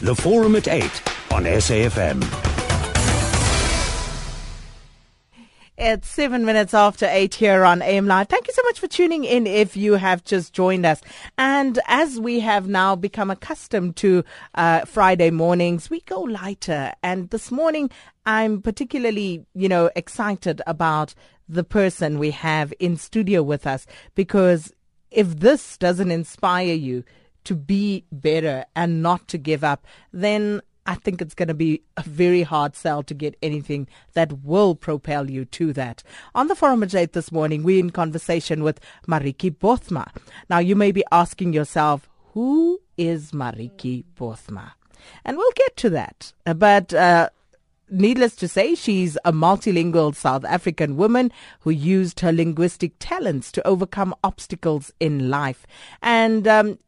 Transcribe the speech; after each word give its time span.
The 0.00 0.14
Forum 0.14 0.54
at 0.54 0.68
8 0.68 0.84
on 1.32 1.44
SAFM. 1.44 2.22
It's 5.76 6.08
seven 6.08 6.44
minutes 6.44 6.74
after 6.74 7.06
eight 7.06 7.34
here 7.34 7.64
on 7.64 7.82
AM 7.82 8.06
Live. 8.06 8.28
Thank 8.28 8.48
you 8.48 8.52
so 8.52 8.62
much 8.64 8.80
for 8.80 8.88
tuning 8.88 9.24
in 9.24 9.46
if 9.46 9.76
you 9.76 9.94
have 9.94 10.24
just 10.24 10.52
joined 10.52 10.84
us. 10.84 11.00
And 11.36 11.78
as 11.86 12.18
we 12.18 12.40
have 12.40 12.68
now 12.68 12.96
become 12.96 13.30
accustomed 13.30 13.94
to 13.96 14.24
uh, 14.56 14.84
Friday 14.86 15.30
mornings, 15.30 15.88
we 15.88 16.00
go 16.00 16.20
lighter. 16.20 16.92
And 17.02 17.30
this 17.30 17.52
morning, 17.52 17.90
I'm 18.26 18.60
particularly, 18.60 19.46
you 19.54 19.68
know, 19.68 19.90
excited 19.94 20.62
about 20.66 21.14
the 21.48 21.64
person 21.64 22.18
we 22.18 22.32
have 22.32 22.72
in 22.80 22.96
studio 22.96 23.42
with 23.42 23.66
us 23.66 23.86
because 24.14 24.72
if 25.10 25.40
this 25.40 25.78
doesn't 25.78 26.10
inspire 26.10 26.74
you 26.74 27.04
to 27.48 27.54
be 27.54 28.04
better 28.12 28.66
and 28.76 29.02
not 29.02 29.26
to 29.26 29.38
give 29.38 29.64
up, 29.64 29.86
then 30.12 30.60
I 30.84 30.96
think 30.96 31.22
it's 31.22 31.32
going 31.32 31.48
to 31.48 31.54
be 31.54 31.80
a 31.96 32.02
very 32.02 32.42
hard 32.42 32.76
sell 32.76 33.02
to 33.04 33.14
get 33.14 33.38
anything 33.42 33.88
that 34.12 34.44
will 34.44 34.74
propel 34.74 35.30
you 35.30 35.46
to 35.46 35.72
that. 35.72 36.02
On 36.34 36.48
the 36.48 36.54
Forum 36.54 36.82
at 36.82 36.94
8 36.94 37.14
this 37.14 37.32
morning, 37.32 37.62
we're 37.62 37.78
in 37.78 37.88
conversation 37.88 38.62
with 38.62 38.80
Maritjie 39.06 39.56
Bothma. 39.56 40.10
Now, 40.50 40.58
you 40.58 40.76
may 40.76 40.92
be 40.92 41.04
asking 41.10 41.54
yourself, 41.54 42.06
who 42.34 42.80
is 42.98 43.32
Maritjie 43.32 44.04
Bothma? 44.14 44.72
And 45.24 45.38
we'll 45.38 45.52
get 45.52 45.74
to 45.78 45.90
that. 45.90 46.34
But 46.44 46.92
uh, 46.92 47.30
Needless 47.90 48.36
to 48.36 48.48
say, 48.48 48.74
she's 48.74 49.16
a 49.24 49.32
multilingual 49.32 50.14
South 50.14 50.44
African 50.44 50.98
woman 50.98 51.32
who 51.60 51.70
used 51.70 52.20
her 52.20 52.32
linguistic 52.32 52.92
talents 52.98 53.50
to 53.52 53.66
overcome 53.66 54.14
obstacles 54.22 54.92
in 55.00 55.30
life. 55.30 55.66
And 56.02 56.46
um, 56.46 56.78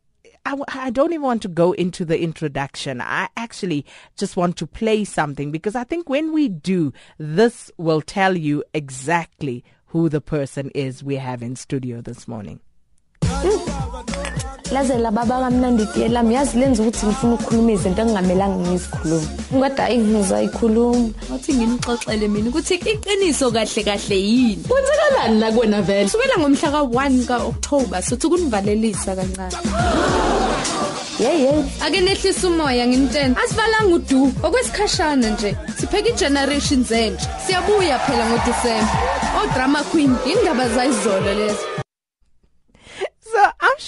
I, 0.46 0.56
I, 0.68 0.90
don't 0.90 1.12
even 1.12 1.22
want 1.22 1.42
to 1.42 1.48
go 1.48 1.72
into 1.72 2.04
the 2.04 2.20
introduction. 2.20 3.00
I 3.00 3.28
actually 3.36 3.84
just 4.16 4.36
want 4.36 4.56
to 4.56 4.66
play 4.66 5.04
something 5.04 5.50
because 5.50 5.74
I 5.76 5.84
think 5.84 6.08
when 6.08 6.32
we 6.32 6.48
do, 6.48 6.92
this 7.18 7.70
will 7.76 8.00
tell 8.00 8.36
you 8.36 8.64
exactly 8.72 9.64
who 9.86 10.08
the 10.08 10.20
person 10.20 10.70
is 10.74 11.04
we 11.04 11.16
have 11.16 11.42
in 11.42 11.56
studio 11.56 12.00
this 12.00 12.26
morning. 12.26 12.60
Laze 14.72 14.98
lababa 14.98 15.40
kamnandi 15.40 15.82
itiye 15.82 16.08
lami. 16.08 16.34
Yazi 16.34 16.58
lenza 16.58 16.82
ukuthi 16.82 17.06
ngifuna 17.06 17.34
ukukhuluma 17.34 17.72
izinto 17.72 18.02
engingamelanga 18.02 18.58
ngizikhuluma 18.70 19.26
kodwa 19.50 19.84
ayi 19.84 19.98
ngizayikhuluma 19.98 21.08
wathi 21.30 21.50
ngimxoxele 21.54 22.28
mina 22.28 22.48
ukuthi 22.50 22.74
iqiniso 22.74 23.50
kahle 23.50 23.82
kahle 23.84 24.16
yini? 24.16 24.62
Kwenzakalani 24.68 25.40
la 25.40 25.52
kuwena 25.52 25.82
vele? 25.82 26.08
Sukela 26.08 26.38
ngomhla 26.38 26.68
ka-1 26.70 27.26
ka-oktoba 27.26 28.02
sothi 28.02 28.26
kunivalelisa 28.28 29.16
kancane. 29.16 29.56
Yeyi 31.20 31.42
yeyi 31.44 31.64
ake 31.84 32.00
nehlisa 32.00 32.48
umoya 32.48 32.86
ngimtshena. 32.86 33.36
Asivalanga 33.42 33.94
udu. 33.94 34.32
Okwesikhashana 34.42 35.30
nje 35.30 35.56
sipheka 35.78 36.08
i-generation 36.08 36.84
zentsha 36.84 37.28
siyabuya 37.46 37.98
phela 37.98 38.24
ngodisemba 38.26 38.96
odrama 39.42 39.82
queen 39.90 40.16
yindaba 40.26 40.68
zayizolo 40.68 41.34
lezo. 41.34 41.58
So 41.58 41.76
I'm 41.76 41.79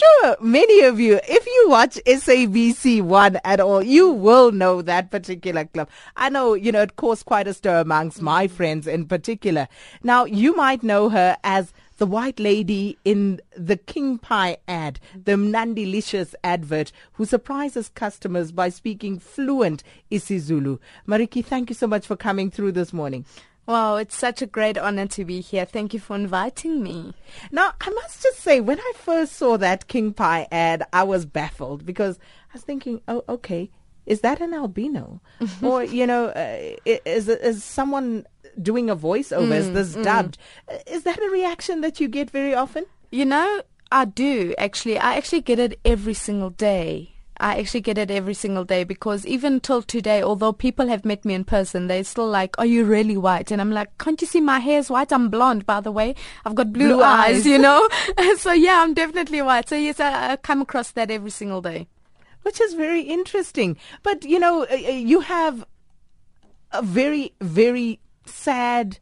sure 0.02 0.36
many 0.40 0.82
of 0.82 1.00
you, 1.00 1.20
if 1.28 1.46
you 1.46 1.66
watch 1.68 1.98
SABC 2.06 3.02
One 3.02 3.38
at 3.44 3.60
all, 3.60 3.82
you 3.82 4.10
will 4.10 4.52
know 4.52 4.82
that 4.82 5.10
particular 5.10 5.64
club. 5.64 5.88
I 6.16 6.28
know, 6.28 6.54
you 6.54 6.72
know, 6.72 6.82
it 6.82 6.96
caused 6.96 7.26
quite 7.26 7.46
a 7.46 7.54
stir 7.54 7.80
amongst 7.80 8.22
my 8.22 8.46
mm. 8.46 8.50
friends 8.50 8.86
in 8.86 9.06
particular. 9.06 9.68
Now, 10.02 10.24
you 10.24 10.54
might 10.56 10.82
know 10.82 11.08
her 11.08 11.36
as 11.44 11.72
the 11.98 12.06
white 12.06 12.40
lady 12.40 12.98
in 13.04 13.40
the 13.56 13.76
King 13.76 14.18
Pie 14.18 14.56
ad, 14.66 14.98
the 15.14 15.32
Mnandilicious 15.32 16.34
advert, 16.42 16.90
who 17.12 17.24
surprises 17.24 17.88
customers 17.88 18.50
by 18.50 18.70
speaking 18.70 19.18
fluent 19.18 19.84
isiZulu. 20.10 20.78
Maritjie, 21.06 21.44
thank 21.44 21.70
you 21.70 21.74
so 21.74 21.86
much 21.86 22.06
for 22.06 22.16
coming 22.16 22.50
through 22.50 22.72
this 22.72 22.92
morning. 22.92 23.24
Wow, 23.66 23.96
it's 23.96 24.16
such 24.16 24.42
a 24.42 24.46
great 24.46 24.76
honor 24.76 25.06
to 25.06 25.24
be 25.24 25.40
here. 25.40 25.64
Thank 25.64 25.94
you 25.94 26.00
for 26.00 26.16
inviting 26.16 26.82
me. 26.82 27.14
Now, 27.52 27.72
I 27.80 27.90
must 27.90 28.22
just 28.22 28.40
say, 28.40 28.60
when 28.60 28.80
I 28.80 28.92
first 28.96 29.34
saw 29.34 29.56
that 29.56 29.86
King 29.86 30.12
Pie 30.12 30.48
ad, 30.50 30.84
I 30.92 31.04
was 31.04 31.26
baffled 31.26 31.86
because 31.86 32.18
I 32.50 32.54
was 32.54 32.62
thinking, 32.62 33.00
oh, 33.06 33.24
okay, 33.28 33.70
is 34.04 34.20
that 34.20 34.40
an 34.40 34.52
albino? 34.52 35.20
or, 35.62 35.84
you 35.84 36.06
know, 36.06 36.26
uh, 36.26 36.76
is, 36.84 37.28
is 37.28 37.62
someone 37.62 38.26
doing 38.60 38.90
a 38.90 38.96
voiceover? 38.96 39.48
Mm, 39.48 39.56
is 39.56 39.72
this 39.72 39.94
mm. 39.94 40.02
dubbed? 40.02 40.38
Is 40.88 41.04
that 41.04 41.18
a 41.22 41.30
reaction 41.30 41.82
that 41.82 42.00
you 42.00 42.08
get 42.08 42.30
very 42.30 42.54
often? 42.54 42.84
You 43.12 43.26
know, 43.26 43.62
I 43.92 44.06
do 44.06 44.54
actually. 44.58 44.98
I 44.98 45.16
actually 45.16 45.42
get 45.42 45.58
it 45.58 45.78
every 45.84 46.14
single 46.14 46.50
day. 46.50 47.11
I 47.42 47.58
actually 47.58 47.80
get 47.80 47.98
it 47.98 48.08
every 48.08 48.34
single 48.34 48.64
day 48.64 48.84
because 48.84 49.26
even 49.26 49.58
till 49.58 49.82
today, 49.82 50.22
although 50.22 50.52
people 50.52 50.86
have 50.86 51.04
met 51.04 51.24
me 51.24 51.34
in 51.34 51.42
person, 51.42 51.88
they're 51.88 52.04
still 52.04 52.28
like, 52.28 52.56
"Are 52.56 52.64
you 52.64 52.84
really 52.84 53.16
white?" 53.16 53.50
And 53.50 53.60
I'm 53.60 53.72
like, 53.72 53.98
"Can't 53.98 54.20
you 54.20 54.28
see 54.28 54.40
my 54.40 54.60
hair 54.60 54.78
is 54.78 54.88
white? 54.88 55.12
I'm 55.12 55.28
blonde, 55.28 55.66
by 55.66 55.80
the 55.80 55.90
way. 55.90 56.14
I've 56.44 56.54
got 56.54 56.72
blue, 56.72 56.94
blue 56.94 57.02
eyes, 57.02 57.38
eyes, 57.38 57.46
you 57.46 57.58
know." 57.58 57.88
so 58.36 58.52
yeah, 58.52 58.80
I'm 58.80 58.94
definitely 58.94 59.42
white. 59.42 59.68
So 59.68 59.76
yes, 59.76 59.98
I, 59.98 60.32
I 60.32 60.36
come 60.36 60.62
across 60.62 60.92
that 60.92 61.10
every 61.10 61.32
single 61.32 61.60
day, 61.60 61.88
which 62.42 62.60
is 62.60 62.74
very 62.74 63.02
interesting. 63.02 63.76
But 64.04 64.24
you 64.24 64.38
know, 64.38 64.62
uh, 64.62 64.74
uh, 64.74 65.02
you 65.12 65.20
have 65.20 65.64
a 66.70 66.80
very, 66.80 67.32
very 67.40 67.98
sad, 68.24 68.98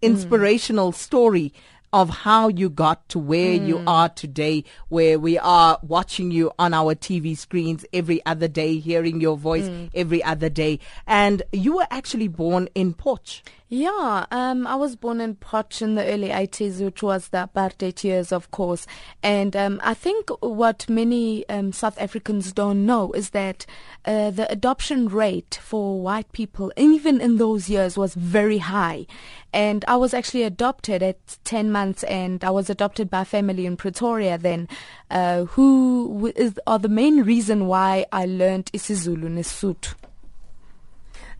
inspirational 0.00 0.92
mm. 0.92 0.96
story 0.96 1.52
of 1.94 2.10
how 2.10 2.48
you 2.48 2.68
got 2.68 3.08
to 3.08 3.20
where 3.20 3.56
mm. 3.56 3.68
you 3.68 3.84
are 3.86 4.08
today, 4.08 4.64
where 4.88 5.16
we 5.16 5.38
are 5.38 5.78
watching 5.80 6.32
you 6.32 6.50
on 6.58 6.74
our 6.74 6.92
TV 6.92 7.38
screens 7.38 7.86
every 7.92 8.20
other 8.26 8.48
day, 8.48 8.80
hearing 8.80 9.20
your 9.20 9.36
voice 9.36 9.62
mm. 9.62 9.88
every 9.94 10.22
other 10.24 10.48
day. 10.48 10.80
And 11.06 11.44
you 11.52 11.76
were 11.76 11.86
actually 11.92 12.26
born 12.26 12.68
in 12.74 12.94
Potch. 12.94 13.44
Yeah, 13.76 14.24
um, 14.30 14.68
I 14.68 14.76
was 14.76 14.94
born 14.94 15.20
in 15.20 15.34
Potch 15.34 15.82
in 15.82 15.96
the 15.96 16.04
early 16.04 16.28
80s, 16.28 16.80
which 16.80 17.02
was 17.02 17.26
the 17.26 17.50
apartheid 17.52 18.04
years, 18.04 18.30
of 18.30 18.52
course. 18.52 18.86
And 19.20 19.56
um, 19.56 19.80
I 19.82 19.94
think 19.94 20.30
what 20.38 20.88
many 20.88 21.44
um, 21.48 21.72
South 21.72 22.00
Africans 22.00 22.52
don't 22.52 22.86
know 22.86 23.10
is 23.14 23.30
that 23.30 23.66
uh, 24.04 24.30
the 24.30 24.48
adoption 24.48 25.08
rate 25.08 25.58
for 25.60 26.00
white 26.00 26.30
people, 26.30 26.70
even 26.76 27.20
in 27.20 27.38
those 27.38 27.68
years, 27.68 27.98
was 27.98 28.14
very 28.14 28.58
high. 28.58 29.08
And 29.52 29.84
I 29.88 29.96
was 29.96 30.14
actually 30.14 30.44
adopted 30.44 31.02
at 31.02 31.38
10 31.42 31.72
months, 31.72 32.04
and 32.04 32.44
I 32.44 32.50
was 32.50 32.70
adopted 32.70 33.10
by 33.10 33.22
a 33.22 33.24
family 33.24 33.66
in 33.66 33.76
Pretoria 33.76 34.38
then, 34.38 34.68
uh, 35.10 35.46
who 35.46 36.32
is, 36.36 36.60
are 36.68 36.78
the 36.78 36.88
main 36.88 37.24
reason 37.24 37.66
why 37.66 38.06
I 38.12 38.26
learned 38.26 38.66
isiZulu 38.66 39.28
Nesotho. 39.28 39.94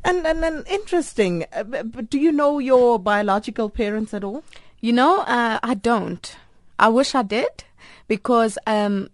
And, 0.05 0.27
and, 0.27 0.45
and 0.45 0.67
interesting. 0.69 1.47
Uh, 1.53 1.65
but 1.65 2.11
do 2.11 2.19
you 2.19 2.31
know 2.31 2.59
your 2.59 2.99
biological 2.99 3.71
parents 3.71 4.13
at 4.13 4.23
all? 4.23 4.45
You 4.81 4.93
know, 4.93 5.21
uh, 5.21 5.59
I 5.63 5.75
don't. 5.75 6.37
I 6.79 6.89
wish 6.89 7.15
I 7.15 7.23
did 7.23 7.65
because 8.07 8.59
um, 8.67 9.09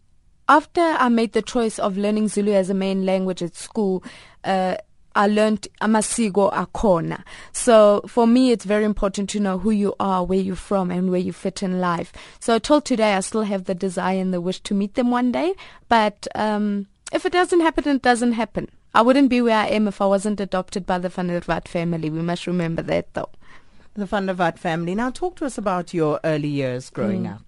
after 0.49 0.81
I 0.81 1.09
made 1.09 1.33
the 1.33 1.43
choice 1.43 1.79
of 1.79 1.97
learning 1.97 2.29
Zulu 2.29 2.53
as 2.53 2.71
a 2.71 2.75
main 2.75 3.07
language 3.07 3.41
at 3.43 3.55
school, 3.55 4.03
uh, 4.43 4.77
I 5.15 5.27
learned 5.27 5.69
amasigo 5.81 6.53
akona. 6.53 7.23
So 7.53 8.03
for 8.07 8.27
me, 8.27 8.51
it's 8.53 8.65
very 8.65 8.85
important 8.85 9.29
to 9.31 9.41
know 9.41 9.59
who 9.59 9.71
you 9.71 9.95
are, 10.01 10.25
where 10.25 10.39
you're 10.39 10.57
from, 10.57 10.91
and 10.91 11.11
where 11.11 11.21
you 11.21 11.33
fit 11.33 11.63
in 11.63 11.81
life. 11.81 12.13
So 12.39 12.59
till 12.59 12.81
today, 12.81 13.15
I 13.15 13.21
still 13.21 13.43
have 13.43 13.65
the 13.65 13.75
desire 13.75 14.19
and 14.21 14.33
the 14.33 14.41
wish 14.41 14.61
to 14.61 14.75
meet 14.75 14.95
them 14.95 15.11
one 15.11 15.31
day. 15.33 15.55
But 15.89 16.27
um, 16.35 16.87
if 17.13 17.27
it 17.27 17.33
doesn't 17.33 17.61
happen, 17.61 17.89
it 17.89 18.03
doesn't 18.03 18.33
happen. 18.33 18.69
I 18.95 19.03
wouldn't 19.03 19.31
be 19.31 19.41
where 19.41 19.57
I 19.57 19.67
am 19.69 19.87
if 19.87 20.01
I 20.01 20.07
wasn't 20.07 20.41
adopted 20.41 20.85
by 20.85 20.99
the 20.99 21.09
Van 21.09 21.29
der 21.29 21.41
Walt 21.47 21.69
family. 21.69 22.11
We 22.11 22.23
must 22.23 22.47
remember 22.47 22.83
that, 22.83 23.13
though. 23.15 23.31
The 23.95 24.07
Van 24.07 24.27
der 24.27 24.35
Walt 24.35 24.59
family. 24.59 24.95
Now, 24.95 25.11
talk 25.11 25.37
to 25.37 25.47
us 25.47 25.57
about 25.57 25.95
your 25.95 26.19
early 26.25 26.49
years 26.49 26.91
growing 26.91 27.25
mm. 27.25 27.35
up. 27.35 27.43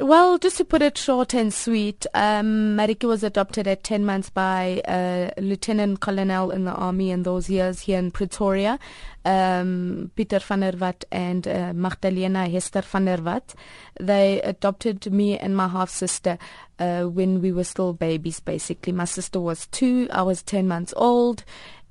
Well, 0.00 0.38
just 0.38 0.58
to 0.58 0.64
put 0.64 0.80
it 0.80 0.96
short 0.96 1.34
and 1.34 1.52
sweet, 1.52 2.06
um, 2.14 2.76
Maritjie 2.76 3.08
was 3.08 3.24
adopted 3.24 3.66
at 3.66 3.82
10 3.82 4.06
months 4.06 4.30
by 4.30 4.80
a 4.86 5.32
lieutenant 5.38 5.98
colonel 5.98 6.52
in 6.52 6.66
the 6.66 6.70
army 6.70 7.10
in 7.10 7.24
those 7.24 7.50
years 7.50 7.80
here 7.80 7.98
in 7.98 8.12
Pretoria, 8.12 8.78
um, 9.24 10.12
Peter 10.14 10.38
van 10.38 10.60
der 10.60 10.76
Walt 10.76 11.04
and 11.10 11.48
uh, 11.48 11.72
Magdalena 11.72 12.48
Hester 12.48 12.82
van 12.82 13.06
der 13.06 13.20
Walt. 13.20 13.56
They 13.98 14.40
adopted 14.42 15.12
me 15.12 15.36
and 15.36 15.56
my 15.56 15.66
half 15.66 15.90
sister 15.90 16.38
uh, 16.78 17.02
when 17.02 17.42
we 17.42 17.50
were 17.50 17.64
still 17.64 17.92
babies, 17.92 18.38
basically. 18.38 18.92
My 18.92 19.04
sister 19.04 19.40
was 19.40 19.66
two, 19.66 20.06
I 20.12 20.22
was 20.22 20.44
10 20.44 20.68
months 20.68 20.94
old. 20.96 21.42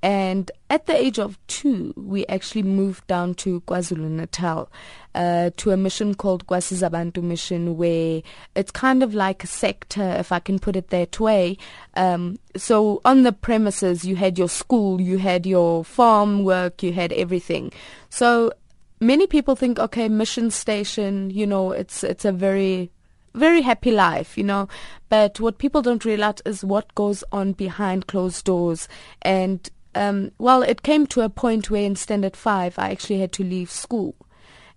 And 0.04 0.52
at 0.70 0.86
the 0.86 0.96
age 0.96 1.18
of 1.18 1.40
two, 1.48 1.94
we 1.98 2.26
actually 2.28 2.64
moved 2.64 3.08
down 3.08 3.34
to 3.36 3.62
KwaZulu 3.62 4.10
Natal 4.10 4.70
uh, 5.16 5.50
to 5.58 5.72
a 5.72 5.78
mission 5.78 6.14
called 6.14 6.46
Kwasizabantu 6.46 7.24
Mission, 7.24 7.78
where 7.78 8.22
it's 8.56 8.72
kind 8.72 9.02
of 9.02 9.16
like 9.16 9.44
a 9.44 9.48
sector, 9.48 10.04
if 10.04 10.32
I 10.32 10.40
can 10.40 10.60
put 10.60 10.76
it 10.76 10.90
that 10.90 11.20
way. 11.20 11.58
Um, 11.96 12.38
so 12.56 13.02
on 13.06 13.24
the 13.24 13.32
premises, 13.32 14.06
you 14.06 14.16
had 14.16 14.38
your 14.38 14.50
school, 14.50 15.02
you 15.02 15.18
had 15.18 15.46
your 15.46 15.84
farm 15.84 16.44
work, 16.44 16.84
you 16.84 16.94
had 16.94 17.12
everything. 17.14 17.72
So 18.10 18.52
many 19.00 19.26
people 19.26 19.56
think, 19.56 19.80
okay, 19.80 20.08
mission 20.10 20.52
station, 20.52 21.32
you 21.32 21.48
know, 21.48 21.72
it's 21.72 22.04
it's 22.04 22.26
a 22.26 22.32
very 22.32 22.92
very 23.34 23.62
happy 23.62 23.92
life, 23.92 24.38
you 24.38 24.44
know. 24.44 24.68
But 25.10 25.40
what 25.40 25.60
people 25.60 25.82
don't 25.82 26.04
realize 26.04 26.42
is 26.46 26.64
what 26.64 26.94
goes 26.96 27.24
on 27.32 27.54
behind 27.54 28.08
closed 28.08 28.46
doors. 28.46 28.88
And 29.22 29.70
um, 29.98 30.32
well, 30.38 30.62
it 30.64 30.84
came 30.84 31.08
to 31.08 31.22
a 31.22 31.30
point 31.30 31.70
where 31.70 31.84
in 31.84 31.96
standard 31.96 32.36
five, 32.36 32.78
I 32.78 32.92
actually 32.92 33.20
had 33.20 33.32
to 33.34 33.44
leave 33.44 33.72
school 33.72 34.16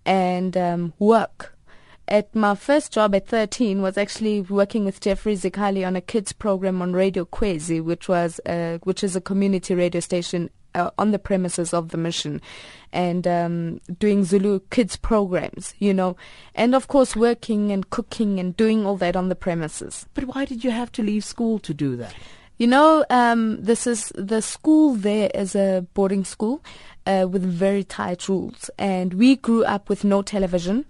and 0.04 0.56
um, 0.56 0.92
work. 0.98 1.56
At 2.08 2.34
my 2.34 2.56
first 2.56 2.92
job 2.92 3.14
at 3.14 3.28
13 3.28 3.82
was 3.82 3.96
actually 3.96 4.40
working 4.40 4.84
with 4.84 5.00
Jeffrey 5.00 5.36
Zikali 5.36 5.86
on 5.86 5.94
a 5.94 6.00
kids 6.00 6.32
program 6.32 6.82
on 6.82 6.92
Radio 6.92 7.24
Kwezi, 7.24 7.80
which 7.80 8.08
was 8.08 8.40
uh, 8.46 8.78
which 8.82 9.04
is 9.04 9.14
a 9.14 9.20
community 9.20 9.76
radio 9.76 10.00
station 10.00 10.50
uh, 10.74 10.90
on 10.98 11.12
the 11.12 11.20
premises 11.20 11.72
of 11.72 11.90
the 11.90 11.96
mission 11.96 12.40
and 12.92 13.26
um, 13.28 13.80
doing 13.98 14.24
Zulu 14.24 14.60
kids 14.70 14.96
programs, 14.96 15.74
you 15.78 15.94
know, 15.94 16.16
and 16.54 16.74
of 16.74 16.88
course 16.88 17.14
working 17.14 17.70
and 17.70 17.90
cooking 17.90 18.40
and 18.40 18.56
doing 18.56 18.84
all 18.84 18.96
that 18.96 19.14
on 19.14 19.28
the 19.28 19.36
premises. 19.36 20.06
But 20.14 20.24
why 20.24 20.44
did 20.44 20.64
you 20.64 20.72
have 20.72 20.90
to 20.92 21.02
leave 21.02 21.24
school 21.24 21.58
to 21.60 21.72
do 21.72 21.94
that? 21.96 22.14
You 22.60 22.66
know, 22.66 23.06
um, 23.08 23.62
this 23.62 23.86
is 23.86 24.12
the 24.14 24.42
school 24.42 24.94
there 24.94 25.30
is 25.34 25.54
a 25.54 25.86
boarding 25.94 26.26
school 26.26 26.62
uh, 27.06 27.26
with 27.26 27.42
very 27.42 27.82
tight 27.82 28.28
rules, 28.28 28.68
and 28.78 29.14
we 29.14 29.36
grew 29.36 29.64
up 29.64 29.88
with 29.88 30.04
no 30.04 30.20
television. 30.20 30.84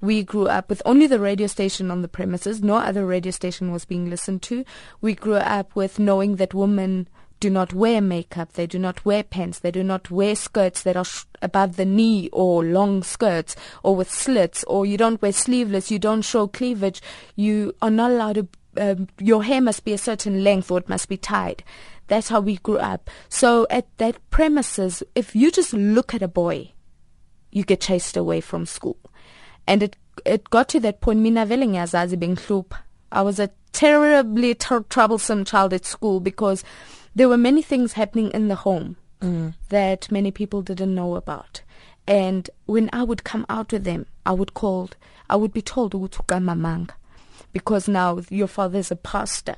We 0.00 0.24
grew 0.24 0.48
up 0.48 0.68
with 0.68 0.82
only 0.84 1.06
the 1.06 1.20
radio 1.20 1.46
station 1.46 1.92
on 1.92 2.02
the 2.02 2.08
premises. 2.08 2.60
No 2.60 2.78
other 2.78 3.06
radio 3.06 3.30
station 3.30 3.70
was 3.70 3.84
being 3.84 4.10
listened 4.10 4.42
to. 4.42 4.64
We 5.00 5.14
grew 5.14 5.36
up 5.36 5.76
with 5.76 6.00
knowing 6.00 6.36
that 6.42 6.54
women 6.54 7.06
do 7.38 7.50
not 7.50 7.72
wear 7.72 8.00
makeup, 8.00 8.54
they 8.54 8.66
do 8.66 8.80
not 8.80 9.04
wear 9.04 9.22
pants, 9.22 9.60
they 9.60 9.70
do 9.70 9.84
not 9.84 10.10
wear 10.10 10.34
skirts 10.34 10.82
that 10.82 10.96
are 10.96 11.04
sh- 11.04 11.24
above 11.40 11.76
the 11.76 11.84
knee 11.84 12.30
or 12.32 12.64
long 12.64 13.04
skirts 13.04 13.54
or 13.84 13.94
with 13.94 14.10
slits, 14.10 14.64
or 14.64 14.86
you 14.86 14.96
don't 14.96 15.22
wear 15.22 15.32
sleeveless, 15.32 15.90
you 15.90 15.98
don't 16.00 16.22
show 16.22 16.48
cleavage, 16.48 17.00
you 17.36 17.74
are 17.80 17.90
not 17.90 18.10
allowed 18.10 18.34
to, 18.34 18.48
um, 18.76 19.08
your 19.18 19.42
hair 19.44 19.60
must 19.60 19.84
be 19.84 19.92
a 19.92 19.98
certain 19.98 20.42
length 20.44 20.70
or 20.70 20.78
it 20.78 20.88
must 20.88 21.08
be 21.08 21.16
tied. 21.16 21.62
That's 22.08 22.28
how 22.28 22.40
we 22.40 22.56
grew 22.56 22.78
up. 22.78 23.10
So 23.28 23.66
at 23.70 23.86
that 23.98 24.18
premises, 24.30 25.02
if 25.14 25.34
you 25.36 25.50
just 25.50 25.72
look 25.72 26.14
at 26.14 26.22
a 26.22 26.28
boy, 26.28 26.72
you 27.50 27.64
get 27.64 27.80
chased 27.80 28.16
away 28.16 28.40
from 28.40 28.66
school. 28.66 28.98
And 29.66 29.82
it 29.82 29.96
it 30.24 30.50
got 30.50 30.68
to 30.70 30.80
that 30.80 31.00
point, 31.00 31.20
mina 31.20 31.46
vele 31.46 31.66
ngiyazazi 31.66 32.16
bengihlupha. 32.16 32.78
I 33.10 33.22
was 33.22 33.38
a 33.38 33.50
terribly 33.72 34.54
tr- 34.54 34.80
troublesome 34.88 35.44
child 35.44 35.72
at 35.72 35.84
school 35.84 36.20
because 36.20 36.64
there 37.14 37.28
were 37.28 37.38
many 37.38 37.62
things 37.62 37.92
happening 37.94 38.30
in 38.32 38.48
the 38.48 38.56
home 38.56 38.96
that 39.68 40.10
many 40.10 40.32
people 40.32 40.62
didn't 40.62 40.94
know 40.94 41.14
about. 41.14 41.62
And 42.08 42.50
when 42.66 42.90
I 42.92 43.04
would 43.04 43.22
come 43.22 43.46
out 43.48 43.72
with 43.72 43.84
them, 43.84 44.06
I 44.26 44.32
would 44.32 44.52
called, 44.54 44.96
I 45.30 45.36
would 45.36 45.52
be 45.52 45.62
told 45.62 45.92
ukamamanga 45.92 46.90
because 47.52 47.88
now 47.88 48.20
your 48.30 48.46
father 48.46 48.78
is 48.78 48.90
a 48.90 48.96
pastor 48.96 49.56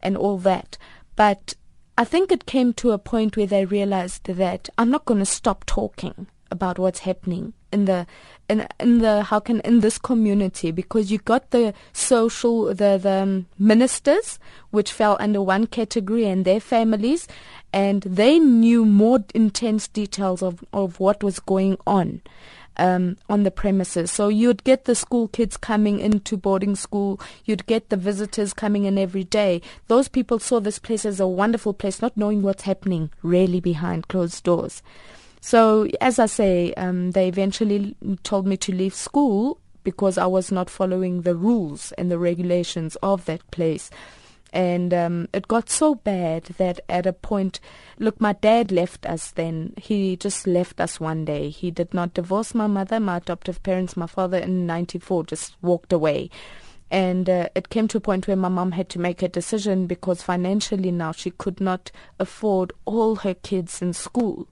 and 0.00 0.16
all 0.16 0.38
that. 0.38 0.78
But 1.16 1.54
I 1.98 2.04
think 2.04 2.30
it 2.30 2.46
came 2.46 2.72
to 2.74 2.92
a 2.92 2.98
point 2.98 3.36
where 3.36 3.46
they 3.46 3.64
realized 3.64 4.24
that 4.24 4.68
I'm 4.76 4.90
not 4.90 5.04
going 5.04 5.20
to 5.20 5.26
stop 5.26 5.64
talking 5.64 6.26
about 6.50 6.78
what's 6.78 7.00
happening 7.00 7.52
in 7.72 7.86
the 7.86 8.06
in 8.48 8.66
in 8.78 8.98
the 8.98 9.22
how 9.24 9.40
can 9.40 9.60
in 9.60 9.80
this 9.80 9.98
community 9.98 10.70
because 10.70 11.10
you 11.10 11.18
got 11.18 11.50
the 11.50 11.74
social 11.92 12.66
the 12.66 12.98
the 12.98 13.22
um, 13.22 13.46
ministers 13.58 14.38
which 14.70 14.92
fell 14.92 15.16
under 15.18 15.42
one 15.42 15.66
category 15.66 16.26
and 16.26 16.44
their 16.44 16.60
families 16.60 17.26
and 17.72 18.02
they 18.02 18.38
knew 18.38 18.84
more 18.84 19.24
intense 19.34 19.88
details 19.88 20.42
of 20.42 20.64
of 20.72 21.00
what 21.00 21.24
was 21.24 21.40
going 21.40 21.76
on 21.86 22.20
um, 22.76 23.16
on 23.28 23.42
the 23.42 23.50
premises. 23.50 24.10
So 24.10 24.28
you'd 24.28 24.64
get 24.64 24.84
the 24.84 24.94
school 24.94 25.28
kids 25.28 25.56
coming 25.56 26.00
into 26.00 26.36
boarding 26.36 26.76
school. 26.76 27.20
You'd 27.44 27.66
get 27.66 27.88
the 27.88 27.96
visitors 27.96 28.52
coming 28.52 28.84
in 28.84 28.98
every 28.98 29.24
day. 29.24 29.62
Those 29.88 30.08
people 30.08 30.38
saw 30.38 30.60
this 30.60 30.78
place 30.78 31.04
as 31.04 31.20
a 31.20 31.26
wonderful 31.26 31.74
place, 31.74 32.02
not 32.02 32.16
knowing 32.16 32.42
what's 32.42 32.62
happening 32.64 33.10
really 33.22 33.60
behind 33.60 34.08
closed 34.08 34.44
doors. 34.44 34.82
So 35.40 35.88
as 36.00 36.18
I 36.18 36.26
say, 36.26 36.74
um, 36.74 37.12
they 37.12 37.28
eventually 37.28 37.96
told 38.22 38.46
me 38.46 38.56
to 38.58 38.72
leave 38.72 38.94
school 38.94 39.60
because 39.84 40.18
I 40.18 40.26
was 40.26 40.50
not 40.50 40.68
following 40.68 41.22
the 41.22 41.36
rules 41.36 41.92
and 41.92 42.10
the 42.10 42.18
regulations 42.18 42.96
of 43.02 43.24
that 43.26 43.48
place. 43.52 43.88
And 44.52 44.94
um, 44.94 45.28
it 45.32 45.48
got 45.48 45.68
so 45.68 45.96
bad 45.96 46.44
that 46.56 46.80
at 46.88 47.04
a 47.06 47.12
point, 47.12 47.60
look, 47.98 48.20
my 48.20 48.32
dad 48.34 48.72
left 48.72 49.04
us 49.04 49.32
then. 49.32 49.74
He 49.76 50.16
just 50.16 50.46
left 50.46 50.80
us 50.80 50.98
one 50.98 51.24
day. 51.24 51.50
He 51.50 51.70
did 51.70 51.92
not 51.92 52.14
divorce 52.14 52.54
my 52.54 52.66
mother, 52.66 52.98
my 53.00 53.18
adoptive 53.18 53.62
parents, 53.62 53.96
my 53.96 54.06
father 54.06 54.38
in 54.38 54.66
94 54.66 55.24
just 55.24 55.56
walked 55.60 55.92
away. 55.92 56.30
And 56.90 57.28
uh, 57.28 57.48
it 57.54 57.68
came 57.68 57.88
to 57.88 57.98
a 57.98 58.00
point 58.00 58.28
where 58.28 58.36
my 58.36 58.48
mom 58.48 58.72
had 58.72 58.88
to 58.90 59.00
make 59.00 59.20
a 59.20 59.28
decision 59.28 59.86
because 59.86 60.22
financially 60.22 60.92
now 60.92 61.10
she 61.12 61.32
could 61.32 61.60
not 61.60 61.90
afford 62.18 62.72
all 62.84 63.16
her 63.16 63.34
kids 63.34 63.82
in 63.82 63.92
school. 63.92 64.46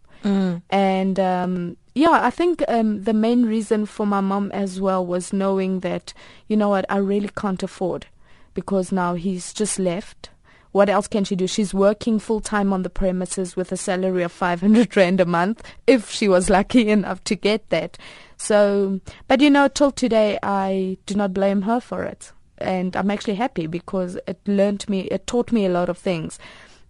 And 0.70 1.20
um, 1.20 1.76
yeah, 1.94 2.20
I 2.22 2.30
think 2.30 2.64
um, 2.66 3.02
the 3.04 3.12
main 3.12 3.44
reason 3.44 3.86
for 3.86 4.06
my 4.06 4.20
mom 4.20 4.50
as 4.52 4.80
well 4.80 5.04
was 5.04 5.32
knowing 5.32 5.80
that, 5.80 6.12
you 6.48 6.56
know 6.56 6.70
what, 6.70 6.86
I 6.88 6.96
really 6.96 7.28
can't 7.36 7.62
afford 7.62 8.06
because 8.54 8.92
now 8.92 9.14
he's 9.14 9.52
just 9.52 9.78
left. 9.78 10.30
What 10.72 10.88
else 10.88 11.06
can 11.06 11.22
she 11.22 11.36
do? 11.36 11.46
She's 11.46 11.72
working 11.72 12.18
full 12.18 12.40
time 12.40 12.72
on 12.72 12.82
the 12.82 12.90
premises 12.90 13.54
with 13.54 13.70
a 13.70 13.76
salary 13.76 14.24
of 14.24 14.32
500 14.32 14.96
rand 14.96 15.20
a 15.20 15.24
month, 15.24 15.62
if 15.86 16.10
she 16.10 16.26
was 16.26 16.50
lucky 16.50 16.88
enough 16.96 17.22
to 17.24 17.36
get 17.36 17.68
that. 17.70 17.96
So, 18.36 19.00
but 19.28 19.40
you 19.40 19.50
know, 19.50 19.68
till 19.68 19.92
today, 19.92 20.36
I 20.42 20.98
do 21.06 21.14
not 21.14 21.32
blame 21.32 21.62
her 21.62 21.78
for 21.78 22.02
it. 22.02 22.32
And 22.58 22.96
I'm 22.96 23.10
actually 23.10 23.36
happy 23.36 23.68
because 23.68 24.18
it 24.26 24.40
learned 24.46 24.88
me, 24.88 25.02
it 25.02 25.28
taught 25.28 25.52
me 25.52 25.64
a 25.64 25.70
lot 25.70 25.88
of 25.88 25.98
things. 25.98 26.40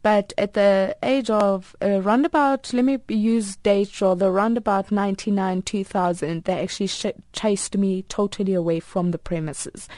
But 0.01 0.33
at 0.37 0.53
the 0.53 0.97
age 1.03 1.29
of 1.29 1.77
uh, 1.83 2.01
around 2.01 2.25
about, 2.27 2.73
let 2.73 2.85
me 2.85 2.99
use 3.09 3.57
dates 3.57 4.01
rather, 4.03 4.29
around 4.29 4.57
about 4.57 4.93
99, 4.93 5.63
2000, 5.63 6.45
they 6.45 6.61
actually 6.61 6.89
sh- 6.89 7.07
chased 7.33 7.77
me 7.77 8.03
totally 8.03 8.55
away 8.55 8.81
from 8.81 9.11
the 9.11 9.19
premises 9.19 9.89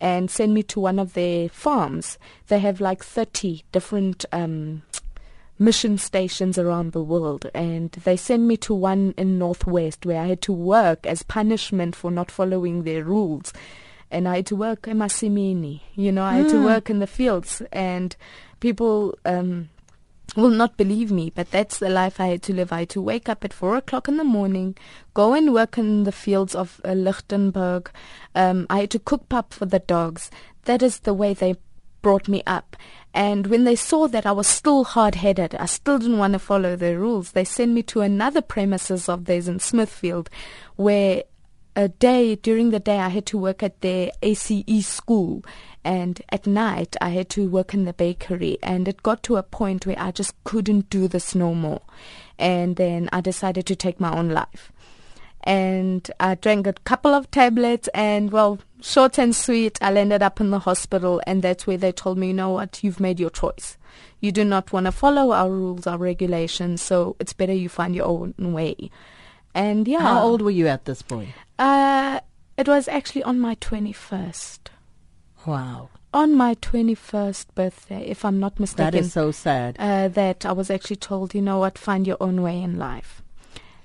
and 0.00 0.30
send 0.30 0.54
me 0.54 0.62
to 0.64 0.80
one 0.80 0.98
of 0.98 1.14
their 1.14 1.48
farms. 1.48 2.18
They 2.48 2.58
have 2.60 2.80
like 2.80 3.04
30 3.04 3.64
different 3.72 4.24
um, 4.32 4.82
mission 5.60 5.98
stations 5.98 6.58
around 6.58 6.92
the 6.92 7.02
world 7.02 7.50
and 7.54 7.92
they 7.92 8.16
sent 8.16 8.42
me 8.44 8.56
to 8.56 8.72
one 8.72 9.12
in 9.18 9.38
northwest 9.38 10.06
where 10.06 10.20
I 10.20 10.26
had 10.26 10.40
to 10.42 10.54
work 10.54 11.06
as 11.06 11.22
punishment 11.22 11.94
for 11.94 12.10
not 12.10 12.30
following 12.30 12.82
their 12.82 13.04
rules 13.04 13.52
and 14.10 14.26
I 14.26 14.36
had 14.36 14.46
to 14.46 14.56
work 14.56 14.82
emasimini 14.82 15.82
you 15.94 16.10
know 16.12 16.24
I 16.24 16.36
had 16.36 16.48
to 16.48 16.64
work 16.64 16.88
in 16.88 17.00
the 17.00 17.06
fields 17.06 17.60
and 17.72 18.16
people 18.60 19.18
um 19.26 19.68
will 20.36 20.50
not 20.50 20.76
believe 20.76 21.10
me, 21.10 21.30
but 21.34 21.50
that's 21.50 21.78
the 21.78 21.88
life 21.88 22.20
I 22.20 22.26
had 22.28 22.42
to 22.44 22.54
live. 22.54 22.72
I 22.72 22.80
had 22.80 22.90
to 22.90 23.02
wake 23.02 23.28
up 23.28 23.44
at 23.44 23.52
four 23.52 23.76
o'clock 23.76 24.08
in 24.08 24.16
the 24.16 24.24
morning, 24.24 24.76
go 25.14 25.34
and 25.34 25.52
work 25.52 25.78
in 25.78 26.04
the 26.04 26.12
fields 26.12 26.54
of 26.54 26.80
uh, 26.84 26.90
Lichtenburg. 26.90 27.90
Um, 28.34 28.66
I 28.70 28.80
had 28.80 28.90
to 28.90 28.98
cook 28.98 29.28
pap 29.28 29.52
for 29.52 29.66
the 29.66 29.78
dogs. 29.80 30.30
That 30.64 30.82
is 30.82 31.00
the 31.00 31.14
way 31.14 31.34
they 31.34 31.56
brought 32.02 32.28
me 32.28 32.42
up. 32.46 32.76
And 33.12 33.48
when 33.48 33.64
they 33.64 33.76
saw 33.76 34.06
that 34.08 34.24
I 34.24 34.32
was 34.32 34.46
still 34.46 34.84
hard 34.84 35.16
headed, 35.16 35.54
I 35.56 35.66
still 35.66 35.98
didn't 35.98 36.18
want 36.18 36.34
to 36.34 36.38
follow 36.38 36.76
their 36.76 36.98
rules, 36.98 37.32
they 37.32 37.44
sent 37.44 37.72
me 37.72 37.82
to 37.84 38.00
another 38.00 38.40
premises 38.40 39.08
of 39.08 39.24
theirs 39.24 39.48
in 39.48 39.58
Smithfield 39.58 40.30
where 40.76 41.24
a 41.80 41.88
day 41.88 42.36
during 42.36 42.70
the 42.70 42.78
day 42.78 42.98
I 42.98 43.08
had 43.08 43.24
to 43.26 43.38
work 43.38 43.62
at 43.62 43.80
their 43.80 44.10
ACE 44.22 44.86
school. 44.86 45.42
And 45.82 46.20
at 46.28 46.46
night 46.46 46.94
I 47.00 47.08
had 47.10 47.30
to 47.30 47.48
work 47.48 47.72
in 47.72 47.86
the 47.86 47.94
bakery. 47.94 48.58
And 48.62 48.86
it 48.86 49.02
got 49.02 49.22
to 49.24 49.36
a 49.36 49.42
point 49.42 49.86
where 49.86 49.98
I 49.98 50.10
just 50.10 50.34
couldn't 50.44 50.90
do 50.90 51.08
this 51.08 51.34
no 51.34 51.54
more. 51.54 51.80
And 52.38 52.76
then 52.76 53.08
I 53.12 53.22
decided 53.22 53.66
to 53.66 53.76
take 53.76 53.98
my 53.98 54.14
own 54.14 54.28
life. 54.28 54.70
And 55.42 56.10
I 56.20 56.34
drank 56.34 56.66
a 56.66 56.74
couple 56.74 57.14
of 57.14 57.30
tablets 57.30 57.88
and 57.94 58.30
well 58.30 58.58
short 58.82 59.18
and 59.18 59.34
sweet 59.34 59.78
I 59.82 59.94
ended 59.94 60.22
up 60.22 60.38
in 60.38 60.50
the 60.50 60.58
hospital. 60.58 61.22
And 61.26 61.40
that's 61.40 61.66
where 61.66 61.78
they 61.78 61.92
told 61.92 62.18
me 62.18 62.28
you 62.28 62.34
know 62.34 62.50
what? 62.50 62.84
You've 62.84 63.00
made 63.00 63.18
your 63.18 63.30
choice. 63.30 63.78
You 64.20 64.32
do 64.32 64.44
not 64.44 64.70
want 64.70 64.84
to 64.84 64.92
follow 64.92 65.32
our 65.32 65.48
rules 65.48 65.86
our 65.86 65.96
regulations. 65.96 66.82
So 66.82 67.16
it's 67.18 67.32
better 67.32 67.54
you 67.54 67.70
find 67.70 67.94
your 67.94 68.06
own 68.06 68.34
way. 68.38 68.90
And 69.54 69.88
yeah. 69.88 70.00
How 70.00 70.22
old 70.22 70.42
were 70.42 70.50
you 70.50 70.68
at 70.68 70.84
this 70.84 71.02
point? 71.02 71.30
Uh 71.60 72.18
it 72.56 72.66
was 72.68 72.88
actually 72.88 73.22
on 73.22 73.38
my 73.38 73.54
21st 73.56 74.58
Wow. 75.46 75.88
on 76.12 76.34
my 76.34 76.54
21st 76.56 77.46
birthday 77.54 78.02
if 78.06 78.24
I'm 78.24 78.38
not 78.40 78.58
mistaken 78.58 78.92
That 78.92 78.98
is 78.98 79.12
so 79.12 79.30
sad. 79.30 79.76
uh, 79.78 80.08
that 80.08 80.44
I 80.44 80.52
was 80.52 80.68
actually 80.70 80.96
told, 80.96 81.34
you 81.34 81.40
know 81.42 81.58
what, 81.60 81.78
find 81.78 82.06
your 82.06 82.18
own 82.20 82.42
way 82.42 82.60
in 82.60 82.78
life. 82.78 83.22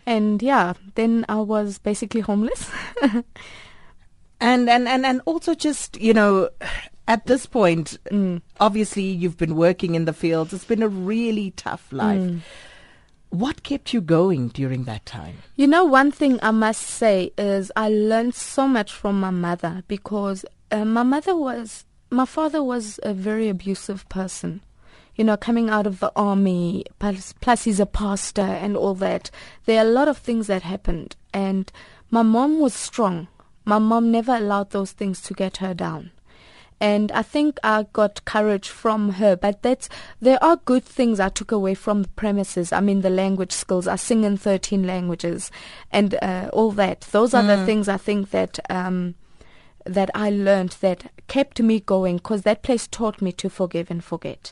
And 0.06 0.42
yeah, 0.42 0.74
then 0.96 1.26
I 1.30 1.40
was 1.54 1.78
basically 1.80 2.22
homeless. 2.22 2.70
And 4.42 4.70
and 4.70 4.88
and 4.88 5.06
and 5.06 5.22
also 5.26 5.56
just 5.56 5.96
you 6.02 6.14
know, 6.14 6.50
at 7.08 7.26
this 7.26 7.46
point, 7.46 7.98
Mm. 8.12 8.42
obviously 8.60 9.04
you've 9.04 9.38
been 9.38 9.56
working 9.56 9.96
in 9.96 10.04
the 10.06 10.14
fields. 10.14 10.52
It's 10.54 10.66
been 10.66 10.84
a 10.84 10.90
really 10.90 11.52
tough 11.52 11.88
life. 11.92 12.20
Mm. 12.20 12.40
What 13.30 13.64
kept 13.64 13.94
you 13.94 14.02
going 14.02 14.50
during 14.50 14.86
that 14.86 15.06
time? 15.06 15.38
You 15.56 15.68
know, 15.68 15.84
one 15.84 16.12
thing 16.12 16.40
I 16.42 16.52
must 16.52 16.82
say 16.82 17.32
is 17.38 17.72
I 17.76 17.90
learned 17.90 18.36
so 18.36 18.68
much 18.68 18.92
from 18.94 19.20
my 19.20 19.32
mother 19.32 19.84
because 19.88 20.46
uh, 20.72 20.86
my 20.86 21.04
mother 21.04 21.36
was, 21.36 21.86
my 22.10 22.26
father 22.26 22.64
was 22.64 23.00
a 23.04 23.14
very 23.14 23.50
abusive 23.50 24.08
person. 24.10 24.62
You 25.16 25.24
know, 25.24 25.38
coming 25.38 25.70
out 25.70 25.88
of 25.88 26.00
the 26.00 26.12
army, 26.16 26.86
plus, 27.00 27.34
plus 27.40 27.64
he's 27.64 27.80
a 27.80 27.86
pastor 27.86 28.42
and 28.42 28.76
all 28.76 28.96
that. 28.96 29.32
There 29.66 29.80
are 29.80 29.88
a 29.88 29.90
lot 29.90 30.08
of 30.08 30.18
things 30.18 30.48
that 30.48 30.64
happened. 30.64 31.16
And 31.34 31.72
my 32.10 32.22
mom 32.22 32.60
was 32.60 32.74
strong. 32.74 33.28
My 33.64 33.80
mom 33.80 34.12
never 34.12 34.36
allowed 34.36 34.72
those 34.72 34.92
things 34.92 35.22
to 35.22 35.34
get 35.34 35.58
her 35.58 35.74
down 35.74 36.12
and 36.80 37.12
I 37.12 37.22
think 37.22 37.58
I 37.64 37.88
got 37.94 38.26
courage 38.26 38.70
from 38.70 39.14
her. 39.14 39.36
But 39.36 39.62
that's 39.62 39.90
there 40.20 40.44
are 40.44 40.58
good 40.58 40.84
things 40.84 41.20
I 41.20 41.30
took 41.30 41.52
away 41.52 41.74
from 41.74 42.04
the 42.04 42.10
premises. 42.10 42.72
I 42.72 42.82
mean, 42.82 43.02
the 43.02 43.10
language 43.10 43.52
skills. 43.52 43.88
I 43.88 43.96
sing 43.96 44.24
in 44.24 44.38
thirteen 44.38 44.86
languages, 44.86 45.52
and 45.92 46.16
uh, 46.22 46.50
all 46.54 46.72
that. 46.72 47.02
Those 47.12 47.34
are 47.34 47.44
mm. 47.44 47.48
the 47.48 47.66
things 47.66 47.88
I 47.88 47.98
think 47.98 48.32
that. 48.32 48.60
Um, 48.70 49.16
that 49.88 50.10
I 50.16 50.32
learned 50.32 50.78
that 50.82 51.12
kept 51.28 51.62
me 51.62 51.80
going 51.80 52.18
because 52.18 52.42
that 52.42 52.64
place 52.64 52.88
taught 52.88 53.22
me 53.22 53.32
to 53.34 53.52
forgive 53.52 53.92
and 53.92 54.04
forget. 54.04 54.52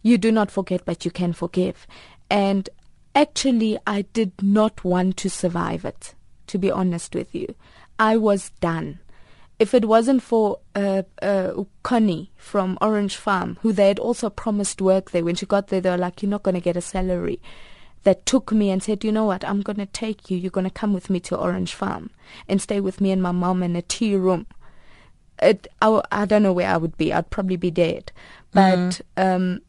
You 0.00 0.16
do 0.16 0.32
not 0.32 0.50
forget, 0.50 0.86
but 0.86 1.04
you 1.04 1.10
can 1.10 1.34
forgive. 1.34 1.86
And 2.30 2.70
actually, 3.14 3.78
I 3.86 4.02
did 4.14 4.32
not 4.40 4.82
want 4.82 5.18
to 5.18 5.28
survive 5.28 5.84
it, 5.84 6.14
to 6.46 6.56
be 6.56 6.70
honest 6.70 7.14
with 7.14 7.34
you. 7.34 7.54
I 7.98 8.16
was 8.16 8.50
done 8.60 9.00
if 9.62 9.74
it 9.74 9.84
wasn't 9.84 10.20
for 10.20 10.58
uh, 10.74 11.04
uh, 11.22 11.52
Connie 11.84 12.32
from 12.36 12.76
Orange 12.80 13.14
Farm, 13.14 13.58
who 13.62 13.72
they 13.72 13.86
had 13.86 14.00
also 14.00 14.28
promised 14.28 14.82
work 14.82 15.12
there, 15.12 15.24
when 15.24 15.36
she 15.36 15.46
got 15.46 15.68
there, 15.68 15.80
they 15.80 15.88
were 15.88 15.96
like, 15.96 16.20
You're 16.20 16.30
not 16.30 16.42
going 16.42 16.56
to 16.56 16.60
get 16.60 16.76
a 16.76 16.80
salary. 16.80 17.40
That 18.02 18.26
took 18.26 18.50
me 18.50 18.70
and 18.70 18.82
said, 18.82 19.04
You 19.04 19.12
know 19.12 19.26
what? 19.26 19.44
I'm 19.44 19.60
going 19.60 19.76
to 19.76 19.86
take 19.86 20.28
you. 20.32 20.36
You're 20.36 20.50
going 20.50 20.64
to 20.64 20.70
come 20.70 20.92
with 20.92 21.08
me 21.10 21.20
to 21.20 21.36
Orange 21.36 21.74
Farm 21.74 22.10
and 22.48 22.60
stay 22.60 22.80
with 22.80 23.00
me 23.00 23.12
and 23.12 23.22
my 23.22 23.30
mom 23.30 23.62
in 23.62 23.76
a 23.76 23.82
tea 23.82 24.16
room. 24.16 24.46
It, 25.40 25.68
I, 25.80 26.02
I 26.10 26.24
don't 26.24 26.42
know 26.42 26.52
where 26.52 26.68
I 26.68 26.76
would 26.76 26.96
be. 26.96 27.12
I'd 27.12 27.30
probably 27.30 27.56
be 27.56 27.70
dead. 27.70 28.10
But 28.50 28.78
mm. 28.78 29.00
um, 29.16 29.60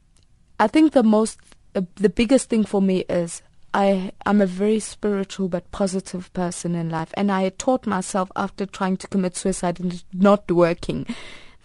I 0.59 0.65
think 0.65 0.93
the 0.93 1.03
most, 1.03 1.39
uh, 1.75 1.81
the 1.97 2.09
biggest 2.09 2.49
thing 2.49 2.63
for 2.63 2.81
me 2.81 3.05
is 3.07 3.43
I 3.73 4.11
am 4.25 4.39
a 4.39 4.45
very 4.45 4.79
spiritual 4.79 5.47
but 5.47 5.71
positive 5.71 6.31
person 6.33 6.75
in 6.75 6.89
life. 6.89 7.11
And 7.15 7.31
I 7.31 7.49
taught 7.49 7.87
myself 7.87 8.31
after 8.35 8.65
trying 8.65 8.97
to 8.97 9.07
commit 9.07 9.35
suicide 9.35 9.79
and 9.79 10.03
not 10.13 10.49
working 10.51 11.07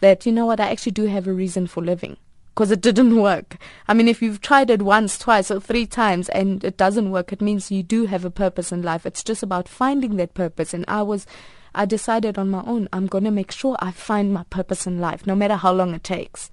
that, 0.01 0.25
you 0.25 0.33
know 0.33 0.47
what, 0.47 0.61
I 0.61 0.71
actually 0.71 0.93
do 0.93 1.07
have 1.07 1.27
a 1.27 1.33
reason 1.33 1.67
for 1.67 1.83
living 1.83 2.17
because 2.55 2.71
it 2.71 2.81
didn't 2.81 3.21
work. 3.21 3.57
I 3.87 3.95
mean, 3.95 4.09
if 4.09 4.21
you've 4.21 4.41
tried 4.41 4.71
it 4.71 4.83
once, 4.83 5.19
twice, 5.19 5.51
or 5.51 5.61
three 5.61 5.87
times 5.87 6.29
and 6.31 6.65
it 6.65 6.77
doesn't 6.77 7.11
work, 7.11 7.33
it 7.33 7.41
means 7.41 7.71
you 7.71 7.83
do 7.83 8.07
have 8.07 8.25
a 8.25 8.31
purpose 8.31 8.73
in 8.73 8.83
life. 8.83 9.07
It's 9.07 9.23
just 9.23 9.43
about 9.43 9.69
finding 9.69 10.17
that 10.17 10.35
purpose. 10.35 10.75
And 10.75 10.85
I 10.89 11.03
was, 11.03 11.27
I 11.75 11.85
decided 11.85 12.37
on 12.37 12.51
my 12.51 12.65
own, 12.67 12.89
I'm 12.93 13.07
going 13.07 13.25
to 13.25 13.31
make 13.31 13.53
sure 13.53 13.77
I 13.81 13.93
find 13.93 14.33
my 14.33 14.45
purpose 14.51 14.87
in 14.87 14.99
life, 14.99 15.27
no 15.27 15.37
matter 15.37 15.55
how 15.55 15.73
long 15.73 15.95
it 15.95 16.03
takes. 16.03 16.51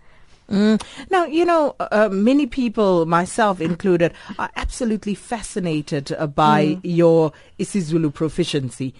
Mm. 0.49 0.81
Now, 1.09 1.25
you 1.25 1.45
know, 1.45 1.75
uh, 1.79 1.87
uh, 1.91 2.09
many 2.09 2.45
people, 2.45 3.05
myself 3.05 3.59
included, 3.59 4.13
are 4.37 4.49
absolutely 4.55 5.15
fascinated 5.15 6.11
uh, 6.13 6.27
by 6.27 6.65
mm. 6.65 6.79
your 6.83 7.31
isiZulu 7.59 8.13
proficiency. 8.13 8.93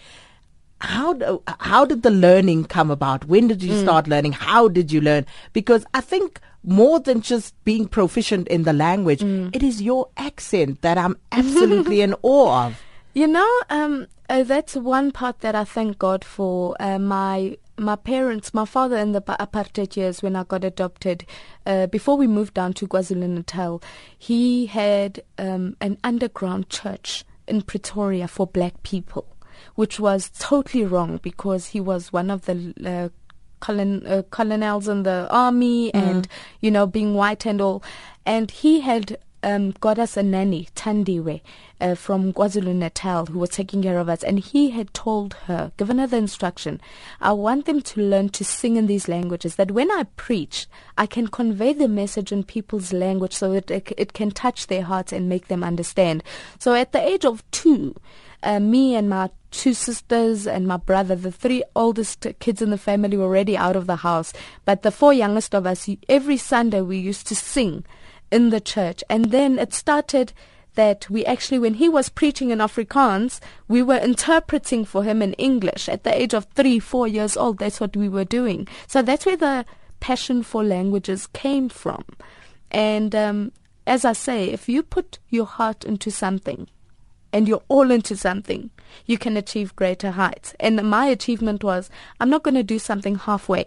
How 0.80 1.14
do, 1.14 1.42
how 1.60 1.86
did 1.86 2.04
the 2.04 2.12
learning 2.12 2.66
come 2.66 2.92
about? 2.92 3.26
When 3.26 3.48
did 3.48 3.64
you 3.64 3.74
mm. 3.74 3.82
start 3.82 4.08
learning? 4.08 4.34
How 4.34 4.68
did 4.68 4.92
you 4.92 5.02
learn? 5.02 5.26
Because 5.54 5.86
I 5.94 6.02
think 6.02 6.40
more 6.64 7.00
than 7.00 7.22
just 7.22 7.54
being 7.64 7.88
proficient 7.88 8.48
in 8.48 8.64
the 8.64 8.74
language, 8.74 9.22
mm. 9.22 9.56
it 9.56 9.64
is 9.64 9.82
your 9.82 10.10
accent 10.18 10.82
that 10.82 10.98
I'm 10.98 11.18
absolutely 11.32 12.02
in 12.02 12.16
awe 12.24 12.68
of. 12.68 12.82
You 13.14 13.28
know, 13.28 13.62
um, 13.70 14.08
uh, 14.28 14.44
that's 14.44 14.76
one 14.76 15.12
part 15.12 15.40
that 15.40 15.56
I 15.56 15.64
thank 15.64 15.98
God 15.98 16.26
for. 16.26 16.76
Uh, 16.80 17.00
my 17.00 17.58
my 17.78 17.96
parents, 17.96 18.54
my 18.54 18.66
father 18.66 18.98
in 18.98 19.12
the 19.12 19.22
apartheid 19.22 19.96
years 19.96 20.22
when 20.22 20.36
I 20.36 20.44
got 20.44 20.64
adopted, 20.64 21.26
uh, 21.66 21.88
before 21.88 22.18
we 22.18 22.28
moved 22.28 22.54
down 22.54 22.74
to 22.74 22.88
KwaZulu 22.88 23.28
Natal, 23.30 23.82
he 24.18 24.68
had 24.68 25.22
um, 25.38 25.76
an 25.82 25.98
underground 26.04 26.70
church 26.70 27.26
in 27.48 27.62
Pretoria 27.62 28.28
for 28.28 28.48
black 28.48 28.82
people, 28.84 29.26
which 29.76 30.00
was 30.00 30.32
totally 30.38 30.86
wrong 30.86 31.20
because 31.22 31.68
he 31.68 31.82
was 31.82 32.14
one 32.14 32.30
of 32.30 32.46
the 32.46 32.74
uh, 32.86 33.10
colon, 33.60 34.06
uh, 34.08 34.24
colonels 34.30 34.88
in 34.88 35.04
the 35.04 35.28
army 35.30 35.92
mm. 35.92 36.02
and, 36.02 36.28
you 36.62 36.72
know, 36.72 36.88
being 36.88 37.14
white 37.14 37.46
and 37.46 37.62
all. 37.62 37.84
And 38.26 38.50
he 38.50 38.82
had 38.82 39.18
um, 39.46 39.72
got 39.80 40.00
us 40.00 40.18
a 40.18 40.24
nanny, 40.24 40.68
Tandiwe, 40.76 41.40
uh, 41.80 41.94
from 41.94 42.34
KwaZulu 42.34 42.74
Natal, 42.74 43.28
who 43.28 43.38
was 43.38 43.52
taking 43.52 43.84
care 43.84 44.00
of 44.00 44.10
us, 44.10 44.24
and 44.24 44.40
he 44.40 44.72
had 44.72 44.92
told 44.94 45.36
her, 45.46 45.72
given 45.78 46.00
her 46.00 46.08
the 46.08 46.18
instruction, 46.18 46.82
I 47.22 47.32
want 47.34 47.66
them 47.66 47.82
to 47.82 48.02
learn 48.02 48.30
to 48.30 48.44
sing 48.44 48.76
in 48.76 48.88
these 48.88 49.08
languages, 49.08 49.56
that 49.56 49.72
when 49.72 49.92
I 49.92 50.04
preach, 50.18 50.66
I 50.98 51.06
can 51.06 51.28
convey 51.28 51.74
the 51.74 51.88
message 51.88 52.32
in 52.32 52.44
people's 52.44 52.92
language 52.92 53.34
so 53.34 53.54
that 53.54 53.70
it, 53.70 53.94
it 53.98 54.14
can 54.14 54.32
touch 54.32 54.66
their 54.66 54.82
hearts 54.82 55.14
and 55.14 55.30
make 55.30 55.48
them 55.48 55.64
understand. 55.64 56.24
So 56.58 56.74
at 56.74 56.92
the 56.92 57.08
age 57.08 57.24
of 57.24 57.50
two, 57.52 57.96
uh, 58.42 58.60
me 58.60 58.96
and 58.96 59.10
my 59.10 59.30
two 59.52 59.76
sisters 59.76 60.48
and 60.48 60.68
my 60.68 60.78
brother, 60.78 61.16
the 61.16 61.32
three 61.32 61.64
oldest 61.76 62.26
kids 62.40 62.64
in 62.64 62.72
the 62.72 62.80
family 62.80 63.16
were 63.16 63.26
already 63.26 63.56
out 63.56 63.76
of 63.76 63.86
the 63.86 63.98
house. 63.98 64.34
But 64.66 64.82
the 64.82 64.92
four 64.92 65.14
youngest 65.14 65.54
of 65.54 65.68
us, 65.68 65.88
every 66.10 66.38
Sunday 66.38 66.82
we 66.82 66.98
used 66.98 67.28
to 67.28 67.36
sing 67.36 67.86
in 68.32 68.50
the 68.50 68.60
church. 68.60 69.04
And 69.10 69.26
then 69.32 69.60
it 69.60 69.74
started 69.74 70.34
that 70.76 71.10
we 71.10 71.26
actually, 71.26 71.60
when 71.60 71.76
he 71.76 71.90
was 71.90 72.10
preaching 72.10 72.50
in 72.52 72.60
Afrikaans, 72.60 73.40
we 73.68 73.82
were 73.82 73.98
interpreting 73.98 74.86
for 74.86 75.04
him 75.04 75.22
in 75.22 75.34
English 75.34 75.90
at 75.90 76.04
the 76.04 76.14
age 76.14 76.34
of 76.34 76.46
three, 76.54 76.80
four 76.80 77.08
years 77.08 77.36
old. 77.36 77.60
That's 77.60 77.80
what 77.80 77.96
we 77.96 78.10
were 78.10 78.26
doing. 78.26 78.68
So 78.88 79.02
that's 79.02 79.26
where 79.26 79.38
the 79.38 79.66
passion 80.00 80.44
for 80.44 80.64
languages 80.64 81.28
came 81.28 81.70
from. 81.70 82.04
And 82.72 83.16
um, 83.16 83.52
as 83.88 84.06
I 84.06 84.14
say, 84.14 84.50
if 84.50 84.68
you 84.68 84.84
put 84.84 85.20
your 85.30 85.46
heart 85.46 85.86
into 85.86 86.12
something 86.12 86.68
and 87.32 87.48
you're 87.48 87.64
all 87.68 87.92
into 87.92 88.16
something, 88.16 88.70
you 89.06 89.18
can 89.18 89.38
achieve 89.38 89.76
greater 89.76 90.12
heights. 90.12 90.54
And 90.60 90.82
my 90.90 91.06
achievement 91.08 91.64
was 91.64 91.90
I'm 92.20 92.30
not 92.30 92.44
going 92.44 92.56
to 92.56 92.64
do 92.64 92.80
something 92.80 93.16
halfway. 93.16 93.66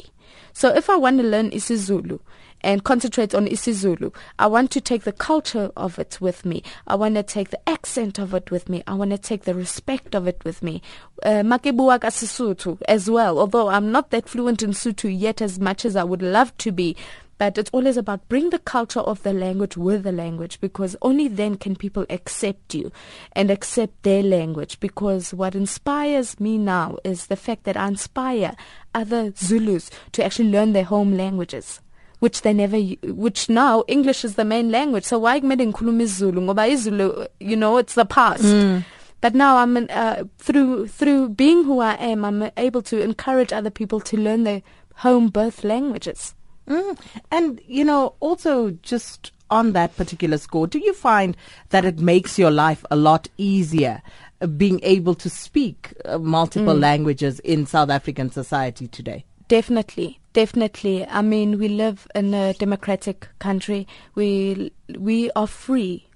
So 0.53 0.75
if 0.75 0.91
I 0.91 0.97
want 0.97 1.19
to 1.19 1.25
learn 1.25 1.51
isiZulu 1.51 2.21
and 2.61 2.85
concentrate 2.85 3.35
on 3.35 3.47
isiZulu, 3.47 4.15
I 4.39 4.47
want 4.47 4.71
to 4.73 4.81
take 4.81 5.05
the 5.05 5.13
culture 5.13 5.71
of 5.77 5.99
it 5.99 6.21
with 6.21 6.45
me. 6.45 6.63
I 6.87 6.95
want 6.95 7.15
to 7.15 7.23
take 7.23 7.51
the 7.51 7.69
accent 7.69 8.19
of 8.19 8.35
it 8.35 8.51
with 8.51 8.69
me. 8.69 8.83
I 8.87 8.95
want 8.95 9.11
to 9.13 9.19
take 9.19 9.45
the 9.45 9.55
respect 9.55 10.15
of 10.15 10.27
it 10.27 10.43
with 10.45 10.63
me. 10.63 10.83
Uh, 11.23 11.43
Makibua 11.43 11.99
Sesotho 12.01 12.81
as 12.89 13.11
well, 13.11 13.39
although 13.39 13.69
I'm 13.69 13.93
not 13.93 14.11
that 14.11 14.29
fluent 14.29 14.63
in 14.63 14.71
Sotho 14.71 15.09
yet 15.09 15.41
as 15.41 15.59
much 15.59 15.85
as 15.85 15.97
I 15.97 16.05
would 16.05 16.23
love 16.23 16.57
to 16.59 16.73
be. 16.73 16.97
But 17.39 17.57
it's 17.57 17.71
always 17.71 17.97
about 17.97 18.29
bring 18.29 18.51
the 18.51 18.59
culture 18.59 18.99
of 18.99 19.23
the 19.23 19.33
language 19.33 19.77
with 19.77 20.03
the 20.03 20.11
language 20.11 20.61
because 20.61 20.97
only 21.03 21.29
then 21.29 21.57
can 21.57 21.77
people 21.77 22.05
accept 22.11 22.75
you 22.75 22.91
and 23.33 23.49
accept 23.49 24.03
their 24.03 24.25
language. 24.25 24.81
Because 24.81 25.33
what 25.33 25.55
inspires 25.55 26.41
me 26.41 26.59
now 26.59 26.99
is 27.05 27.27
the 27.27 27.37
fact 27.37 27.63
that 27.63 27.77
I 27.77 27.87
inspire 27.87 28.57
other 28.93 29.33
Zulus 29.37 29.89
to 30.13 30.25
actually 30.25 30.51
learn 30.51 30.73
their 30.73 30.83
home 30.85 31.17
languages 31.17 31.81
which 32.21 32.43
they 32.43 32.53
never, 32.53 32.79
which 32.79 33.49
now 33.49 33.85
English 33.89 34.25
is 34.25 34.35
the 34.35 34.45
main 34.45 34.71
language. 34.71 35.05
So 35.05 35.19
why 35.19 35.41
kumele 35.41 35.73
ngikhuluma 35.73 36.03
isiZulu? 36.03 36.41
Ngoba 36.43 36.69
isiZulu, 36.69 37.29
you 37.41 37.57
know, 37.57 37.77
it's 37.77 37.95
the 37.95 38.05
past. 38.05 38.43
Mm. 38.43 38.85
But 39.21 39.35
now 39.35 39.57
I'm 39.57 39.77
uh, 39.91 40.25
through 40.39 40.89
through 40.89 41.31
being 41.31 41.65
who 41.65 41.81
I 41.81 41.95
am, 41.95 42.25
I'm 42.25 42.51
able 42.57 42.83
to 42.83 43.01
encourage 43.01 43.53
other 43.53 43.71
people 43.71 44.01
to 44.01 44.17
learn 44.17 44.45
their 44.45 44.63
home 44.95 45.29
birth 45.29 45.65
languages. 45.65 46.35
Mm. 46.69 46.99
And, 47.31 47.61
you 47.67 47.85
know, 47.85 48.15
also 48.21 48.71
just 48.83 49.33
on 49.51 49.73
that 49.73 49.97
particular 49.97 50.39
score, 50.39 50.67
do 50.67 50.79
you 50.79 50.93
find 50.95 51.37
that 51.71 51.85
it 51.85 51.99
makes 51.99 52.39
your 52.39 52.51
life 52.51 52.85
a 52.91 52.97
lot 52.97 53.29
easier 53.39 54.03
uh, 54.41 54.47
being 54.47 54.79
able 54.83 55.15
to 55.15 55.31
speak 55.31 55.95
uh, 56.05 56.19
multiple 56.19 56.75
mm. 56.75 56.81
languages 56.81 57.41
in 57.41 57.67
South 57.67 57.91
African 57.91 58.31
society 58.31 58.87
today? 58.87 59.25
Definitely, 59.49 60.21
definitely. 60.35 61.07
I 61.07 61.23
mean, 61.23 61.59
we 61.59 61.69
live 61.69 62.07
in 62.15 62.35
a 62.35 62.53
democratic 62.53 63.29
country. 63.39 63.87
We 64.15 64.73
we 64.99 65.31
are 65.31 65.47
free 65.47 66.09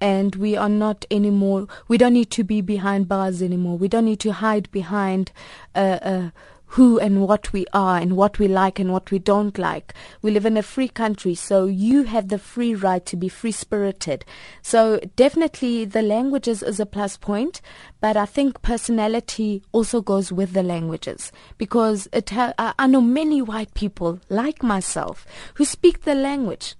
and 0.00 0.34
we 0.36 0.54
are 0.54 0.68
not 0.68 1.06
anymore. 1.10 1.66
We 1.88 1.96
don't 1.96 2.12
need 2.12 2.30
to 2.32 2.44
be 2.44 2.60
behind 2.60 3.08
bars 3.08 3.40
anymore. 3.40 3.78
We 3.78 3.88
don't 3.88 4.04
need 4.04 4.20
to 4.20 4.32
hide 4.32 4.70
behind 4.70 5.32
uh, 5.74 5.98
uh, 6.02 6.30
who 6.74 6.98
and 6.98 7.20
what 7.20 7.52
we 7.52 7.64
are 7.72 7.98
and 7.98 8.16
what 8.16 8.40
we 8.40 8.48
like 8.48 8.80
and 8.80 8.92
what 8.92 9.12
we 9.12 9.18
don't 9.20 9.58
like. 9.58 9.94
We 10.22 10.32
live 10.32 10.44
in 10.44 10.56
a 10.56 10.62
free 10.62 10.88
country, 10.88 11.36
so 11.36 11.66
you 11.66 12.02
have 12.02 12.28
the 12.28 12.38
free 12.38 12.74
right 12.74 13.06
to 13.06 13.16
be 13.16 13.28
free 13.28 13.52
spirited. 13.52 14.24
So 14.60 14.98
definitely 15.14 15.84
the 15.84 16.02
languages 16.02 16.64
is 16.64 16.80
a 16.80 16.86
plus 16.86 17.16
point, 17.16 17.60
but 18.00 18.16
I 18.16 18.26
think 18.26 18.60
personality 18.62 19.62
also 19.70 20.00
goes 20.00 20.32
with 20.32 20.52
the 20.52 20.64
languages 20.64 21.30
because 21.58 22.08
it 22.12 22.30
ha- 22.30 22.54
I 22.58 22.86
know 22.88 23.00
many 23.00 23.40
white 23.40 23.72
people 23.74 24.18
like 24.28 24.64
myself 24.64 25.24
who 25.54 25.64
speak 25.64 26.02
the 26.02 26.16
language. 26.16 26.74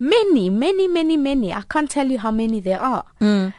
Many, 0.00 0.50
many, 0.50 0.88
many, 0.88 1.16
many. 1.16 1.52
I 1.52 1.62
can't 1.62 1.88
tell 1.88 2.10
you 2.10 2.18
how 2.18 2.32
many 2.32 2.58
there 2.58 2.80
are. 2.80 3.04
Mm. 3.20 3.54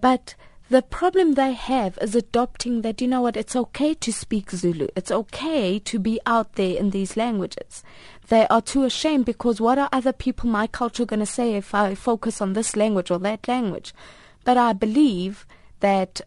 But 0.00 0.34
the 0.72 0.80
problem 0.80 1.34
they 1.34 1.52
have 1.52 1.98
is 2.00 2.14
adopting 2.14 2.80
that, 2.80 3.02
you 3.02 3.06
know 3.06 3.20
what, 3.20 3.36
it's 3.36 3.54
okay 3.54 3.92
to 3.92 4.10
speak 4.10 4.50
Zulu. 4.50 4.88
It's 4.96 5.10
okay 5.10 5.78
to 5.80 5.98
be 5.98 6.18
out 6.24 6.54
there 6.54 6.78
in 6.78 6.90
these 6.90 7.14
languages. 7.14 7.84
They 8.28 8.46
are 8.48 8.62
too 8.62 8.84
ashamed 8.84 9.26
because 9.26 9.60
what 9.60 9.78
are 9.78 9.90
other 9.92 10.14
people, 10.14 10.48
my 10.48 10.66
culture, 10.66 11.04
going 11.04 11.20
to 11.20 11.26
say 11.26 11.56
if 11.56 11.74
I 11.74 11.94
focus 11.94 12.40
on 12.40 12.54
this 12.54 12.74
language 12.74 13.10
or 13.10 13.18
that 13.18 13.46
language? 13.48 13.92
But 14.44 14.56
I 14.56 14.72
believe 14.72 15.46
that 15.80 16.22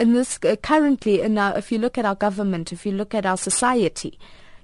in 0.00 0.14
this 0.14 0.38
uh, 0.42 0.56
currently 0.56 1.20
in 1.20 1.36
if 1.36 1.70
you 1.70 1.76
look 1.76 1.98
at 1.98 2.06
our 2.06 2.14
government, 2.14 2.72
if 2.72 2.86
you 2.86 2.92
look 2.92 3.14
at 3.14 3.26
our 3.26 3.36
society, 3.36 4.18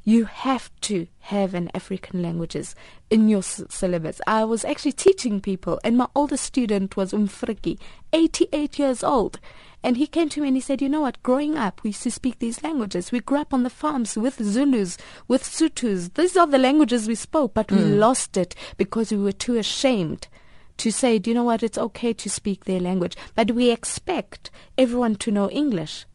you 0.04 0.24
have 0.24 0.70
to 0.82 1.06
have 1.20 1.54
an 1.54 1.70
African 1.74 2.22
languages 2.22 2.74
in 3.10 3.28
your 3.28 3.38
s- 3.40 3.62
syllabus. 3.68 4.20
I 4.26 4.44
was 4.44 4.64
actually 4.64 4.92
teaching 4.92 5.40
people, 5.40 5.78
and 5.84 5.96
my 5.96 6.08
oldest 6.14 6.44
student 6.44 6.96
was 6.96 7.12
Umfriki, 7.12 7.78
88 8.12 8.78
years 8.78 9.04
old. 9.04 9.38
And 9.84 9.96
he 9.96 10.06
came 10.06 10.28
to 10.30 10.40
me 10.40 10.48
and 10.48 10.56
he 10.56 10.60
said, 10.60 10.80
You 10.80 10.88
know 10.88 11.00
what? 11.00 11.22
Growing 11.24 11.56
up, 11.56 11.82
we 11.82 11.88
used 11.90 12.04
to 12.04 12.10
speak 12.10 12.38
these 12.38 12.62
languages. 12.62 13.10
We 13.10 13.18
grew 13.20 13.40
up 13.40 13.52
on 13.52 13.64
the 13.64 13.70
farms 13.70 14.16
with 14.16 14.38
Zulus, 14.42 14.96
with 15.26 15.42
Sutus. 15.42 16.14
These 16.14 16.36
are 16.36 16.46
the 16.46 16.58
languages 16.58 17.08
we 17.08 17.16
spoke, 17.16 17.52
but 17.54 17.70
we 17.72 17.78
lost 17.78 18.36
it 18.36 18.54
because 18.76 19.10
we 19.10 19.18
were 19.18 19.32
too 19.32 19.56
ashamed 19.56 20.28
to 20.78 20.92
say, 20.92 21.18
Do 21.18 21.30
you 21.30 21.34
know 21.34 21.42
what? 21.44 21.64
It's 21.64 21.78
okay 21.78 22.12
to 22.12 22.30
speak 22.30 22.64
their 22.64 22.78
language. 22.80 23.16
But 23.34 23.50
we 23.52 23.70
expect 23.70 24.50
everyone 24.78 25.16
to 25.16 25.32
know 25.32 25.50
English. 25.50 26.06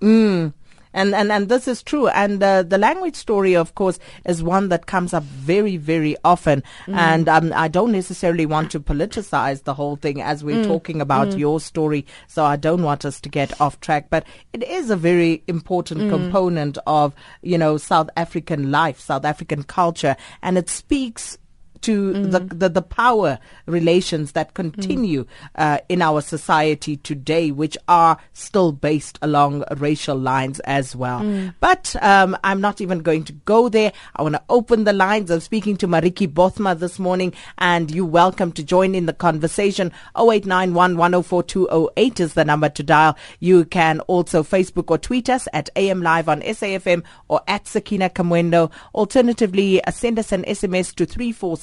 Mm. 0.00 0.54
And, 0.92 1.14
and 1.14 1.30
and 1.30 1.48
this 1.48 1.68
is 1.68 1.82
true. 1.82 2.08
And 2.08 2.42
uh, 2.42 2.62
the 2.62 2.78
language 2.78 3.16
story, 3.16 3.54
of 3.54 3.74
course, 3.74 3.98
is 4.24 4.42
one 4.42 4.68
that 4.70 4.86
comes 4.86 5.12
up 5.12 5.22
very, 5.22 5.76
very 5.76 6.16
often. 6.24 6.62
And 6.86 7.28
um, 7.28 7.52
I 7.54 7.68
don't 7.68 7.92
necessarily 7.92 8.46
want 8.46 8.70
to 8.72 8.80
politicize 8.80 9.64
the 9.64 9.74
whole 9.74 9.96
thing 9.96 10.22
as 10.22 10.42
we're 10.42 10.64
talking 10.64 11.00
about 11.00 11.36
your 11.36 11.60
story. 11.60 12.06
So 12.28 12.44
I 12.44 12.56
don't 12.56 12.82
want 12.82 13.04
us 13.04 13.20
to 13.20 13.28
get 13.28 13.60
off 13.60 13.80
track. 13.80 14.08
But 14.10 14.24
it 14.52 14.62
is 14.62 14.90
a 14.90 14.96
very 14.96 15.42
important 15.46 16.10
component 16.10 16.78
of, 16.86 17.14
you 17.42 17.58
know, 17.58 17.76
South 17.76 18.10
African 18.16 18.70
life, 18.70 18.98
South 19.00 19.24
African 19.24 19.62
culture. 19.62 20.16
And 20.42 20.56
it 20.56 20.68
speaks 20.68 21.38
to 21.82 22.12
the, 22.12 22.40
the 22.40 22.68
the 22.68 22.82
power 22.82 23.38
relations 23.66 24.32
that 24.32 24.54
continue 24.54 25.26
uh, 25.54 25.78
in 25.88 26.02
our 26.02 26.20
society 26.20 26.96
today, 26.96 27.50
which 27.50 27.76
are 27.88 28.18
still 28.32 28.72
based 28.72 29.18
along 29.22 29.64
racial 29.76 30.16
lines 30.16 30.60
as 30.60 30.94
well. 30.94 31.52
But 31.60 31.96
um, 32.02 32.36
I'm 32.44 32.60
not 32.60 32.80
even 32.80 33.00
going 33.00 33.24
to 33.24 33.32
go 33.32 33.68
there. 33.68 33.92
I 34.14 34.22
want 34.22 34.34
to 34.34 34.42
open 34.48 34.84
the 34.84 34.92
lines. 34.92 35.30
I'm 35.30 35.40
speaking 35.40 35.76
to 35.78 35.88
Maritjie 35.88 36.32
Bothma 36.32 36.78
this 36.78 36.98
morning, 36.98 37.32
and 37.58 37.90
you're 37.90 38.04
welcome 38.04 38.52
to 38.52 38.62
join 38.62 38.94
in 38.94 39.06
the 39.06 39.12
conversation. 39.12 39.92
0891 40.16 40.96
104208 40.96 42.20
is 42.20 42.34
the 42.34 42.44
number 42.44 42.68
to 42.68 42.82
dial. 42.82 43.16
You 43.40 43.64
can 43.64 44.00
also 44.00 44.42
Facebook 44.42 44.90
or 44.90 44.98
tweet 44.98 45.28
us 45.28 45.48
at 45.52 45.70
AM 45.76 46.02
Live 46.02 46.28
on 46.28 46.40
SAFM 46.42 47.02
or 47.28 47.40
at 47.48 47.66
Sakina 47.66 48.10
Kamwendo. 48.10 48.70
Alternatively, 48.94 49.82
uh, 49.84 49.90
send 49.90 50.18
us 50.18 50.32
an 50.32 50.44
SMS 50.44 50.94
to 50.94 51.06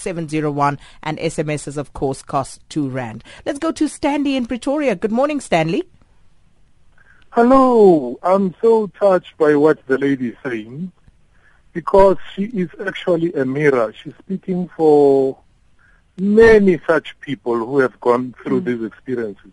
34701 0.04 0.80
and 1.02 1.18
SMSs, 1.18 1.78
of 1.78 1.94
course, 1.94 2.22
cost 2.22 2.62
2 2.70 2.90
Rand. 2.90 3.24
Let's 3.46 3.60
go 3.60 3.72
to 3.72 3.88
Stanley 3.88 4.36
in 4.36 4.46
Pretoria. 4.46 4.96
Good 4.96 5.12
morning, 5.12 5.40
Stanley. 5.40 5.84
Hello, 7.32 8.20
I'm 8.22 8.54
so 8.62 8.88
touched 8.88 9.38
by 9.38 9.56
what 9.56 9.86
the 9.88 9.98
lady 9.98 10.30
is 10.30 10.36
saying 10.44 10.92
because 11.72 12.18
she 12.36 12.44
is 12.44 12.70
actually 12.86 13.34
a 13.34 13.46
mirror. 13.46 13.92
She's 13.94 14.14
speaking 14.20 14.70
for 14.78 15.38
many 16.20 16.80
such 16.86 17.20
people 17.22 17.58
who 17.58 17.80
have 17.80 18.00
gone 18.00 18.36
through 18.44 18.62
these 18.62 18.84
experiences. 18.84 19.52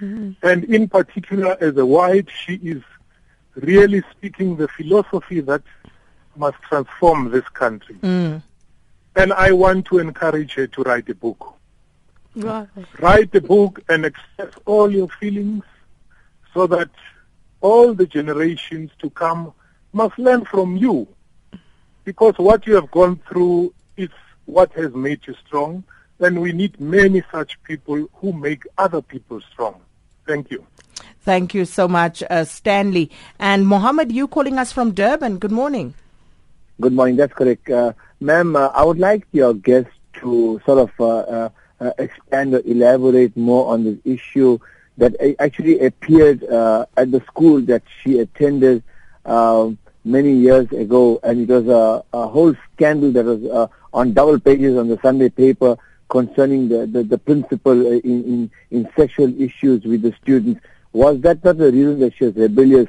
And 0.00 0.64
in 0.64 0.88
particular, 0.88 1.56
as 1.60 1.76
a 1.76 1.86
white, 1.86 2.28
she 2.44 2.54
is 2.56 2.82
really 3.54 4.02
speaking 4.10 4.56
the 4.56 4.68
philosophy 4.68 5.40
that 5.40 5.62
must 6.36 6.60
transform 6.62 7.30
this 7.30 7.48
country. 7.50 7.94
Mm. 8.02 8.42
And 9.16 9.32
I 9.32 9.52
want 9.52 9.86
to 9.86 9.98
encourage 9.98 10.54
her 10.54 10.66
to 10.66 10.82
write 10.82 11.08
a 11.08 11.14
book. 11.14 11.54
Write 12.36 13.34
a 13.34 13.40
book 13.40 13.80
and 13.88 14.04
express 14.04 14.52
all 14.64 14.90
your 14.92 15.08
feelings 15.08 15.62
so 16.52 16.66
that 16.66 16.90
all 17.60 17.94
the 17.94 18.06
generations 18.06 18.90
to 18.98 19.10
come 19.10 19.52
must 19.92 20.18
learn 20.18 20.44
from 20.44 20.76
you. 20.76 21.06
Because 22.04 22.34
what 22.38 22.66
you 22.66 22.74
have 22.74 22.90
gone 22.90 23.20
through 23.28 23.72
is 23.96 24.10
what 24.46 24.72
has 24.72 24.92
made 24.92 25.20
you 25.26 25.34
strong, 25.46 25.84
and 26.18 26.40
we 26.40 26.52
need 26.52 26.78
many 26.80 27.22
such 27.32 27.62
people 27.62 28.08
who 28.14 28.32
make 28.32 28.64
other 28.76 29.00
people 29.00 29.40
strong. 29.52 29.80
Thank 30.26 30.50
you. 30.50 30.66
Thank 31.22 31.54
you 31.54 31.64
so 31.64 31.88
much, 31.88 32.22
uh, 32.28 32.44
Stanley. 32.44 33.10
And 33.38 33.66
Mohammed, 33.66 34.12
you 34.12 34.28
calling 34.28 34.58
us 34.58 34.72
from 34.72 34.92
Durban. 34.92 35.38
Good 35.38 35.52
morning. 35.52 35.94
Good 36.80 36.92
morning. 36.92 37.14
That's 37.14 37.32
correct. 37.32 37.70
Uh, 37.70 37.92
ma'am, 38.18 38.56
uh, 38.56 38.66
I 38.74 38.82
would 38.82 38.98
like 38.98 39.28
your 39.30 39.54
guest 39.54 39.86
to 40.14 40.60
sort 40.66 40.78
of 40.80 40.90
uh, 40.98 41.06
uh, 41.06 41.48
uh, 41.80 41.90
expand 41.98 42.52
or 42.52 42.62
elaborate 42.64 43.36
more 43.36 43.72
on 43.72 43.84
this 43.84 43.98
issue 44.04 44.58
that 44.98 45.14
actually 45.38 45.78
appeared 45.86 46.42
uh, 46.42 46.86
at 46.96 47.12
the 47.12 47.20
school 47.20 47.60
that 47.62 47.82
she 48.02 48.18
attended 48.18 48.82
um 49.24 49.78
many 50.04 50.32
years 50.32 50.70
ago, 50.72 51.18
and 51.22 51.40
it 51.40 51.48
was 51.48 51.66
a, 51.68 52.04
a 52.12 52.26
whole 52.26 52.54
scandal 52.74 53.10
that 53.12 53.24
was 53.24 53.70
on 53.94 54.12
double 54.12 54.38
pages 54.38 54.76
on 54.76 54.88
the 54.88 54.98
Sunday 55.00 55.30
paper 55.30 55.78
concerning 56.10 56.68
the, 56.68 56.86
the, 56.86 57.04
the 57.04 57.16
principal 57.16 57.86
in, 57.86 58.00
in, 58.02 58.50
in 58.70 58.88
sexual 58.96 59.32
issues 59.40 59.82
with 59.84 60.02
the 60.02 60.12
students. 60.20 60.60
Was 60.92 61.20
that 61.22 61.42
not 61.42 61.56
the 61.56 61.72
reason 61.72 62.00
that 62.00 62.14
she 62.16 62.24
was 62.24 62.34
rebellious? 62.34 62.88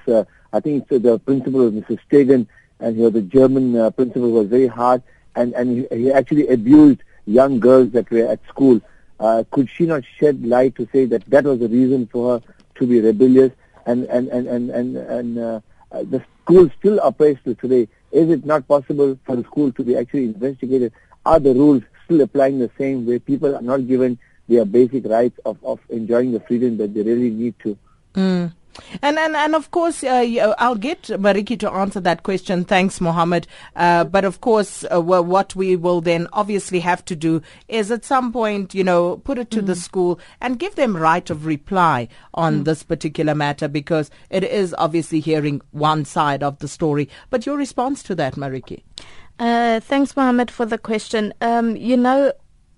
I 0.52 0.60
think 0.60 0.90
the 0.90 1.18
principal 1.20 1.62
was 1.62 1.74
Mr. 1.74 1.98
Stegen, 2.10 2.48
and 2.80 2.96
he 2.96 3.02
was 3.02 3.14
the 3.14 3.22
German 3.22 3.76
uh, 3.76 3.90
principal 3.90 4.32
was 4.32 4.48
very 4.48 4.68
hard, 4.68 5.02
and, 5.36 5.54
and 5.54 5.88
he, 5.92 5.98
he 5.98 6.12
actually 6.12 6.48
abused 6.48 7.02
young 7.26 7.60
girls 7.60 7.92
that 7.92 8.10
were 8.12 8.28
at 8.28 8.40
school. 8.48 8.82
Uh, 9.20 9.44
could 9.52 9.70
she 9.70 9.86
not 9.86 10.04
shed 10.18 10.46
light 10.46 10.76
to 10.76 10.88
say 10.92 11.06
that 11.06 11.26
that 11.30 11.46
was 11.46 11.60
the 11.60 11.70
reason 11.70 12.08
for 12.08 12.34
her 12.34 12.54
to 12.76 12.88
be 12.88 13.00
rebellious? 13.00 13.52
And 13.86 14.06
and 14.06 14.28
and 14.30 14.48
and 14.48 14.70
and, 14.72 14.98
and 14.98 15.38
uh, 15.38 15.62
uh, 15.92 16.04
the 16.04 16.24
school 16.44 16.70
still 16.80 17.00
operates 17.02 17.40
till 17.44 17.56
today. 17.56 17.88
Is 18.12 18.30
it 18.30 18.46
not 18.46 18.68
possible 18.68 19.18
for 19.26 19.36
the 19.36 19.44
school 19.44 19.72
to 19.74 19.84
be 19.84 19.96
actually 19.98 20.26
investigated? 20.26 20.92
Are 21.26 21.40
the 21.40 21.54
rules 21.54 21.84
still 22.06 22.22
applying 22.22 22.60
the 22.60 22.72
same 22.78 23.06
way? 23.06 23.20
People 23.20 23.56
are 23.56 23.62
not 23.62 23.88
given 23.88 24.18
their 24.48 24.66
basic 24.66 25.06
rights 25.06 25.40
of, 25.46 25.58
of 25.64 25.80
enjoying 25.90 26.32
the 26.32 26.40
freedom 26.42 26.78
that 26.78 26.94
they 26.94 27.02
really 27.02 27.30
need 27.30 27.56
to. 27.60 27.78
Mm. 28.14 28.54
And, 29.02 29.18
and 29.18 29.36
and 29.36 29.56
of 29.56 29.72
course, 29.72 30.04
uh, 30.04 30.08
uh, 30.08 30.56
I'll 30.58 30.76
get 30.76 31.04
Maritjie 31.04 31.60
to 31.60 31.72
answer 31.72 32.00
that 32.02 32.24
question. 32.24 32.66
Thanks, 32.66 33.00
Mohammed. 33.00 33.48
Uh, 33.76 34.04
but 34.04 34.26
of 34.26 34.42
course, 34.42 34.86
uh, 34.94 35.02
wha- 35.02 35.22
what 35.22 35.56
we 35.56 35.76
will 35.76 36.02
then 36.02 36.28
obviously 36.34 36.80
have 36.80 37.04
to 37.06 37.16
do 37.16 37.42
is 37.68 37.92
at 37.92 38.06
some 38.06 38.32
point, 38.32 38.74
you 38.74 38.84
know, 38.84 39.18
put 39.18 39.38
it 39.38 39.52
to 39.52 39.62
the 39.62 39.76
school 39.76 40.20
and 40.42 40.60
give 40.60 40.76
them 40.76 40.96
right 40.96 41.30
of 41.30 41.46
reply 41.46 42.08
on 42.34 42.64
this 42.64 42.84
particular 42.84 43.36
matter 43.36 43.68
because 43.68 44.12
it 44.30 44.44
is 44.44 44.76
obviously 44.78 45.20
hearing 45.20 45.62
one 45.72 46.06
side 46.06 46.44
of 46.44 46.60
the 46.60 46.68
story. 46.68 47.10
But 47.30 47.46
your 47.46 47.58
response 47.58 48.04
to 48.04 48.16
that, 48.16 48.36
Maritjie? 48.36 48.84
Uh, 49.38 49.80
thanks, 49.82 50.16
Mohammed, 50.16 50.50
for 50.50 50.66
the 50.66 50.78
question. 50.78 51.34
Um, 51.42 51.76
you 51.76 51.98
know, 51.98 52.32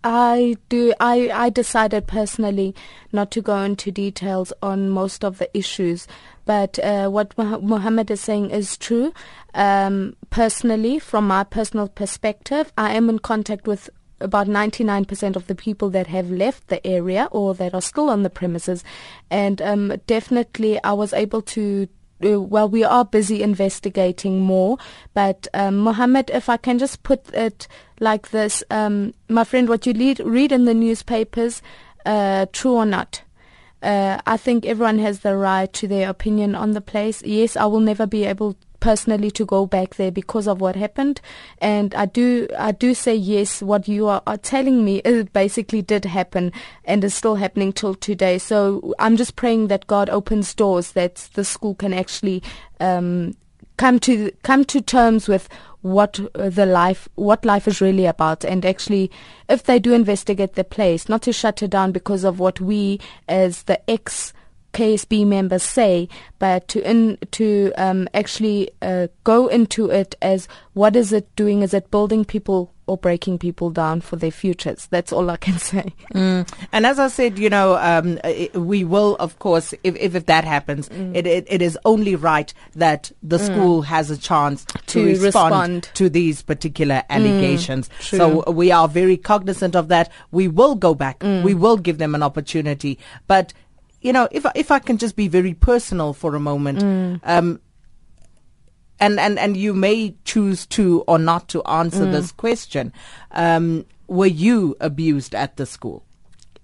I 0.04 0.56
do. 0.70 0.94
I, 1.00 1.30
I 1.34 1.50
decided 1.50 2.08
personally 2.08 2.76
not 3.12 3.32
to 3.32 3.42
go 3.42 3.58
into 3.64 3.92
details 3.92 4.54
on 4.62 4.90
most 4.90 5.24
of 5.26 5.38
the 5.38 5.56
issues, 5.58 6.08
but 6.46 6.80
uh, 6.80 7.10
what 7.10 7.38
Moh- 7.38 7.60
Mohammed 7.60 8.12
is 8.12 8.22
saying 8.22 8.52
is 8.52 8.78
true. 8.78 9.14
Um, 9.54 10.16
personally, 10.30 11.00
from 11.00 11.28
my 11.28 11.44
personal 11.44 11.88
perspective, 11.88 12.72
I 12.78 12.94
am 12.94 13.10
in 13.10 13.20
contact 13.20 13.68
with 13.68 13.90
about 14.20 14.48
99% 14.48 15.36
of 15.36 15.48
the 15.48 15.56
people 15.56 15.90
that 15.92 16.08
have 16.08 16.32
left 16.32 16.68
the 16.68 16.86
area 16.86 17.28
or 17.32 17.54
that 17.56 17.74
are 17.74 17.82
still 17.82 18.10
on 18.10 18.24
the 18.24 18.30
premises, 18.30 18.84
and 19.30 19.62
um, 19.62 19.94
definitely 20.08 20.82
I 20.84 20.94
was 20.94 21.14
able 21.14 21.42
to 21.44 21.88
well, 22.20 22.70
we 22.70 22.84
are 22.84 23.06
busy 23.06 23.42
investigating 23.42 24.42
more, 24.42 24.78
but 25.14 25.48
um, 25.54 25.78
Mohammed, 25.78 26.30
if 26.32 26.50
I 26.50 26.58
can 26.58 26.80
just 26.80 27.04
put 27.04 27.30
it 27.34 27.68
like 28.00 28.32
this, 28.32 28.64
um, 28.72 29.14
my 29.30 29.44
friend, 29.44 29.70
what 29.70 29.86
you 29.86 29.94
lead, 29.94 30.20
read 30.20 30.52
in 30.52 30.66
the 30.66 30.74
newspapers, 30.74 31.62
uh, 32.06 32.48
true 32.52 32.74
or 32.74 32.86
not, 32.86 33.22
uh, 33.84 34.20
I 34.26 34.38
think 34.38 34.66
everyone 34.66 35.00
has 35.00 35.20
the 35.20 35.36
right 35.36 35.72
to 35.74 35.88
their 35.88 36.10
opinion 36.10 36.56
on 36.56 36.72
the 36.72 36.82
place. 36.82 37.22
Yes, 37.24 37.56
I 37.56 37.66
will 37.66 37.80
never 37.80 38.08
be 38.08 38.26
able 38.26 38.56
personally 38.88 39.30
to 39.30 39.44
go 39.46 39.66
back 39.66 39.96
there 39.96 40.12
because 40.12 40.48
of 40.48 40.62
what 40.62 40.78
happened, 40.78 41.20
and 41.58 41.94
I 41.94 42.06
do, 42.06 42.48
I 42.58 42.72
do 42.72 42.94
say 42.94 43.14
yes. 43.14 43.62
What 43.62 43.90
you 43.90 44.08
are, 44.08 44.24
are 44.26 44.38
telling 44.38 44.86
me 44.86 45.02
is 45.04 45.26
basically 45.26 45.82
did 45.82 46.06
happen 46.06 46.54
and 46.86 47.04
is 47.04 47.14
still 47.14 47.36
happening 47.36 47.74
till 47.74 47.96
today. 47.96 48.38
So 48.38 48.94
I'm 48.98 49.18
just 49.18 49.36
praying 49.36 49.68
that 49.68 49.88
God 49.88 50.10
opens 50.10 50.54
doors 50.54 50.94
that 50.94 51.16
the 51.34 51.44
school 51.44 51.76
can 51.76 51.94
actually 51.94 52.42
um, 52.80 53.36
come 53.76 54.00
to 54.00 54.32
come 54.44 54.64
to 54.64 54.80
terms 54.80 55.28
with 55.28 55.50
what 55.82 56.18
the 56.34 56.66
life 56.66 57.10
what 57.16 57.44
life 57.44 57.68
is 57.68 57.82
really 57.82 58.06
about 58.06 58.46
and 58.46 58.66
actually 58.66 59.12
if 59.50 59.64
they 59.64 59.80
do 59.80 59.94
investigate 59.94 60.56
the 60.56 60.64
place 60.64 61.08
not 61.08 61.22
to 61.22 61.32
shut 61.32 61.62
it 61.62 61.70
down 61.70 61.92
because 61.92 62.24
of 62.24 62.40
what 62.40 62.60
we 62.60 63.00
as 63.28 63.64
the 63.64 63.80
ex 63.90 64.34
KSB 64.74 65.26
members 65.26 65.64
say, 65.64 66.08
but 66.40 66.68
to 66.70 66.88
in, 66.90 67.18
to 67.32 67.72
um, 67.78 68.08
actually 68.14 68.70
uh, 68.82 69.08
go 69.24 69.48
into 69.48 69.90
it 69.90 70.16
as 70.22 70.48
what 70.74 70.96
is 70.96 71.12
it 71.14 71.34
doing? 71.36 71.62
Is 71.64 71.74
it 71.74 71.90
building 71.90 72.24
people 72.26 72.72
or 72.86 72.96
breaking 72.98 73.38
people 73.38 73.70
down 73.70 74.00
for 74.02 74.16
their 74.18 74.32
futures? 74.32 74.88
That's 74.92 75.12
all 75.12 75.30
I 75.30 75.38
can 75.38 75.58
say. 75.72 75.94
Mm. 76.14 76.48
And 76.72 76.86
as 76.86 77.00
I 77.00 77.08
said, 77.08 77.40
you 77.40 77.50
know, 77.50 77.76
um, 77.78 78.20
it, 78.24 78.54
we 78.56 78.84
will, 78.84 79.16
of 79.20 79.40
course, 79.40 79.74
if 79.84 79.96
if, 79.96 80.14
if 80.16 80.26
that 80.28 80.44
happens, 80.46 80.90
Mm. 80.90 81.16
it, 81.16 81.26
it 81.26 81.48
it 81.50 81.62
is 81.62 81.78
only 81.86 82.16
right 82.16 82.54
that 82.76 83.12
the 83.24 83.40
school 83.40 83.82
has 83.82 84.12
a 84.12 84.18
chance 84.18 84.64
to, 84.66 84.76
To 84.86 85.06
respond, 85.06 85.24
respond. 85.24 85.84
Mm. 85.84 85.94
to 85.94 86.10
these 86.10 86.42
particular 86.44 87.04
allegations. 87.10 87.90
true. 88.00 88.20
So 88.20 88.52
we 88.52 88.72
are 88.72 88.88
very 88.88 89.18
cognizant 89.18 89.76
of 89.76 89.88
that. 89.88 90.12
We 90.32 90.48
will 90.48 90.76
go 90.76 90.94
back. 90.94 91.20
Mm. 91.20 91.44
We 91.44 91.56
will 91.56 91.78
give 91.78 91.98
them 91.98 92.14
an 92.14 92.22
opportunity, 92.22 93.00
but. 93.28 93.54
You 94.08 94.14
know, 94.14 94.28
if 94.32 94.46
I- 94.46 94.52
if 94.56 94.72
I 94.72 94.80
can 94.80 94.98
just 94.98 95.16
be 95.18 95.28
very 95.28 95.54
personal 95.54 96.14
for 96.14 96.34
a 96.36 96.40
moment, 96.40 96.80
Mm. 96.80 97.20
um, 97.24 97.60
and, 99.00 99.20
and, 99.20 99.38
and 99.38 99.56
you 99.58 99.74
may 99.74 100.16
choose 100.24 100.66
to 100.68 101.04
or 101.08 101.20
not 101.20 101.48
to 101.50 101.62
answer 101.64 102.06
Mm. 102.06 102.12
this 102.14 102.32
question. 102.32 102.94
Um, 103.32 103.86
were 104.08 104.26
you 104.46 104.76
abused 104.80 105.36
at 105.36 105.58
the 105.58 105.66
school? 105.66 106.04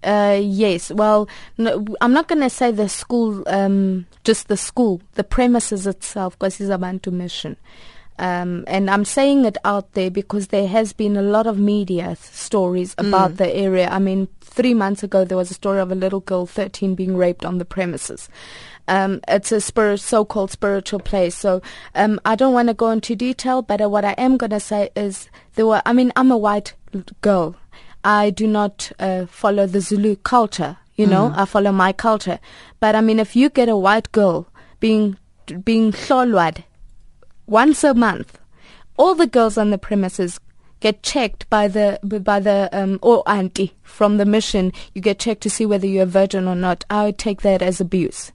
Uh, 0.03 0.39
yes. 0.41 0.89
Well, 0.91 1.27
no, 1.57 1.85
I'm 2.01 2.13
not 2.13 2.27
going 2.27 2.41
to 2.41 2.49
say 2.49 2.71
the 2.71 2.89
school, 2.89 3.43
um, 3.47 4.05
just 4.23 4.47
the 4.47 4.57
school, 4.57 5.01
the 5.15 5.23
premises 5.23 5.85
itself, 5.85 6.37
because 6.39 6.59
it's 6.59 6.69
a 6.71 6.77
Bantu 6.77 7.11
mission. 7.11 7.55
Um, 8.19 8.63
and 8.67 8.89
I'm 8.89 9.05
saying 9.05 9.45
it 9.45 9.57
out 9.65 9.93
there 9.93 10.11
because 10.11 10.47
there 10.47 10.67
has 10.67 10.93
been 10.93 11.17
a 11.17 11.21
lot 11.21 11.47
of 11.47 11.57
media 11.57 12.05
th- 12.05 12.17
stories 12.19 12.93
about 12.97 13.37
the 13.37 13.49
area. 13.53 13.89
I 13.89 13.99
mean, 13.99 14.27
three 14.41 14.73
months 14.73 15.01
ago 15.03 15.25
there 15.25 15.37
was 15.37 15.49
a 15.49 15.55
story 15.55 15.79
of 15.79 15.91
a 15.91 15.95
little 15.95 16.19
girl, 16.19 16.45
13, 16.45 16.93
being 16.95 17.17
raped 17.17 17.43
on 17.43 17.57
the 17.57 17.65
premises. 17.65 18.29
Um, 18.87 19.21
it's 19.27 19.51
a 19.51 19.59
spirit, 19.61 19.99
so-called 19.99 20.51
spiritual 20.51 20.99
place. 20.99 21.35
So 21.35 21.61
um, 21.95 22.19
I 22.25 22.35
don't 22.35 22.53
want 22.53 22.67
to 22.67 22.73
go 22.73 22.89
into 22.91 23.15
detail, 23.15 23.61
but 23.61 23.81
uh, 23.81 23.89
what 23.89 24.05
I 24.05 24.11
am 24.11 24.37
going 24.37 24.51
to 24.51 24.59
say 24.59 24.89
is 24.95 25.29
there 25.55 25.65
were. 25.65 25.81
I 25.85 25.93
mean, 25.93 26.11
I'm 26.15 26.31
a 26.31 26.37
white 26.37 26.73
l- 26.93 27.03
girl. 27.21 27.55
I 28.03 28.29
do 28.29 28.45
not 28.45 28.91
uh, 28.99 29.25
follow 29.25 29.65
the 29.65 29.79
Zulu 29.79 30.17
culture. 30.17 30.77
You 30.95 31.07
know, 31.07 31.33
I 31.35 31.45
follow 31.45 31.71
my 31.71 31.93
culture. 31.93 32.39
But 32.79 32.93
I 32.95 33.01
mean, 33.01 33.17
if 33.19 33.35
you 33.35 33.49
get 33.49 33.69
a 33.69 33.77
white 33.77 34.11
girl 34.11 34.47
being 34.79 35.17
being 35.63 35.91
solwad 35.93 36.63
once 37.47 37.83
a 37.83 37.93
month, 37.93 38.39
all 38.97 39.15
the 39.15 39.27
girls 39.27 39.57
on 39.57 39.69
the 39.69 39.77
premises 39.77 40.39
get 40.79 41.01
checked 41.01 41.49
by 41.49 41.67
the 41.67 41.97
by 42.03 42.39
the 42.39 42.69
um, 42.73 42.99
or 43.01 43.23
auntie 43.25 43.73
from 43.83 44.17
the 44.17 44.25
mission. 44.25 44.71
You 44.93 45.01
get 45.01 45.19
checked 45.19 45.41
to 45.43 45.49
see 45.49 45.65
whether 45.65 45.87
you're 45.87 46.03
a 46.03 46.05
virgin 46.05 46.47
or 46.47 46.55
not. 46.55 46.83
I 46.89 47.05
would 47.05 47.17
take 47.17 47.41
that 47.41 47.61
as 47.61 47.79
abuse. 47.79 48.31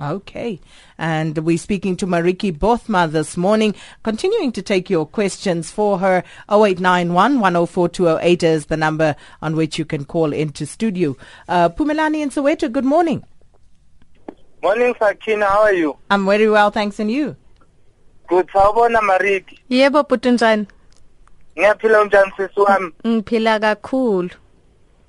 Okay. 0.00 0.58
And 0.96 1.36
we're 1.38 1.58
speaking 1.58 1.94
to 1.98 2.06
Maritjie 2.06 2.56
Bothma 2.56 3.10
this 3.10 3.36
morning, 3.36 3.74
continuing 4.02 4.50
to 4.52 4.62
take 4.62 4.88
your 4.88 5.06
questions 5.06 5.70
for 5.70 5.98
her. 5.98 6.24
0891 6.50 7.38
104 7.38 7.88
208 7.90 8.42
is 8.42 8.66
the 8.66 8.78
number 8.78 9.14
on 9.42 9.56
which 9.56 9.78
you 9.78 9.84
can 9.84 10.06
call 10.06 10.32
into 10.32 10.64
studio. 10.64 11.16
Uh, 11.48 11.68
Pumelani 11.68 12.22
in 12.22 12.30
Soweto, 12.30 12.72
good 12.72 12.84
morning. 12.84 13.22
Morning, 14.62 14.94
Sakina. 14.98 15.46
How 15.46 15.60
are 15.62 15.74
you? 15.74 15.96
I'm 16.10 16.24
very 16.26 16.48
well, 16.48 16.70
thanks, 16.70 16.98
and 16.98 17.10
you? 17.10 17.36
Good. 18.30 18.46
Sawubona 18.52 19.00
Maritjie. 19.02 19.58
Yebo 19.68 20.04
Putunjan, 20.04 20.66
Ngiyaphila 21.58 22.00
unjani 22.02 22.32
sisi 22.36 22.60
wami? 22.60 22.92
ngiphila 23.06 23.60
kakhulu. 23.60 24.30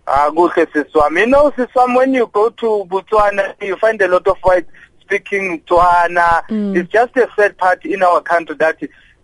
Ah, 0.08 0.32
kuhle 0.32 0.68
sisi 0.74 0.98
wami. 0.98 1.20
You 1.22 1.28
know, 1.28 1.52
sisi 1.52 1.72
wami, 1.76 1.98
when 1.98 2.14
you 2.16 2.26
go 2.34 2.50
to 2.50 2.86
Botswana, 2.90 3.54
you 3.62 3.78
find 3.78 4.02
a 4.02 4.08
lot 4.08 4.28
of 4.28 4.38
white 4.42 4.66
speaking 5.02 5.62
Tswana. 5.70 6.44
It's 6.76 6.92
just 6.92 7.16
a 7.16 7.30
sad 7.36 7.58
part 7.60 7.86
in 7.86 8.02
our 8.02 8.22
country 8.22 8.56
that 8.56 8.80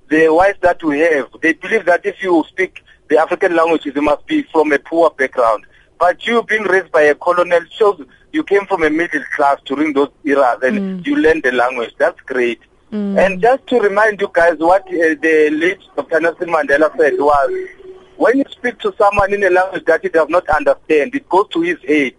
the 0.10 0.28
whites 0.30 0.60
that 0.62 0.84
we 0.84 1.00
have, 1.00 1.30
they 1.42 1.54
believe 1.54 1.86
that 1.86 2.06
if 2.06 2.22
you 2.22 2.44
speak 2.48 2.84
the 3.10 3.18
African 3.18 3.56
languages, 3.56 3.94
you 3.96 4.02
must 4.04 4.28
be 4.28 4.44
from 4.44 4.72
a 4.74 4.78
poor 4.80 5.10
background. 5.10 5.66
But 5.98 6.28
you 6.28 6.44
being 6.44 6.64
raised 6.64 6.92
by 6.92 7.02
a 7.02 7.16
colonel 7.16 7.62
shows 7.72 8.00
you 8.32 8.44
came 8.44 8.68
from 8.68 8.84
a 8.84 8.92
middle 8.92 9.24
class 9.36 9.58
during 9.66 9.94
those 9.94 10.10
eras 10.24 10.60
and 10.62 11.04
you 11.04 11.16
learned 11.16 11.42
the 11.42 11.52
language. 11.52 11.96
That's 11.98 12.22
great. 12.22 12.60
And 12.92 13.42
just 13.42 13.68
to 13.68 13.80
remind 13.80 14.22
you 14.22 14.30
guys 14.32 14.58
what 14.60 14.84
uh, 14.88 15.16
the 15.22 15.50
late 15.52 15.80
Dr. 15.96 16.22
Nelson 16.22 16.48
Mandela 16.50 16.96
said 16.98 17.14
was, 17.20 17.52
when 18.16 18.38
you 18.38 18.46
speak 18.50 18.80
to 18.80 18.94
someone 18.98 19.34
in 19.34 19.44
a 19.44 19.50
language 19.50 19.86
that 19.86 20.02
he 20.02 20.10
does 20.10 20.30
not 20.30 20.48
understand, 20.50 21.14
it 21.14 21.28
goes 21.30 21.48
to 21.50 21.62
his 21.62 21.78
head. 21.86 22.14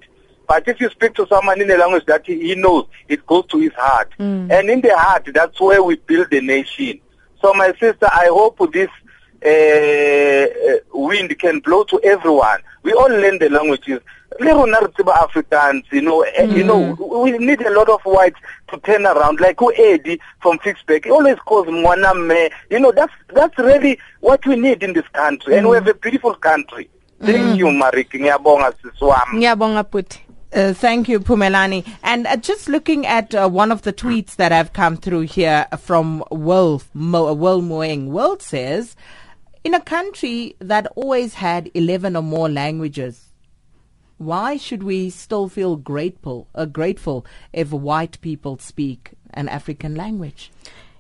But 0.47 0.69
if 0.69 0.81
you 0.81 0.89
speak 0.91 1.15
to 1.15 1.27
someone 1.27 1.61
in 1.61 1.71
a 1.71 1.77
language 1.77 2.05
that 2.07 2.27
he, 2.27 2.41
he 2.49 2.55
knows, 2.55 2.87
it 3.09 3.27
goes 3.27 3.47
to 3.47 3.59
his 3.59 3.73
heart. 3.75 4.13
And 4.51 4.71
in 4.71 4.81
the 4.81 4.97
heart, 4.97 5.29
that's 5.33 5.61
where 5.61 5.83
we 5.83 5.97
build 5.97 6.31
the 6.31 6.41
nation. 6.41 7.01
So 7.43 7.53
my 7.55 7.73
sister, 7.81 8.07
I 8.11 8.27
hope 8.31 8.59
this 8.73 8.91
uh, 9.45 9.49
uh, 10.73 10.79
wind 10.93 11.39
can 11.39 11.61
blow 11.61 11.85
to 11.85 12.01
everyone. 12.05 12.61
We 12.83 12.93
all 12.93 13.09
learn 13.09 13.39
the 13.39 13.49
languages. 13.51 14.01
Le 14.41 14.53
rona 14.55 14.79
re 14.81 14.89
tseba 14.89 15.15
Afrikaans, 15.15 15.85
you 15.91 16.03
know, 16.03 16.21
eh, 16.23 16.45
you 16.45 16.63
know, 16.63 16.95
we 17.23 17.37
need 17.39 17.61
a 17.63 17.71
lot 17.71 17.89
of 17.89 18.01
whites 18.03 18.39
to 18.69 18.79
turn 18.81 19.07
around. 19.07 19.41
Like 19.41 19.61
who 19.61 19.73
Eddie 19.75 20.21
from 20.41 20.59
Fixback, 20.59 21.05
he 21.05 21.11
always 21.11 21.39
calls 21.41 21.67
Mwana 21.67 22.15
me. 22.27 22.51
You 22.71 22.81
know, 22.81 22.93
that's 22.93 23.13
that's 23.35 23.57
really 23.59 23.99
what 24.21 24.45
we 24.47 24.57
need 24.57 24.83
in 24.83 24.93
this 24.93 25.09
country, 25.13 25.57
and 25.57 25.69
we 25.69 25.77
have 25.77 25.87
a 25.89 25.95
beautiful 25.95 26.35
country. 26.35 26.89
Thank 27.21 27.59
you, 27.59 27.67
Maritjie. 27.67 28.21
Ngiyabonga 28.21 28.73
sisi 28.83 29.05
wami. 29.05 29.39
Ngiyabonga 29.39 29.85
Puti. 29.85 30.21
Uh, 30.51 30.73
thank 30.73 31.09
you, 31.09 31.21
Pumelani. 31.21 31.87
And 32.03 32.27
uh, 32.27 32.37
just 32.37 32.69
looking 32.71 33.05
at 33.07 33.35
uh, 33.35 33.49
one 33.49 33.71
of 33.71 33.83
the 33.83 33.93
tweets 33.93 34.37
that 34.37 34.51
have 34.51 34.73
come 34.73 34.97
through 34.97 35.23
here 35.23 35.67
from 35.79 36.25
Will, 36.31 36.81
Mo, 36.95 37.35
Will 37.35 37.61
Moeng. 37.61 38.07
Will 38.07 38.39
says, 38.39 38.97
in 39.63 39.75
a 39.75 39.81
country 39.81 40.57
that 40.61 40.87
always 40.97 41.35
had 41.35 41.71
11 41.75 42.17
or 42.17 42.23
more 42.23 42.49
languages, 42.49 43.28
why 44.19 44.57
should 44.57 44.83
we 44.83 45.11
still 45.11 45.49
feel 45.49 45.77
grateful, 45.77 46.47
uh, 46.55 46.65
grateful 46.67 47.25
if 47.53 47.71
white 47.73 48.21
people 48.21 48.59
speak 48.59 49.13
an 49.35 49.49
African 49.49 49.95
language? 49.95 50.51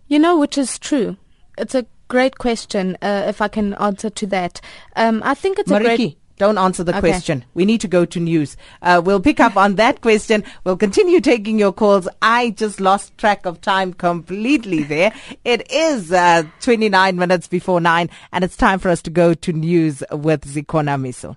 You 0.06 0.18
know, 0.18 0.38
which 0.38 0.56
is 0.56 0.78
true. 0.78 1.16
It's 1.58 1.74
a 1.74 1.86
great 2.08 2.38
question. 2.38 2.96
Uh, 3.02 3.24
if 3.26 3.40
I 3.42 3.48
can 3.48 3.74
answer 3.74 4.08
to 4.10 4.26
that, 4.28 4.60
um, 4.96 5.20
I 5.24 5.34
think 5.34 5.58
it's 5.58 5.70
a 5.70 5.74
Maritjie, 5.74 5.96
great. 5.96 6.18
don't 6.38 6.56
answer 6.56 6.84
the 6.84 6.92
Okay. 6.92 7.00
question. 7.00 7.44
We 7.54 7.64
need 7.64 7.80
to 7.82 7.88
go 7.88 8.04
to 8.06 8.20
news. 8.20 8.56
Uh, 8.80 9.02
we'll 9.04 9.20
pick 9.20 9.40
up 9.40 9.56
on 9.56 9.74
that 9.74 10.00
question. 10.00 10.44
We'll 10.64 10.76
continue 10.76 11.20
taking 11.20 11.58
your 11.58 11.72
calls. 11.72 12.08
I 12.22 12.50
just 12.50 12.80
lost 12.80 13.18
track 13.18 13.44
of 13.44 13.60
time 13.60 13.92
completely 13.92 14.84
there. 14.84 15.12
It 15.44 15.70
is 15.70 16.12
uh, 16.12 16.44
29 16.60 17.16
minutes 17.16 17.48
before 17.48 17.80
9, 17.80 18.08
and 18.32 18.44
it's 18.44 18.56
time 18.56 18.78
for 18.78 18.88
us 18.88 19.02
to 19.02 19.10
go 19.10 19.34
to 19.34 19.52
news 19.52 20.02
with 20.12 20.46
Zikona 20.46 20.96
Miso. 20.98 21.36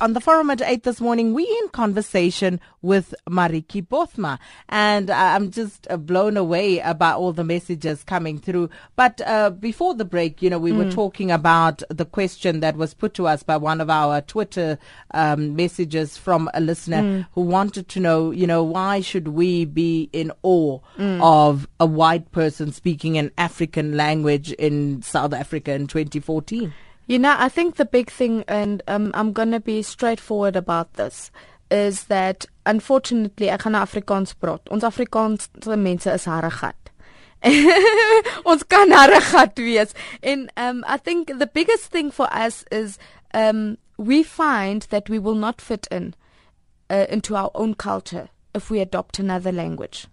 On 0.00 0.12
the 0.12 0.20
forum 0.20 0.50
at 0.50 0.60
8 0.60 0.82
this 0.82 1.00
morning, 1.00 1.34
we 1.34 1.44
in 1.62 1.68
conversation 1.68 2.60
with 2.82 3.14
Maritjie 3.30 3.86
Bothma. 3.86 4.40
And 4.68 5.08
uh, 5.08 5.14
I'm 5.14 5.52
just 5.52 5.86
uh, 5.88 5.96
blown 5.96 6.36
away 6.36 6.80
about 6.80 7.20
all 7.20 7.32
the 7.32 7.44
messages 7.44 8.02
coming 8.02 8.38
through. 8.38 8.70
But 8.96 9.20
uh, 9.24 9.50
before 9.50 9.94
the 9.94 10.04
break, 10.04 10.42
you 10.42 10.50
know, 10.50 10.58
we 10.58 10.72
were 10.72 10.90
talking 10.90 11.30
about 11.30 11.84
the 11.88 12.04
question 12.04 12.58
that 12.58 12.76
was 12.76 12.92
put 12.92 13.14
to 13.14 13.28
us 13.28 13.44
by 13.44 13.56
one 13.56 13.80
of 13.80 13.88
our 13.88 14.20
Twitter 14.20 14.78
um, 15.12 15.54
messages 15.54 16.16
from 16.16 16.50
a 16.54 16.60
listener 16.60 17.26
who 17.32 17.42
wanted 17.42 17.88
to 17.90 18.00
know, 18.00 18.32
you 18.32 18.48
know, 18.48 18.64
why 18.64 19.00
should 19.00 19.28
we 19.28 19.64
be 19.64 20.10
in 20.12 20.32
awe 20.42 20.80
of 20.98 21.68
a 21.78 21.86
white 21.86 22.32
person 22.32 22.72
speaking 22.72 23.16
an 23.16 23.30
African 23.38 23.96
language 23.96 24.50
in 24.54 25.02
South 25.02 25.32
Africa 25.32 25.72
in 25.72 25.86
2014? 25.86 26.74
You 27.06 27.18
know, 27.18 27.34
I 27.38 27.48
think 27.48 27.76
the 27.76 27.84
big 27.84 28.10
thing, 28.10 28.44
and 28.48 28.82
um, 28.88 29.10
I'm 29.14 29.32
going 29.32 29.50
to 29.50 29.60
be 29.60 29.82
straightforward 29.82 30.56
about 30.56 30.94
this, 30.94 31.30
is 31.70 32.04
that 32.04 32.46
unfortunately, 32.64 33.50
ek 33.50 33.64
gaan 33.64 33.74
nou 33.76 33.84
Afrikaans 33.84 34.32
praat. 34.40 34.70
Ons 34.72 34.86
Afrikaanse 34.88 35.76
mense 35.76 36.06
is 36.06 36.24
harregat. 36.24 36.92
ons 38.50 38.62
kan 38.62 38.92
harregat 38.94 39.60
wees. 39.60 39.92
And 40.22 40.50
um, 40.56 40.84
I 40.88 40.96
think 40.96 41.38
the 41.38 41.46
biggest 41.46 41.90
thing 41.90 42.10
for 42.10 42.28
us 42.32 42.64
is 42.70 42.98
um, 43.34 43.76
we 43.98 44.22
find 44.22 44.86
that 44.90 45.10
we 45.10 45.18
will 45.18 45.34
not 45.34 45.60
fit 45.60 45.86
in 45.90 46.14
uh, 46.88 47.06
into 47.08 47.36
our 47.36 47.50
own 47.54 47.74
culture 47.74 48.28
if 48.54 48.70
we 48.70 48.80
adopt 48.80 49.18
another 49.18 49.52
language. 49.52 50.06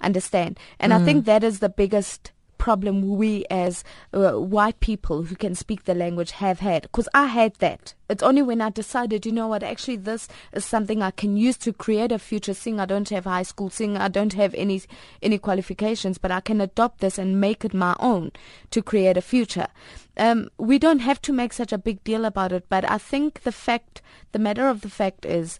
Understand? 0.00 0.58
And 0.78 0.92
I 0.92 1.02
think 1.02 1.24
that 1.24 1.42
is 1.42 1.58
the 1.60 1.70
biggest 1.70 2.30
problem 2.58 3.16
we 3.16 3.44
as 3.50 3.84
uh, 4.12 4.32
white 4.32 4.80
people 4.80 5.24
who 5.24 5.36
can 5.36 5.54
speak 5.54 5.84
the 5.84 5.94
language 5.94 6.32
have 6.32 6.60
had. 6.60 6.82
Because 6.82 7.08
I 7.14 7.26
had 7.26 7.54
that. 7.56 7.94
It's 8.08 8.22
only 8.22 8.42
when 8.42 8.60
I 8.60 8.70
decided, 8.70 9.26
you 9.26 9.32
know 9.32 9.48
what, 9.48 9.62
actually 9.62 9.96
this 9.96 10.28
is 10.52 10.64
something 10.64 11.02
I 11.02 11.10
can 11.10 11.36
use 11.36 11.56
to 11.58 11.72
create 11.72 12.12
a 12.12 12.18
future. 12.18 12.54
Seeing 12.54 12.78
I 12.78 12.86
don't 12.86 13.08
have 13.08 13.24
high 13.24 13.42
school, 13.42 13.70
seeing 13.70 13.96
I 13.96 14.08
don't 14.08 14.34
have 14.34 14.54
any 14.54 14.82
any 15.22 15.38
qualifications, 15.38 16.18
but 16.18 16.30
I 16.30 16.40
can 16.40 16.60
adopt 16.60 17.00
this 17.00 17.18
and 17.18 17.40
make 17.40 17.64
it 17.64 17.74
my 17.74 17.96
own 17.98 18.32
to 18.70 18.82
create 18.82 19.16
a 19.16 19.22
future. 19.22 19.68
Um, 20.16 20.48
we 20.56 20.78
don't 20.78 21.00
have 21.00 21.20
to 21.22 21.32
make 21.32 21.52
such 21.52 21.72
a 21.72 21.78
big 21.78 22.02
deal 22.04 22.24
about 22.24 22.52
it, 22.52 22.66
but 22.68 22.88
I 22.88 22.98
think 22.98 23.42
the 23.42 23.52
fact, 23.52 24.02
the 24.32 24.38
matter 24.38 24.68
of 24.68 24.80
the 24.80 24.88
fact 24.88 25.26
is, 25.26 25.58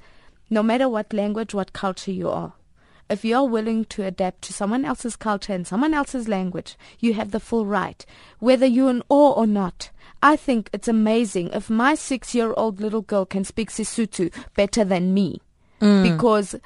no 0.49 0.63
matter 0.63 0.89
what 0.89 1.13
language, 1.13 1.53
what 1.53 1.73
culture 1.73 2.13
you 2.13 2.31
are, 2.31 2.55
if 3.09 3.25
you're 3.25 3.45
willing 3.45 3.85
to 3.87 4.05
adapt 4.05 4.43
to 4.43 4.53
someone 4.53 4.85
else's 4.85 5.17
culture 5.17 5.53
and 5.53 5.67
someone 5.67 5.95
else's 5.95 6.29
language, 6.29 6.77
you 6.99 7.15
have 7.15 7.31
the 7.31 7.41
full 7.41 7.67
right, 7.67 8.05
whether 8.39 8.67
you're 8.67 8.91
in 8.91 9.03
awe 9.09 9.33
or 9.33 9.47
not. 9.47 9.91
I 10.23 10.37
think 10.37 10.71
it's 10.73 10.89
amazing 10.89 11.51
if 11.53 11.71
my 11.71 11.95
six 11.95 12.35
year 12.35 12.53
old 12.57 12.81
little 12.81 13.03
girl 13.03 13.25
can 13.25 13.45
speak 13.45 13.71
Sesotho 13.71 14.33
better 14.55 14.85
than 14.85 15.15
me. 15.15 15.41
Mm. 15.81 16.03
Because 16.03 16.57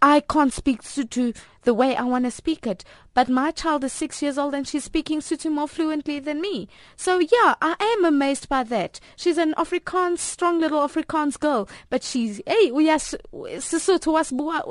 I 0.00 0.20
can't 0.20 0.52
speak 0.52 0.82
Sotho 0.82 1.36
the 1.62 1.74
way 1.74 1.96
I 1.96 2.02
want 2.02 2.24
to 2.24 2.30
speak 2.30 2.66
it. 2.66 2.84
But 3.14 3.28
my 3.28 3.50
child 3.50 3.84
is 3.84 3.92
six 3.92 4.22
years 4.22 4.38
old 4.38 4.54
and 4.54 4.66
she's 4.66 4.84
speaking 4.84 5.20
Sotho 5.20 5.50
more 5.50 5.68
fluently 5.68 6.18
than 6.18 6.40
me. 6.40 6.68
So 6.96 7.18
yeah, 7.18 7.54
I 7.60 7.76
am 7.98 8.04
amazed 8.04 8.48
by 8.48 8.64
that. 8.64 9.00
She's 9.16 9.38
an 9.38 9.54
Afrikaans, 9.54 10.18
strong 10.18 10.60
little 10.60 10.80
Afrikaans 10.80 11.38
girl, 11.38 11.68
but 11.90 12.02
she's, 12.02 12.40
hey, 12.46 12.70
we 12.70 12.90
are 12.90 12.98
Sesotho 12.98 14.18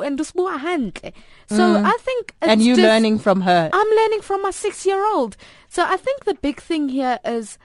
and 0.06 0.62
handle. 0.62 1.12
So 1.48 1.58
mm. 1.58 1.86
I 1.86 1.98
think 2.00 2.36
And 2.42 2.62
you 2.62 2.76
learning 2.76 3.20
from 3.20 3.42
her. 3.42 3.70
I'm 3.72 3.90
learning 3.96 4.22
from 4.22 4.42
my 4.42 4.52
six 4.52 4.86
year 4.86 5.06
old. 5.06 5.38
So 5.70 5.84
I 5.84 5.98
think 5.98 6.26
the 6.26 6.36
big 6.36 6.60
thing 6.60 6.90
here 6.90 7.20
is 7.24 7.58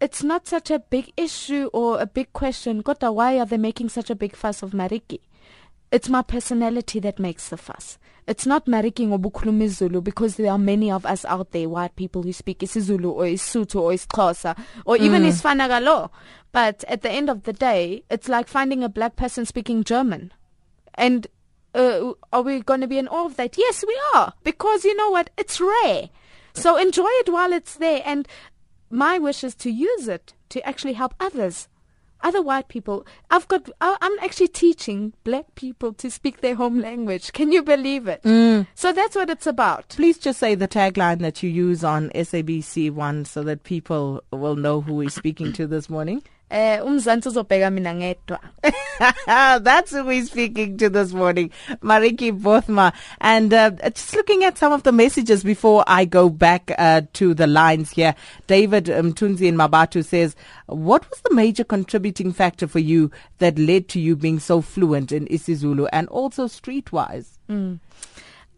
it's 0.00 0.22
not 0.22 0.46
such 0.46 0.70
a 0.70 0.80
big 0.80 1.12
issue 1.16 1.70
or 1.72 2.00
a 2.00 2.06
big 2.06 2.32
question. 2.32 2.82
Kota, 2.82 3.12
why 3.12 3.38
are 3.38 3.46
they 3.46 3.56
making 3.56 3.88
such 3.88 4.10
a 4.10 4.14
big 4.14 4.34
fuss 4.36 4.62
of 4.62 4.72
Maritjie? 4.72 5.20
It's 5.92 6.08
my 6.08 6.22
personality 6.22 7.00
that 7.00 7.18
makes 7.18 7.48
the 7.48 7.56
fuss. 7.56 7.98
It's 8.26 8.46
not 8.46 8.66
Maritjie 8.66 9.08
ngobukhuluma 9.08 9.68
Zulu 9.68 10.00
because 10.00 10.36
there 10.36 10.50
are 10.50 10.58
many 10.58 10.90
of 10.90 11.04
us 11.04 11.24
out 11.24 11.50
there, 11.50 11.68
white 11.68 11.96
people 11.96 12.22
who 12.22 12.32
speak 12.32 12.60
isiZulu 12.60 13.10
or 13.10 13.24
isiSotho 13.24 13.80
or 13.80 13.90
isiXhosa 13.92 14.56
or 14.86 14.96
even 14.96 15.22
mm. 15.22 15.28
isiFanagalo. 15.28 16.10
But 16.52 16.84
at 16.86 17.02
the 17.02 17.10
end 17.10 17.28
of 17.28 17.42
the 17.42 17.52
day, 17.52 18.04
it's 18.10 18.28
like 18.28 18.46
finding 18.46 18.84
a 18.84 18.88
black 18.88 19.16
person 19.16 19.44
speaking 19.44 19.82
German. 19.82 20.32
And 20.94 21.26
uh, 21.74 22.12
are 22.32 22.42
we 22.42 22.60
going 22.60 22.82
to 22.82 22.86
be 22.86 22.98
in 22.98 23.08
awe 23.08 23.26
of 23.26 23.36
that? 23.36 23.58
Yes, 23.58 23.84
we 23.86 23.98
are. 24.14 24.34
Because 24.44 24.84
you 24.84 24.94
know 24.96 25.10
what? 25.10 25.30
It's 25.36 25.60
rare. 25.60 26.10
So 26.54 26.76
enjoy 26.76 27.08
it 27.08 27.32
while 27.32 27.52
it's 27.52 27.76
there. 27.76 28.02
And 28.04 28.28
my 28.90 29.18
wish 29.18 29.42
is 29.42 29.54
to 29.56 29.70
use 29.70 30.06
it 30.06 30.34
to 30.50 30.64
actually 30.66 30.92
help 30.92 31.14
others 31.18 31.68
other 32.22 32.42
white 32.42 32.68
people. 32.68 33.06
I've 33.30 33.48
got. 33.48 33.68
I'm 33.80 34.18
actually 34.20 34.48
teaching 34.48 35.12
black 35.24 35.54
people 35.54 35.92
to 35.94 36.10
speak 36.10 36.40
their 36.40 36.54
home 36.54 36.80
language. 36.80 37.32
Can 37.32 37.52
you 37.52 37.62
believe 37.62 38.08
it? 38.08 38.22
Mm. 38.22 38.66
So 38.74 38.92
that's 38.92 39.16
what 39.16 39.30
it's 39.30 39.46
about. 39.46 39.88
Please 39.90 40.18
just 40.18 40.38
say 40.38 40.54
the 40.54 40.68
tagline 40.68 41.20
that 41.20 41.42
you 41.42 41.50
use 41.50 41.84
on 41.84 42.10
SABC 42.10 42.90
One, 42.90 43.24
so 43.24 43.42
that 43.42 43.64
people 43.64 44.22
will 44.30 44.56
know 44.56 44.80
who 44.80 44.94
we're 44.94 45.08
speaking 45.08 45.52
to 45.54 45.66
this 45.66 45.88
morning. 45.90 46.22
Eh 46.52 46.84
umzansi 46.86 47.28
uzobheka 47.28 47.70
mina 47.70 47.94
ngedwa. 47.94 48.38
That's 49.64 49.90
who 49.92 50.04
we're 50.04 50.26
speaking 50.26 50.76
to 50.76 50.90
this 50.90 51.14
morning 51.14 51.50
maritjie 51.82 52.38
bothma. 52.38 52.92
And 53.22 53.54
uh, 53.54 53.70
just 53.88 54.14
looking 54.14 54.44
at 54.44 54.58
some 54.58 54.70
of 54.70 54.82
the 54.82 54.92
messages 54.92 55.42
before 55.42 55.82
i 55.86 56.04
go 56.04 56.28
back 56.28 56.70
uh, 56.76 57.00
to 57.14 57.32
the 57.32 57.46
lines 57.46 57.92
here. 57.92 58.14
David 58.48 58.84
mtunzi 58.84 59.48
in 59.48 59.56
mabatu 59.56 60.04
says 60.04 60.36
what 60.66 61.08
was 61.08 61.22
the 61.22 61.34
major 61.34 61.64
contributing 61.64 62.32
factor 62.34 62.68
for 62.68 62.80
you 62.80 63.10
that 63.38 63.58
led 63.58 63.88
to 63.88 63.98
you 63.98 64.14
being 64.14 64.38
so 64.38 64.60
fluent 64.60 65.10
in 65.10 65.26
isizulu 65.28 65.88
and 65.90 66.06
also 66.08 66.48
streetwise? 66.48 67.38
Mm. 67.48 67.78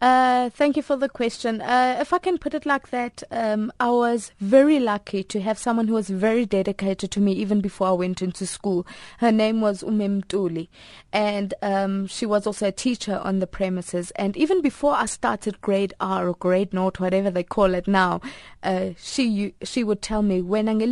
Uh, 0.00 0.50
thank 0.50 0.76
you 0.76 0.82
for 0.82 0.96
the 0.96 1.08
question. 1.08 1.62
Uh, 1.62 1.96
if 1.98 2.12
I 2.12 2.18
can 2.18 2.36
put 2.36 2.52
it 2.52 2.66
like 2.66 2.90
that, 2.90 3.22
um, 3.30 3.72
I 3.80 3.90
was 3.90 4.32
very 4.38 4.78
lucky 4.78 5.22
to 5.24 5.40
have 5.40 5.56
someone 5.56 5.88
who 5.88 5.94
was 5.94 6.10
very 6.10 6.44
dedicated 6.44 7.10
to 7.12 7.20
me 7.20 7.32
even 7.32 7.60
before 7.62 7.86
I 7.88 7.92
went 7.92 8.20
into 8.20 8.44
school. 8.46 8.86
Her 9.18 9.32
name 9.32 9.62
was 9.62 9.82
Umem 9.82 10.68
and 11.12 11.54
um, 11.62 12.06
she 12.06 12.26
was 12.26 12.46
also 12.46 12.66
a 12.68 12.72
teacher 12.72 13.18
on 13.24 13.38
the 13.38 13.46
premises. 13.46 14.10
And 14.12 14.36
even 14.36 14.60
before 14.60 14.94
I 14.94 15.06
started 15.06 15.60
grade 15.62 15.94
R 16.00 16.28
or 16.28 16.34
grade 16.34 16.74
Note, 16.74 17.00
whatever 17.00 17.30
they 17.30 17.44
call 17.44 17.72
it 17.74 17.88
now, 17.88 18.20
uh, 18.62 18.90
she 18.98 19.54
she 19.62 19.84
would 19.84 20.02
tell 20.02 20.22
me 20.22 20.42
when 20.42 20.68
and 20.68 20.82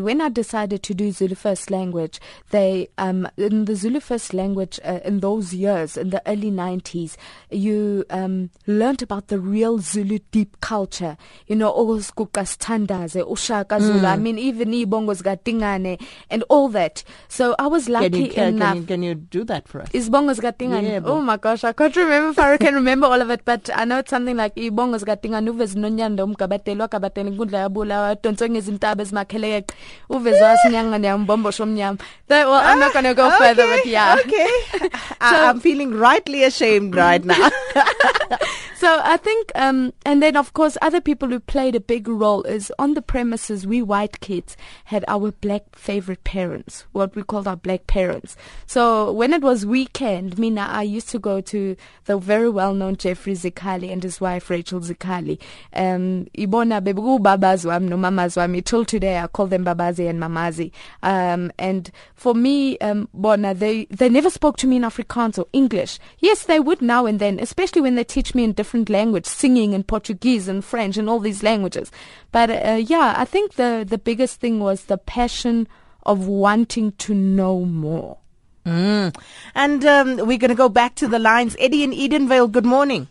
when 0.00 0.20
I 0.20 0.28
decided 0.28 0.82
to 0.82 0.94
do 0.94 1.12
Zulu 1.12 1.34
first 1.34 1.70
language, 1.70 2.20
they 2.50 2.88
um, 2.98 3.28
in 3.36 3.64
the 3.66 3.76
Zulu 3.76 4.00
first 4.00 4.32
language 4.34 4.80
uh, 4.84 5.00
in 5.04 5.20
those 5.20 5.52
years 5.52 5.96
in 5.96 6.10
the 6.10 6.21
early 6.26 6.50
90s, 6.50 7.16
you 7.50 8.04
um, 8.10 8.50
learned 8.66 9.02
about 9.02 9.28
the 9.28 9.38
real 9.38 9.78
Zulu 9.78 10.18
deep 10.30 10.60
culture. 10.60 11.16
You 11.46 11.56
know, 11.56 11.72
Tandaze, 11.72 13.22
Ushaka 13.26 13.80
Zulu. 13.80 14.00
Mm. 14.00 14.12
I 14.12 14.16
mean, 14.16 14.38
even 14.38 14.70
Ibongos 14.70 15.22
Gatingane 15.22 16.00
and 16.30 16.42
all 16.48 16.68
that. 16.68 17.04
So 17.28 17.54
I 17.58 17.66
was 17.66 17.88
lucky 17.88 18.28
can 18.28 18.54
you, 18.54 18.56
enough. 18.56 18.72
Can 18.74 18.80
you, 18.82 18.86
can 18.86 19.02
you 19.02 19.14
do 19.14 19.44
that 19.44 19.68
for 19.68 19.82
us? 19.82 19.88
Is 19.92 20.10
Bongos 20.10 20.40
Gatingane? 20.40 20.82
Yeah, 20.82 21.00
oh 21.04 21.20
my 21.20 21.36
gosh, 21.36 21.64
I 21.64 21.72
can't 21.72 21.94
remember 21.96 22.30
if 22.30 22.38
I 22.38 22.56
can 22.56 22.74
remember 22.74 23.06
all 23.06 23.20
of 23.20 23.30
it, 23.30 23.44
but 23.44 23.70
I 23.74 23.84
know 23.84 23.98
it's 23.98 24.10
something 24.10 24.36
like 24.36 24.54
Ibongos 24.56 25.04
Gatingane, 25.04 25.48
uvez 25.48 25.74
nonyanda 25.74 26.24
umgabatelo 26.24 26.84
akabatela 26.84 27.30
inkundla 27.30 27.58
yabula 27.58 28.00
wadonswe 28.00 28.50
ngezintaba 28.50 29.02
ezimakheleqe 29.02 29.72
uvez 30.10 30.40
wasinyanga 30.42 30.98
neyambombosho 30.98 31.62
omnyama. 31.64 31.98
Well, 32.28 32.54
I'm 32.54 32.78
not 32.78 32.92
going 32.92 33.04
to 33.04 33.14
go 33.14 33.28
okay, 33.28 33.38
further, 33.38 33.66
but 33.66 33.86
yeah. 33.86 34.16
Okay. 34.18 34.48
so, 34.80 34.88
I'm 35.20 35.60
feeling 35.60 35.92
right 35.94 36.11
rightly 36.12 36.44
ashamed 36.44 36.94
right 36.94 37.24
now. 37.24 37.48
so 38.76 39.00
I 39.02 39.16
think, 39.16 39.50
um, 39.54 39.94
and 40.04 40.22
then 40.22 40.36
of 40.36 40.52
course, 40.52 40.76
other 40.82 41.00
people 41.00 41.28
who 41.30 41.40
played 41.40 41.74
a 41.74 41.80
big 41.80 42.06
role 42.06 42.42
is 42.42 42.70
on 42.78 42.92
the 42.92 43.00
premises. 43.00 43.66
We 43.66 43.80
white 43.80 44.20
kids 44.20 44.54
had 44.84 45.06
our 45.08 45.32
black 45.32 45.62
favorite 45.74 46.22
parents, 46.24 46.84
what 46.92 47.16
we 47.16 47.22
called 47.22 47.48
our 47.48 47.56
black 47.56 47.86
parents. 47.86 48.36
So 48.66 49.10
when 49.10 49.32
it 49.32 49.40
was 49.40 49.64
weekend, 49.64 50.38
Mina, 50.38 50.66
I 50.68 50.82
used 50.82 51.08
to 51.10 51.18
go 51.18 51.40
to 51.40 51.76
the 52.04 52.18
very 52.18 52.50
well-known 52.50 52.96
Jeffrey 52.96 53.32
Zikali 53.32 53.90
and 53.90 54.02
his 54.02 54.20
wife 54.20 54.50
Rachel 54.50 54.80
Zikali. 54.80 55.38
Um, 55.72 56.26
ibona 56.36 56.82
bebu 56.82 57.22
babas 57.22 57.64
wam 57.64 57.88
no 57.88 57.96
mamas 57.96 58.34
wami. 58.34 58.62
Till 58.62 58.84
today, 58.84 59.18
I 59.18 59.28
call 59.28 59.46
them 59.46 59.64
babazi 59.64 60.10
and 60.10 60.20
mamazi. 60.20 60.72
Um, 61.02 61.50
and 61.58 61.90
for 62.14 62.34
me, 62.34 62.76
um, 62.80 63.08
bona 63.14 63.54
they 63.54 63.86
they 63.86 64.10
never 64.10 64.28
spoke 64.28 64.58
to 64.58 64.66
me 64.66 64.76
in 64.76 64.82
Afrikaans 64.82 65.38
or 65.38 65.46
English. 65.54 65.98
Yes, 66.18 66.44
they 66.44 66.60
would 66.60 66.82
now 66.82 67.06
and 67.06 67.18
then, 67.18 67.38
especially 67.38 67.82
when 67.82 67.94
they 67.94 68.04
teach 68.04 68.34
me 68.34 68.44
in 68.44 68.52
different 68.52 68.88
language, 68.88 69.26
singing 69.26 69.72
in 69.72 69.82
Portuguese 69.84 70.48
and 70.48 70.64
French 70.64 70.96
and 70.96 71.08
all 71.08 71.18
these 71.18 71.42
languages. 71.42 71.90
But 72.30 72.50
uh, 72.50 72.80
yeah, 72.84 73.14
I 73.16 73.24
think 73.24 73.54
the 73.54 73.84
the 73.86 73.98
biggest 73.98 74.40
thing 74.40 74.60
was 74.60 74.84
the 74.84 74.98
passion 74.98 75.68
of 76.04 76.26
wanting 76.26 76.92
to 76.92 77.14
know 77.14 77.64
more. 77.64 78.18
Mm. 78.66 79.16
And 79.54 79.84
um, 79.84 80.16
we're 80.18 80.38
going 80.38 80.48
to 80.48 80.54
go 80.54 80.68
back 80.68 80.94
to 80.96 81.08
the 81.08 81.18
lines. 81.18 81.56
Eddie 81.58 81.82
in 81.82 81.92
Edenvale, 81.92 82.50
good 82.50 82.64
morning. 82.64 83.08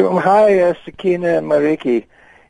Hi, 0.00 0.60
uh, 0.60 0.74
Sakina 0.84 1.42
Maritjie. 1.42 2.06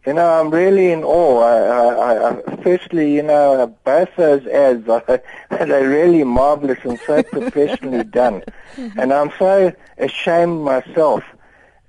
You 0.06 0.14
know, 0.14 0.40
I'm 0.40 0.50
really 0.50 0.92
in 0.92 1.04
awe. 1.04 1.40
I, 1.40 1.94
I, 1.94 2.30
I, 2.30 2.62
firstly, 2.62 3.14
you 3.14 3.22
know, 3.22 3.76
both 3.84 4.08
those 4.16 4.46
ads, 4.46 4.88
are, 4.88 5.22
they're 5.50 5.88
really 5.88 6.24
marvelous 6.24 6.78
and 6.84 6.98
so 7.06 7.22
professionally 7.32 8.04
done. 8.04 8.42
And 8.76 9.12
I'm 9.12 9.30
so 9.38 9.74
ashamed 9.98 10.62
myself 10.64 11.22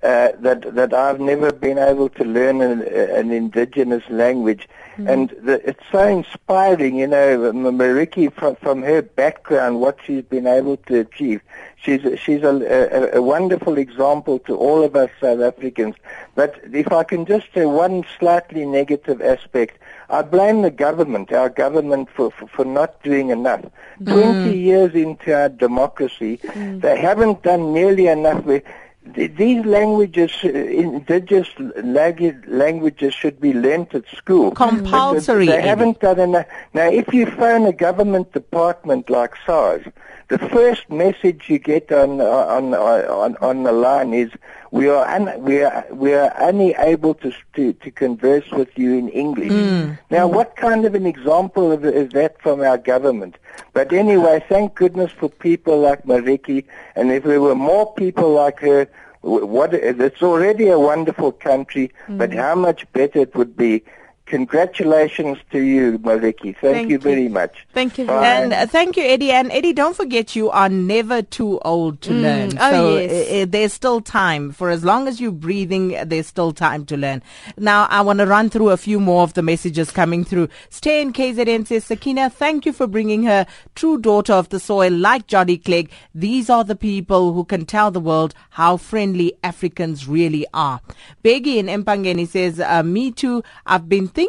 uh, 0.04 0.30
that 0.40 0.74
that 0.74 0.94
I've 0.94 1.20
never 1.20 1.52
been 1.52 1.78
able 1.78 2.10
to 2.10 2.24
learn 2.24 2.62
an, 2.62 2.82
an 2.82 3.32
indigenous 3.32 4.04
language, 4.10 4.68
mm. 4.98 5.08
and 5.08 5.30
the, 5.44 5.62
it's 5.68 5.84
so 5.92 6.08
inspiring. 6.08 6.96
You 6.96 7.06
know, 7.08 7.54
Maritjie 7.54 8.34
from 8.34 8.56
from 8.56 8.82
her 8.82 9.04
background, 9.04 9.80
what 9.80 10.00
she's 10.04 10.24
been 10.24 10.48
able 10.48 10.78
to 10.78 11.02
achieve. 11.02 11.42
She's 11.82 12.02
she's 12.20 12.44
a, 12.44 13.14
a, 13.14 13.18
a 13.18 13.22
wonderful 13.22 13.78
example 13.78 14.38
to 14.40 14.56
all 14.56 14.84
of 14.84 14.96
us 14.96 15.10
South 15.20 15.42
Africans. 15.42 15.96
But 16.36 16.60
if 16.72 16.92
I 16.92 17.04
can 17.04 17.26
just 17.26 17.48
say 17.54 17.66
one 17.66 18.06
slightly 18.20 18.66
negative 18.66 19.20
aspect, 19.22 19.80
I 20.10 20.22
blame 20.22 20.62
the 20.62 20.70
government, 20.70 21.32
our 21.32 21.50
government, 21.50 22.10
for, 22.16 22.30
for, 22.32 22.48
for 22.48 22.66
not 22.66 23.02
doing 23.02 23.30
enough. 23.30 23.66
Mm. 24.02 24.44
20 24.46 24.58
years 24.58 24.94
into 24.94 25.34
our 25.34 25.50
democracy, 25.50 26.38
mm. 26.44 26.82
they 26.82 27.00
haven't 27.00 27.42
done 27.42 27.74
nearly 27.74 28.08
enough. 28.08 28.44
With, 28.46 28.64
these 29.04 29.66
languages, 29.66 30.32
uh, 30.44 30.50
indigenous 30.50 31.50
languages, 31.58 33.14
should 33.16 33.42
be 33.42 33.52
learnt 33.52 33.96
at 33.96 34.08
school. 34.16 34.52
Compulsory. 34.52 35.48
They 35.48 35.62
haven't 35.62 36.00
done 36.00 36.20
enough. 36.20 36.46
Now, 36.74 36.88
if 36.88 37.12
you 37.12 37.26
phone 37.26 37.66
a 37.66 37.74
government 37.74 38.32
department 38.32 39.10
like 39.10 39.34
SARS, 39.44 39.84
the 40.32 40.40
first 40.58 40.90
message 40.90 41.42
you 41.50 41.60
get 41.60 41.92
on 41.92 42.22
on 42.22 42.74
on 42.74 43.36
on 43.50 43.64
the 43.64 43.72
line 43.74 44.14
is 44.14 44.32
we 44.72 44.88
are 44.88 45.06
un, 45.16 45.26
we 45.48 45.62
are 45.62 45.86
we 45.92 46.14
are 46.14 46.32
unable 46.50 47.14
to 47.16 47.30
to, 47.56 47.74
to 47.74 47.92
converse 47.92 48.50
with 48.52 48.72
you 48.78 48.92
in 49.02 49.10
English. 49.10 49.52
Mm. 49.52 50.00
Now, 50.10 50.28
what 50.38 50.56
kind 50.56 50.86
of 50.86 50.96
an 50.96 51.06
example 51.06 51.74
of, 51.74 51.84
is 51.84 52.10
that 52.20 52.42
from 52.42 52.62
our 52.62 52.78
government? 52.78 53.36
But 53.74 53.92
anyway, 53.92 54.42
thank 54.48 54.76
goodness 54.76 55.12
for 55.12 55.28
people 55.30 55.80
like 55.82 56.06
Maritjie, 56.06 56.64
and 56.96 57.12
if 57.12 57.24
there 57.26 57.42
were 57.42 57.56
more 57.72 57.94
people 57.94 58.30
like 58.44 58.60
her. 58.62 58.88
What 59.24 59.76
it's 59.76 60.24
already 60.24 60.70
a 60.70 60.80
wonderful 60.80 61.32
country, 61.32 61.92
Mm. 62.08 62.18
but 62.18 62.34
how 62.34 62.56
much 62.56 62.92
better 62.92 63.20
it 63.20 63.36
would 63.36 63.56
be 63.56 63.84
Congratulations 64.32 65.38
to 65.52 65.60
you, 65.60 66.00
Maritjie. 66.00 66.56
Thank, 66.56 66.76
Thank 66.76 66.90
you 66.90 66.94
you. 66.94 67.00
very 67.00 67.28
much. 67.28 67.68
Thank 67.74 67.98
you. 67.98 68.06
Bye. 68.06 68.26
And 68.26 68.54
uh, 68.54 68.66
thank 68.66 68.96
you, 68.96 69.04
Eddie. 69.04 69.30
And 69.30 69.52
Eddie, 69.52 69.74
don't 69.74 69.94
forget 69.94 70.38
you 70.38 70.50
are 70.50 70.70
never 70.70 71.22
too 71.22 71.60
old 71.66 72.00
to 72.04 72.14
learn. 72.14 72.58
Oh, 72.58 72.72
so 72.72 72.98
yes. 72.98 73.12
uh, 73.12 73.42
uh, 73.42 73.46
there's 73.50 73.74
still 73.74 74.00
time. 74.00 74.54
For 74.54 74.70
as 74.70 74.86
long 74.86 75.10
as 75.10 75.20
you're 75.20 75.34
breathing, 75.34 75.98
uh, 75.98 76.06
there's 76.06 76.28
still 76.28 76.54
time 76.54 76.86
to 76.86 76.96
learn. 76.96 77.22
Now, 77.58 77.88
I 77.90 78.00
want 78.00 78.20
to 78.20 78.26
run 78.26 78.50
through 78.50 78.70
a 78.70 78.78
few 78.78 79.02
more 79.02 79.24
of 79.24 79.34
the 79.34 79.42
messages 79.42 79.92
coming 79.92 80.24
through. 80.24 80.48
Stay 80.70 81.02
in 81.02 81.12
KZN 81.12 81.68
says, 81.68 81.84
Sakina, 81.84 82.30
thank 82.30 82.66
you 82.66 82.72
for 82.72 82.88
bringing 82.88 83.24
her 83.24 83.46
true 83.76 83.98
daughter 84.00 84.32
of 84.32 84.48
the 84.48 84.62
soil 84.62 84.94
like 84.94 85.28
Jody 85.28 85.58
Clegg. 85.58 85.92
These 86.16 86.50
are 86.50 86.64
the 86.64 86.78
people 86.78 87.34
who 87.34 87.44
can 87.44 87.66
tell 87.66 87.92
the 87.92 88.00
world 88.00 88.34
how 88.52 88.78
friendly 88.78 89.34
Africans 89.44 90.08
really 90.08 90.46
are. 90.54 90.80
Beggy 91.22 91.58
in 91.58 91.66
Empangeni 91.66 92.26
says, 92.26 92.62
uh, 92.62 92.82
me 92.82 93.12
too. 93.12 93.44
I've 93.66 93.90
been 93.90 94.08
thinking 94.08 94.21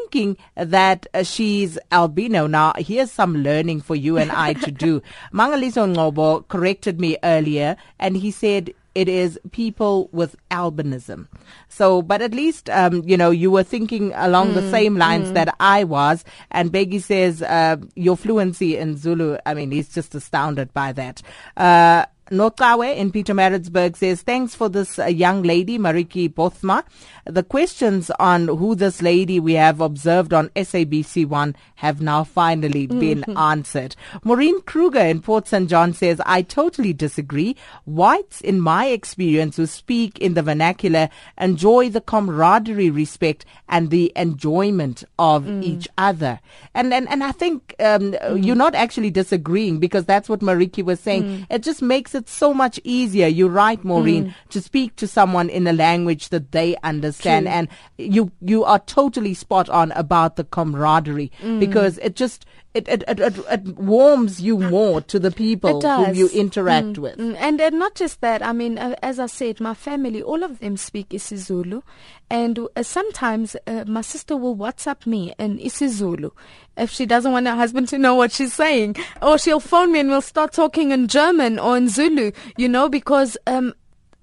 that 0.57 1.07
uh, 1.14 1.22
she's 1.22 1.78
albino. 1.90 2.46
Now, 2.46 2.72
here's 2.78 3.11
some 3.11 3.37
learning 3.37 3.81
for 3.81 3.96
you 3.96 4.18
and 4.18 4.31
I 4.33 4.55
to 4.55 4.70
do. 4.70 5.02
Mangaliso 5.33 5.87
Ngobo 5.92 6.46
corrected 6.48 7.00
me 7.00 7.16
earlier 7.22 7.76
and 7.98 8.16
he 8.16 8.31
said, 8.31 8.74
it 8.94 9.09
is 9.09 9.38
people 9.52 10.09
with 10.12 10.37
albinism. 10.50 11.26
So, 11.68 12.02
but 12.02 12.20
at 12.20 12.35
least, 12.35 12.68
um, 12.68 13.02
you 13.07 13.16
know, 13.16 13.31
you 13.31 13.50
were 13.50 13.62
thinking 13.62 14.12
along 14.14 14.55
the 14.55 14.70
same 14.70 14.96
lines 14.96 15.33
that 15.33 15.55
I 15.59 15.85
was. 15.85 16.24
And 16.50 16.70
Beggy 16.70 17.00
says, 17.00 17.42
uh, 17.42 17.76
your 17.94 18.16
fluency 18.16 18.76
in 18.76 18.96
Zulu, 18.96 19.38
I 19.46 19.55
mean, 19.55 19.70
he's 19.70 19.88
just 19.88 20.14
astounded 20.14 20.72
by 20.74 20.92
that. 20.92 21.22
Uh, 21.57 22.05
Nokawe 22.31 22.97
in 22.97 23.11
Pietermaritzburg 23.11 23.97
says, 23.97 24.23
thanks 24.23 24.55
for 24.55 24.69
this 24.69 24.99
uh, 24.99 25.07
young 25.07 25.43
lady, 25.43 25.79
Maritjie 25.79 26.33
Bothma. 26.33 26.85
The 27.27 27.43
questions 27.43 28.11
on 28.19 28.49
who 28.49 28.75
this 28.75 29.03
lady 29.03 29.39
we 29.41 29.55
have 29.55 29.81
observed 29.81 30.33
on 30.33 30.49
SABC1 30.51 31.55
have 31.77 32.01
now 32.01 32.25
finally 32.25 32.87
been 32.87 33.25
answered. 33.37 33.97
Maureen 34.25 34.63
Kruger 34.63 35.01
in 35.01 35.21
Port 35.21 35.49
St. 35.49 35.69
John 35.69 35.93
says, 35.93 36.21
I 36.25 36.43
totally 36.43 36.93
disagree. 36.93 37.57
Whites, 37.85 38.41
in 38.41 38.61
my 38.61 38.87
experience, 38.87 39.57
who 39.57 39.67
speak 39.67 40.19
in 40.19 40.35
the 40.35 40.43
vernacular 40.43 41.11
enjoy 41.39 41.91
the 41.91 42.01
camaraderie, 42.01 42.91
respect, 42.91 43.45
and 43.69 43.91
the 43.91 44.13
enjoyment 44.17 45.05
of 45.19 45.49
each 45.63 45.89
other. 45.99 46.41
And, 46.75 46.95
and, 46.95 47.09
and 47.09 47.23
I 47.25 47.33
think 47.33 47.75
um, 47.81 48.17
you're 48.37 48.57
not 48.57 48.75
actually 48.75 49.11
disagreeing 49.11 49.79
because 49.79 50.05
that's 50.05 50.29
what 50.29 50.41
Maritjie 50.41 50.85
was 50.85 51.01
saying. 51.01 51.47
It 51.51 51.63
just 51.63 51.83
makes 51.83 52.12
it 52.14 52.29
so 52.29 52.53
much 52.55 52.81
easier. 52.85 53.27
You're 53.27 53.48
right, 53.48 53.83
Maureen, 53.85 54.27
mm. 54.27 54.35
to 54.51 54.61
speak 54.61 54.96
to 54.96 55.07
someone 55.07 55.48
in 55.48 55.66
a 55.66 55.72
language 55.72 56.29
that 56.31 56.53
they 56.53 56.77
understand. 56.83 57.48
And 57.48 57.68
you, 57.98 58.33
you 58.40 58.64
are 58.64 58.79
totally 58.81 59.35
spot 59.35 59.68
on 59.68 59.92
about 59.92 60.37
the 60.37 60.44
camaraderie 60.44 61.33
mm. 61.40 61.61
because 61.61 61.98
it 61.98 62.16
just, 62.16 62.46
it, 62.75 62.89
it, 62.89 63.05
it, 63.07 63.21
it, 63.21 63.39
it 63.51 63.79
warms 63.79 64.41
you 64.41 64.59
more 64.59 65.01
to 65.03 65.19
the 65.19 65.31
people 65.31 65.81
whom 65.81 66.15
you 66.15 66.29
interact 66.29 66.99
with. 66.99 67.19
Mm, 67.19 67.37
and 67.39 67.61
and 67.61 67.79
not 67.79 67.95
just 67.95 68.21
that. 68.23 68.43
I 68.43 68.53
mean, 68.53 68.79
uh, 68.79 68.97
as 69.03 69.19
I 69.19 69.27
said, 69.27 69.61
my 69.61 69.75
family, 69.75 70.23
all 70.23 70.43
of 70.43 70.59
them 70.61 70.77
speak 70.77 71.11
isiZulu, 71.11 71.83
and 72.31 72.59
uh, 72.75 72.83
sometimes 72.83 73.57
uh, 73.67 73.85
my 73.87 74.01
sister 74.01 74.37
will 74.37 74.57
WhatsApp 74.57 75.07
me 75.07 75.35
in 75.39 75.59
isiZulu 75.59 76.31
if 76.77 76.91
she 76.91 77.05
doesn't 77.05 77.33
want 77.33 77.47
her 77.47 77.55
husband 77.55 77.89
to 77.89 77.99
know 77.99 78.15
what 78.15 78.33
she's 78.33 78.55
saying, 78.55 78.97
or 79.21 79.37
she'll 79.37 79.61
phone 79.61 79.93
me 79.93 80.01
and 80.01 80.09
we'll 80.09 80.23
start 80.23 80.53
talking 80.53 80.91
in 80.91 81.09
German 81.09 81.59
or 81.59 81.77
in 81.77 81.89
Zulu. 81.89 82.33
You 82.57 82.69
know, 82.69 82.89
because 82.89 83.37
um, 83.47 83.75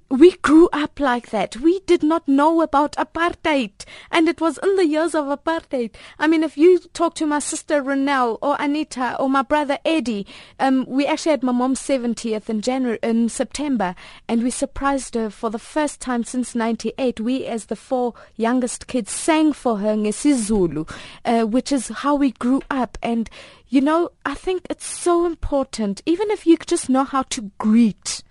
we 0.10 0.32
grew 0.38 0.70
up 0.74 1.00
like 1.00 1.30
that. 1.30 1.58
We 1.58 1.82
did 1.82 2.02
not 2.02 2.28
know 2.28 2.62
about 2.62 2.94
apartheid. 2.94 3.72
And 4.10 4.28
it 4.28 4.42
was 4.42 4.58
in 4.58 4.76
the 4.76 4.88
years 4.88 5.14
of 5.14 5.26
apartheid. 5.26 5.92
I 6.18 6.26
mean, 6.26 6.44
if 6.44 6.58
you 6.58 6.80
talk 6.94 7.14
to 7.16 7.28
my 7.28 7.40
sister 7.40 7.82
Renelle 7.82 8.40
or 8.42 8.56
Anita 8.60 9.16
or 9.20 9.30
my 9.30 9.44
brother 9.44 9.78
Eddie, 9.86 10.26
um, 10.60 10.86
we 10.88 11.06
actually 11.06 11.32
had 11.32 11.44
my 11.44 11.52
mom's 11.52 11.80
70th 11.80 12.50
in 12.50 12.62
January, 12.62 12.98
in 13.04 13.30
September, 13.30 13.94
and 14.28 14.42
we 14.42 14.50
surprised 14.50 15.14
her 15.14 15.30
for 15.30 15.52
the 15.52 15.60
first 15.60 16.00
time 16.02 16.24
since 16.24 16.56
98. 16.56 17.20
We, 17.20 17.46
as 17.46 17.66
the 17.66 17.76
four 17.76 18.16
youngest 18.36 18.88
kids, 18.88 19.12
sang 19.12 19.54
for 19.54 19.78
her 19.78 19.96
ngesizulu, 19.96 20.90
uh, 21.26 21.44
which 21.44 21.72
is 21.72 21.90
how 21.90 22.16
we 22.16 22.32
grew 22.32 22.64
up. 22.72 22.98
And, 23.04 23.30
you 23.68 23.82
know, 23.82 24.10
I 24.26 24.34
think 24.34 24.64
it's 24.72 24.88
so 24.88 25.28
important, 25.28 26.02
even 26.08 26.32
if 26.32 26.48
you 26.48 26.58
just 26.58 26.90
know 26.90 27.04
how 27.04 27.24
to 27.24 27.52
greet. 27.60 28.24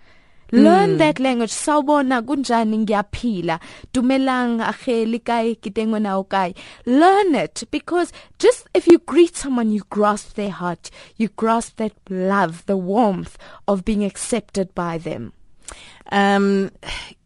Learn 0.51 0.97
that 0.97 1.19
language. 1.19 1.51
Sawubona 1.51 2.21
kunjani 2.21 2.77
ngiyaphila. 2.77 3.59
Dumelang 3.93 4.61
aheli 4.61 5.23
kai 5.23 5.55
kitengwe 5.55 6.01
na 6.01 6.21
kai. 6.23 6.53
Learn 6.85 7.35
it 7.35 7.63
because 7.71 8.11
just 8.39 8.67
if 8.73 8.87
you 8.87 8.99
greet 8.99 9.35
someone 9.35 9.71
you 9.71 9.83
grasp 9.89 10.35
their 10.35 10.51
heart. 10.51 10.89
You 11.17 11.29
grasp 11.29 11.77
that 11.77 11.93
love, 12.09 12.65
the 12.65 12.77
warmth 12.77 13.37
of 13.67 13.85
being 13.85 14.03
accepted 14.03 14.73
by 14.73 14.97
them. 14.97 15.33
Um, 16.11 16.71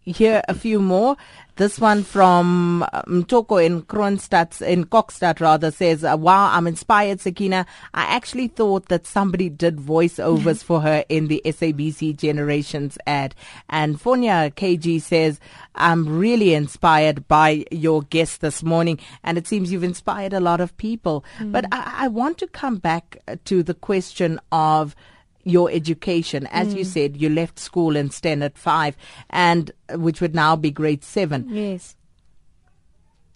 here 0.03 0.41
a 0.47 0.53
few 0.53 0.79
more. 0.79 1.17
This 1.55 1.79
one 1.79 2.03
from 2.03 2.81
uh, 2.81 3.03
Mtoko 3.03 3.63
in 3.63 3.83
Kroonstad, 3.83 4.59
in 4.65 4.85
Kokstad 4.85 5.39
rather, 5.39 5.69
says, 5.69 6.03
uh, 6.03 6.17
wow, 6.17 6.49
I'm 6.51 6.65
inspired, 6.65 7.21
Sakina. 7.21 7.67
I 7.93 8.03
actually 8.05 8.47
thought 8.47 8.87
that 8.87 9.05
somebody 9.05 9.49
did 9.49 9.77
voiceovers 9.77 10.63
for 10.63 10.81
her 10.81 11.05
in 11.09 11.27
the 11.27 11.43
SABC 11.45 12.17
Generations 12.17 12.97
ad. 13.05 13.35
And 13.69 13.99
Fonia 13.99 14.51
KG 14.51 14.99
says, 14.99 15.39
I'm 15.75 16.17
really 16.17 16.55
inspired 16.55 17.27
by 17.27 17.65
your 17.69 18.01
guest 18.01 18.41
this 18.41 18.63
morning. 18.63 18.99
And 19.23 19.37
it 19.37 19.45
seems 19.45 19.71
you've 19.71 19.83
inspired 19.83 20.33
a 20.33 20.39
lot 20.39 20.59
of 20.59 20.75
people. 20.77 21.23
But 21.39 21.65
I, 21.71 22.05
I 22.05 22.07
want 22.07 22.39
to 22.39 22.47
come 22.47 22.77
back 22.77 23.19
to 23.45 23.61
the 23.61 23.75
question 23.75 24.39
of, 24.51 24.95
your 25.43 25.69
education. 25.71 26.47
As 26.47 26.73
you 26.73 26.83
said, 26.83 27.17
you 27.17 27.29
left 27.29 27.59
school 27.59 27.95
in 27.95 28.09
Standard 28.09 28.57
five, 28.57 28.95
and 29.29 29.71
uh, 29.89 29.99
which 29.99 30.21
would 30.21 30.35
now 30.35 30.55
be 30.55 30.71
grade 30.71 31.03
seven. 31.03 31.47
Yes. 31.49 31.95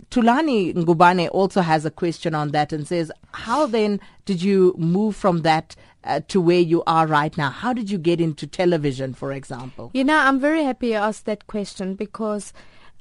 Tulani 0.10 0.74
Ngubane 0.74 1.28
also 1.32 1.62
has 1.62 1.86
a 1.86 1.91
question 1.91 2.34
on 2.34 2.52
that 2.52 2.72
and 2.72 2.88
says, 2.88 3.12
How 3.34 3.65
then 3.65 4.00
did 4.26 4.41
you 4.41 4.74
move 4.78 5.15
from 5.17 5.41
that 5.41 5.76
uh, 6.06 6.22
to 6.30 6.39
where 6.39 6.62
you 6.62 6.82
are 6.88 7.06
right 7.06 7.38
now? 7.38 7.50
How 7.50 7.74
did 7.74 7.91
you 7.91 7.98
get 7.98 8.22
into 8.22 8.48
television, 8.48 9.13
for 9.13 9.34
example? 9.34 9.91
You 9.93 10.06
know, 10.06 10.17
I'm 10.17 10.39
very 10.39 10.63
happy 10.63 10.89
you 10.89 10.93
asked 10.93 11.26
that 11.26 11.48
question 11.48 11.96
because 11.96 12.54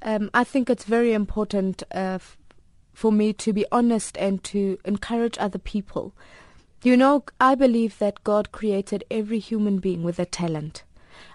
um, 0.02 0.30
I 0.34 0.42
think 0.42 0.68
it's 0.68 0.84
very 0.84 1.12
important 1.12 1.84
uh, 1.94 2.18
f- 2.18 2.36
for 2.92 3.12
me 3.12 3.32
to 3.34 3.52
be 3.52 3.64
honest 3.70 4.16
and 4.18 4.42
to 4.44 4.78
encourage 4.84 5.38
other 5.38 5.58
people. 5.58 6.12
You 6.82 6.96
know, 6.96 7.24
I 7.40 7.54
believe 7.54 7.98
that 7.98 8.22
God 8.22 8.52
created 8.52 9.04
every 9.10 9.38
human 9.38 9.78
being 9.78 10.02
with 10.02 10.18
a 10.18 10.26
talent. 10.26 10.84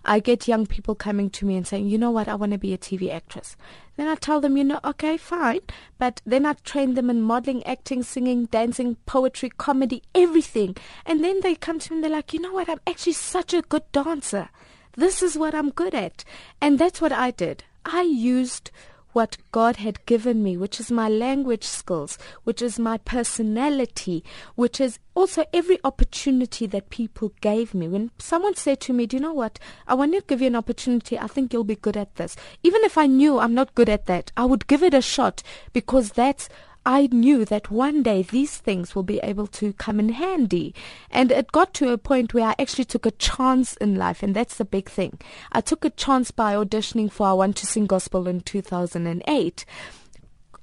I 0.05 0.19
get 0.19 0.47
young 0.47 0.65
people 0.65 0.95
coming 0.95 1.29
to 1.31 1.45
me 1.45 1.55
and 1.55 1.65
saying, 1.65 1.87
you 1.87 1.97
know 1.97 2.11
what, 2.11 2.27
I 2.27 2.35
want 2.35 2.51
to 2.53 2.57
be 2.57 2.73
a 2.73 2.77
TV 2.77 3.11
actress. 3.11 3.55
Then 3.97 4.07
I 4.07 4.15
tell 4.15 4.39
them, 4.39 4.55
you 4.55 4.63
know, 4.63 4.79
okay, 4.83 5.17
fine. 5.17 5.61
But 5.97 6.21
then 6.25 6.45
I 6.45 6.53
train 6.53 6.93
them 6.93 7.09
in 7.09 7.21
modeling, 7.21 7.63
acting, 7.65 8.03
singing, 8.03 8.45
dancing, 8.45 8.97
poetry, 9.05 9.49
comedy, 9.49 10.03
everything. 10.15 10.77
And 11.05 11.23
then 11.23 11.41
they 11.41 11.55
come 11.55 11.79
to 11.79 11.91
me 11.91 11.97
and 11.97 12.03
they're 12.03 12.11
like, 12.11 12.33
you 12.33 12.39
know 12.39 12.53
what, 12.53 12.69
I'm 12.69 12.79
actually 12.87 13.13
such 13.13 13.53
a 13.53 13.61
good 13.61 13.91
dancer. 13.91 14.49
This 14.95 15.21
is 15.21 15.37
what 15.37 15.55
I'm 15.55 15.69
good 15.71 15.95
at. 15.95 16.23
And 16.59 16.77
that's 16.77 17.01
what 17.01 17.11
I 17.11 17.31
did. 17.31 17.63
I 17.85 18.01
used 18.01 18.71
what 19.13 19.37
God 19.51 19.77
had 19.77 20.05
given 20.05 20.43
me, 20.43 20.57
which 20.57 20.79
is 20.79 20.91
my 20.91 21.09
language 21.09 21.63
skills, 21.63 22.17
which 22.43 22.61
is 22.61 22.79
my 22.79 22.97
personality, 22.97 24.23
which 24.55 24.79
is 24.79 24.99
also 25.13 25.45
every 25.53 25.79
opportunity 25.83 26.65
that 26.67 26.89
people 26.89 27.33
gave 27.41 27.73
me. 27.73 27.87
When 27.87 28.11
someone 28.17 28.55
said 28.55 28.79
to 28.81 28.93
me, 28.93 29.05
Do 29.05 29.17
you 29.17 29.21
know 29.21 29.33
what? 29.33 29.59
I 29.87 29.93
want 29.93 30.13
to 30.13 30.21
give 30.21 30.41
you 30.41 30.47
an 30.47 30.55
opportunity. 30.55 31.17
I 31.19 31.27
think 31.27 31.51
you'll 31.53 31.63
be 31.63 31.75
good 31.75 31.97
at 31.97 32.15
this. 32.15 32.35
Even 32.63 32.81
if 32.83 32.97
I 32.97 33.07
knew 33.07 33.39
I'm 33.39 33.53
not 33.53 33.75
good 33.75 33.89
at 33.89 34.05
that, 34.05 34.31
I 34.37 34.45
would 34.45 34.67
give 34.67 34.83
it 34.83 34.93
a 34.93 35.01
shot 35.01 35.43
because 35.73 36.11
that's 36.11 36.49
I 36.85 37.07
knew 37.11 37.45
that 37.45 37.69
one 37.69 38.01
day 38.01 38.23
these 38.23 38.57
things 38.57 38.95
will 38.95 39.03
be 39.03 39.19
able 39.19 39.47
to 39.47 39.73
come 39.73 39.99
in 39.99 40.09
handy. 40.09 40.73
And 41.11 41.31
it 41.31 41.51
got 41.51 41.73
to 41.75 41.91
a 41.91 41.97
point 41.97 42.33
where 42.33 42.47
I 42.47 42.55
actually 42.57 42.85
took 42.85 43.05
a 43.05 43.11
chance 43.11 43.75
in 43.77 43.95
life, 43.95 44.23
and 44.23 44.35
that's 44.35 44.57
the 44.57 44.65
big 44.65 44.89
thing. 44.89 45.19
I 45.51 45.61
took 45.61 45.85
a 45.85 45.91
chance 45.91 46.31
by 46.31 46.55
auditioning 46.55 47.11
for 47.11 47.27
I 47.27 47.33
Want 47.33 47.57
to 47.57 47.67
Sing 47.67 47.85
Gospel 47.85 48.27
in 48.27 48.41
2008. 48.41 49.65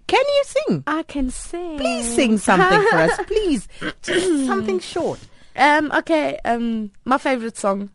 Can 0.08 0.24
you 0.26 0.42
sing? 0.44 0.84
I 0.86 1.02
can 1.02 1.30
sing. 1.30 1.76
Please 1.76 2.14
sing 2.14 2.38
something 2.38 2.80
for 2.88 2.96
us, 2.96 3.20
please. 3.26 3.68
Just 4.02 4.46
something 4.46 4.80
short. 4.80 5.20
Um, 5.54 5.92
okay, 5.92 6.38
um, 6.44 6.92
my 7.04 7.18
favorite 7.18 7.58
song, 7.58 7.90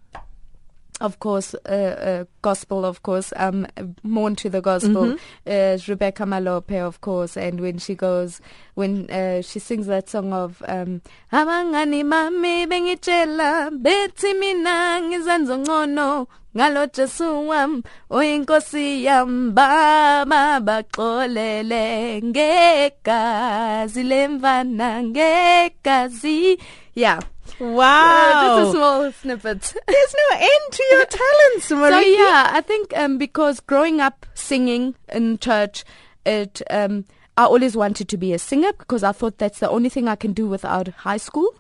of 1.01 1.19
course, 1.19 1.53
uh, 1.65 1.69
uh, 1.69 2.25
gospel, 2.41 2.85
of 2.85 3.03
course, 3.03 3.33
um, 3.35 3.67
Mourn 4.03 4.35
to 4.37 4.49
the 4.49 4.61
Gospel, 4.61 5.17
is 5.45 5.87
Rebecca 5.89 6.23
Malope, 6.23 6.79
of 6.81 7.01
course, 7.01 7.35
and 7.35 7.59
when 7.59 7.77
she 7.77 7.95
goes, 7.95 8.39
when 8.75 9.09
uh, 9.09 9.41
she 9.41 9.59
sings 9.59 9.87
that 9.87 10.09
song 10.09 10.31
of, 10.33 10.61
um, 10.67 11.01
Abangani 11.31 12.03
mami 12.03 12.65
bengitshela, 12.67 13.69
bethi 13.81 14.39
mina 14.39 15.01
ngizenza 15.01 15.57
ngcono, 15.57 16.27
ngalo 16.55 16.85
Jesu 16.93 17.47
wam, 17.47 17.83
oyinkosi 18.11 19.03
yam, 19.03 19.53
baba 19.53 20.61
baxolele, 20.61 22.21
ngegazi 22.21 24.03
lemvana, 24.03 25.01
ngegazi, 25.03 26.59
yeah. 26.93 27.19
Wow. 27.59 28.31
Uh, 28.33 28.57
just 28.63 28.69
a 28.69 28.77
small 28.77 29.11
snippet. 29.11 29.75
There's 29.87 30.15
no 30.31 30.37
end 30.37 30.71
to 30.71 30.83
your 30.91 31.05
talents, 31.05 31.67
So 31.67 31.99
yeah, 31.99 32.49
I 32.51 32.61
think 32.61 32.95
um, 32.97 33.17
because 33.17 33.59
growing 33.59 34.01
up 34.01 34.25
singing 34.33 34.95
in 35.11 35.37
church, 35.37 35.83
it 36.25 36.61
um, 36.69 37.05
I 37.37 37.45
always 37.45 37.75
wanted 37.75 38.09
to 38.09 38.17
be 38.17 38.33
a 38.33 38.39
singer 38.39 38.73
because 38.73 39.03
I 39.03 39.11
thought 39.11 39.37
that's 39.37 39.59
the 39.59 39.69
only 39.69 39.89
thing 39.89 40.07
I 40.07 40.15
can 40.15 40.33
do 40.33 40.47
without 40.47 40.87
high 40.89 41.17
school. 41.17 41.53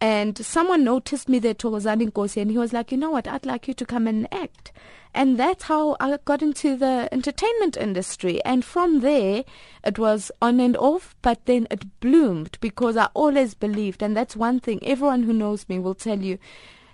And 0.00 0.36
someone 0.44 0.84
noticed 0.84 1.28
me 1.28 1.38
there, 1.38 1.54
Thokozani 1.54 2.10
Nkosi, 2.10 2.42
and 2.42 2.50
he 2.50 2.58
was 2.58 2.72
like, 2.72 2.92
you 2.92 2.98
know 2.98 3.10
what, 3.10 3.26
I'd 3.26 3.46
like 3.46 3.66
you 3.66 3.74
to 3.74 3.86
come 3.86 4.06
and 4.06 4.28
act. 4.32 4.72
And 5.16 5.38
that's 5.38 5.64
how 5.64 5.96
I 5.98 6.18
got 6.26 6.42
into 6.42 6.76
the 6.76 7.08
entertainment 7.10 7.78
industry. 7.78 8.44
And 8.44 8.62
from 8.62 9.00
there, 9.00 9.44
it 9.82 9.98
was 9.98 10.30
on 10.42 10.60
and 10.60 10.76
off, 10.76 11.16
but 11.22 11.46
then 11.46 11.66
it 11.70 12.00
bloomed 12.00 12.58
because 12.60 12.98
I 12.98 13.08
always 13.14 13.54
believed, 13.54 14.02
and 14.02 14.14
that's 14.14 14.36
one 14.36 14.60
thing 14.60 14.78
everyone 14.86 15.22
who 15.22 15.32
knows 15.32 15.66
me 15.70 15.78
will 15.78 15.94
tell 15.94 16.20
you, 16.20 16.38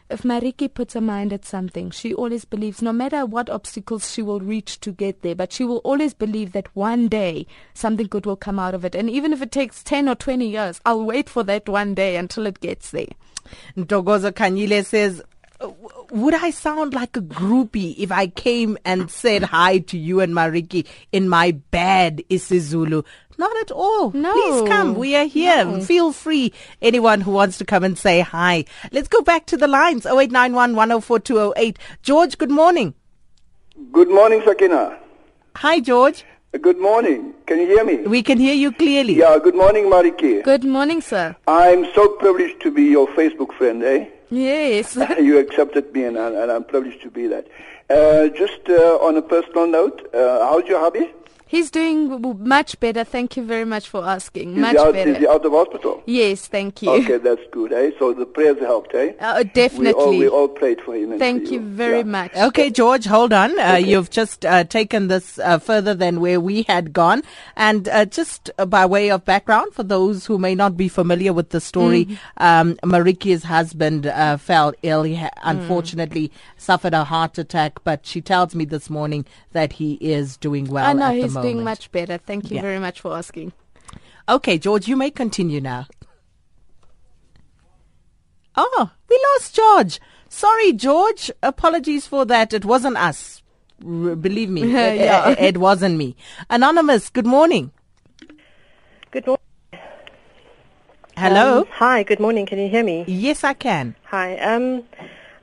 if 0.08 0.22
Maritjie 0.22 0.72
puts 0.72 0.94
her 0.94 1.00
mind 1.00 1.32
at 1.32 1.44
something, 1.44 1.90
she 1.90 2.14
always 2.14 2.44
believes, 2.44 2.80
no 2.80 2.92
matter 2.92 3.26
what 3.26 3.50
obstacles 3.50 4.12
she 4.12 4.22
will 4.22 4.40
reach 4.40 4.78
to 4.80 4.92
get 4.92 5.22
there, 5.22 5.34
but 5.34 5.52
she 5.52 5.64
will 5.64 5.78
always 5.78 6.14
believe 6.14 6.52
that 6.52 6.68
one 6.76 7.08
day 7.08 7.46
something 7.74 8.06
good 8.06 8.26
will 8.26 8.36
come 8.36 8.58
out 8.58 8.74
of 8.74 8.84
it. 8.84 8.94
And 8.94 9.10
even 9.10 9.32
if 9.32 9.42
it 9.42 9.50
takes 9.50 9.82
10 9.82 10.08
or 10.08 10.14
20 10.14 10.46
years, 10.48 10.80
I'll 10.84 11.02
wait 11.02 11.28
for 11.28 11.42
that 11.44 11.68
one 11.68 11.94
day 11.94 12.16
until 12.16 12.46
it 12.46 12.60
gets 12.60 12.90
there. 12.90 13.08
Ntogozo 13.76 14.32
Kanyile 14.32 14.84
says, 14.84 15.16
"W- 15.16 15.31
would 16.10 16.34
I 16.34 16.50
sound 16.50 16.94
like 16.94 17.16
a 17.16 17.20
groupie 17.20 17.94
if 17.98 18.12
I 18.12 18.26
came 18.26 18.78
and 18.84 19.10
said 19.10 19.42
hi 19.42 19.78
to 19.78 19.98
you 19.98 20.20
and 20.20 20.34
Maritjie 20.34 20.86
in 21.12 21.28
my 21.28 21.52
bad 21.70 22.22
isiZulu? 22.30 23.04
Not 23.38 23.56
at 23.58 23.70
all. 23.70 24.10
No. 24.12 24.32
Please 24.32 24.68
come. 24.68 24.94
We 24.94 25.16
are 25.16 25.24
here. 25.24 25.64
No. 25.64 25.80
Feel 25.80 26.12
free. 26.12 26.52
Anyone 26.80 27.20
who 27.22 27.32
wants 27.32 27.58
to 27.58 27.64
come 27.64 27.82
and 27.82 27.98
say 27.98 28.20
hi. 28.20 28.64
Let's 28.92 29.08
go 29.08 29.22
back 29.22 29.46
to 29.46 29.56
the 29.56 29.66
lines. 29.66 30.06
0891 30.06 30.76
104 30.76 31.18
208. 31.20 31.78
George, 32.02 32.38
good 32.38 32.50
morning. 32.50 32.94
Good 33.90 34.10
morning, 34.10 34.42
Sakina. 34.44 34.98
Hi, 35.56 35.80
George. 35.80 36.24
Good 36.60 36.78
morning. 36.78 37.32
Can 37.46 37.60
you 37.60 37.66
hear 37.66 37.84
me? 37.84 37.96
We 37.96 38.22
can 38.22 38.38
hear 38.38 38.54
you 38.54 38.72
clearly. 38.72 39.14
Yeah, 39.14 39.38
good 39.42 39.54
morning, 39.54 39.86
Maritjie. 39.86 40.44
Good 40.44 40.64
morning, 40.64 41.00
sir. 41.00 41.34
I'm 41.48 41.86
so 41.94 42.08
privileged 42.08 42.60
to 42.62 42.70
be 42.70 42.82
your 42.84 43.08
Facebook 43.08 43.54
friend, 43.54 43.82
eh? 43.82 44.06
Yes. 44.32 44.96
you 45.20 45.38
accepted 45.38 45.92
me, 45.92 46.04
and, 46.04 46.16
and 46.16 46.50
I'm 46.50 46.64
privileged 46.64 47.02
to 47.02 47.10
be 47.10 47.26
that. 47.26 47.48
Uh, 47.90 48.28
just 48.28 48.66
uh, 48.66 48.96
on 48.96 49.16
a 49.18 49.22
personal 49.22 49.66
note, 49.66 50.08
uh, 50.14 50.40
how's 50.46 50.66
your 50.66 50.80
hubby? 50.80 51.12
He's 51.52 51.70
doing 51.70 52.08
w- 52.08 52.22
w- 52.22 52.48
much 52.48 52.80
better. 52.80 53.04
Thank 53.04 53.36
you 53.36 53.42
very 53.44 53.66
much 53.66 53.86
for 53.86 54.02
asking. 54.06 54.52
Is 54.54 54.58
Much 54.58 54.76
out, 54.76 54.94
better. 54.94 55.10
Is 55.10 55.18
he 55.18 55.26
out 55.28 55.44
of 55.44 55.52
hospital? 55.52 56.02
Yes, 56.06 56.46
thank 56.46 56.80
you. 56.80 56.90
Okay, 56.92 57.18
that's 57.18 57.42
good, 57.50 57.74
eh? 57.74 57.90
So 57.98 58.14
the 58.14 58.24
prayers 58.24 58.58
helped, 58.60 58.94
eh? 58.94 59.12
Uh, 59.20 59.44
We 59.76 59.92
all, 59.92 60.16
we 60.16 60.28
all 60.28 60.48
prayed 60.48 60.80
for 60.80 60.94
him. 60.96 61.10
And 61.12 61.18
Thank 61.20 61.48
for 61.48 61.52
you 61.52 61.60
very 61.60 61.98
Yeah. 61.98 62.04
much. 62.18 62.34
Okay, 62.34 62.70
George, 62.70 63.04
hold 63.04 63.34
on. 63.34 63.50
Uh, 63.60 63.74
You've 63.74 64.08
just 64.08 64.46
uh, 64.46 64.64
taken 64.64 65.08
this 65.08 65.38
uh, 65.40 65.58
further 65.58 65.92
than 65.92 66.20
where 66.22 66.40
we 66.40 66.62
had 66.62 66.94
gone. 66.94 67.20
And 67.54 67.86
uh, 67.86 68.06
just 68.06 68.50
uh, 68.56 68.64
by 68.64 68.86
way 68.86 69.10
of 69.10 69.26
background, 69.26 69.74
for 69.74 69.82
those 69.82 70.24
who 70.24 70.38
may 70.38 70.54
not 70.54 70.74
be 70.78 70.88
familiar 70.88 71.34
with 71.34 71.50
the 71.50 71.60
story, 71.60 72.16
um, 72.38 72.78
Maritjie's 72.82 73.44
husband 73.44 74.06
uh, 74.06 74.38
fell 74.38 74.72
ill. 74.82 75.02
He 75.02 75.16
ha- 75.16 75.28
unfortunately 75.42 76.32
suffered 76.56 76.94
a 76.94 77.04
heart 77.04 77.36
attack, 77.36 77.84
but 77.84 78.06
she 78.06 78.22
tells 78.22 78.54
me 78.54 78.64
this 78.64 78.88
morning 78.88 79.26
that 79.52 79.74
he 79.74 79.98
is 80.00 80.38
doing 80.38 80.66
well. 80.70 80.86
I 80.86 80.94
know 80.94 81.10
at 81.12 81.20
the 81.30 81.41
he's 81.42 81.52
doing 81.52 81.64
much 81.64 81.90
better. 81.92 82.18
Thank 82.18 82.50
you 82.50 82.56
Yeah. 82.56 82.62
very 82.62 82.78
much 82.78 83.00
for 83.00 83.16
asking. 83.16 83.52
Okay, 84.28 84.58
George, 84.58 84.88
you 84.88 84.96
may 84.96 85.10
continue 85.10 85.60
now. 85.60 85.86
Oh, 88.56 88.90
we 89.08 89.20
lost 89.34 89.54
George. 89.56 90.00
Sorry, 90.28 90.72
George. 90.72 91.30
Apologies 91.42 92.06
for 92.06 92.24
that. 92.26 92.52
It 92.52 92.64
wasn't 92.64 92.96
us. 92.96 93.42
R- 93.84 94.14
believe 94.14 94.50
me, 94.50 94.62
it, 94.64 94.68
Yeah. 95.00 95.30
it- 95.30 95.38
it 95.40 95.58
wasn't 95.58 95.96
me. 95.96 96.16
Anonymous, 96.50 97.10
good 97.10 97.26
morning. 97.26 97.72
Good 99.10 99.26
morning. 99.26 99.42
Hello. 101.16 101.58
Um, 101.60 101.66
hi, 101.72 102.02
good 102.02 102.20
morning. 102.20 102.46
Can 102.46 102.58
you 102.58 102.68
hear 102.68 102.82
me? 102.84 103.04
yes, 103.06 103.44
I 103.44 103.52
can. 103.52 103.94
Hi. 104.04 104.38
Um, 104.38 104.84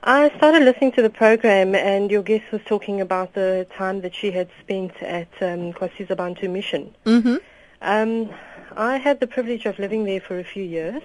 I 0.02 0.34
started 0.38 0.62
listening 0.62 0.92
to 0.92 1.02
the 1.02 1.10
program, 1.10 1.74
and 1.74 2.10
your 2.10 2.22
guest 2.22 2.50
was 2.52 2.62
talking 2.64 3.02
about 3.02 3.34
the 3.34 3.66
time 3.76 4.00
that 4.00 4.14
she 4.14 4.30
had 4.30 4.48
spent 4.58 4.92
at 5.02 5.28
um, 5.42 5.74
KwaSizabantu 5.74 6.50
Mission. 6.50 6.94
Mm-hmm. 7.04 7.36
Um, 7.82 8.30
I 8.78 8.96
had 8.96 9.20
the 9.20 9.26
privilege 9.26 9.66
of 9.66 9.78
living 9.78 10.04
there 10.04 10.20
for 10.20 10.38
a 10.38 10.44
few 10.44 10.62
years. 10.62 11.02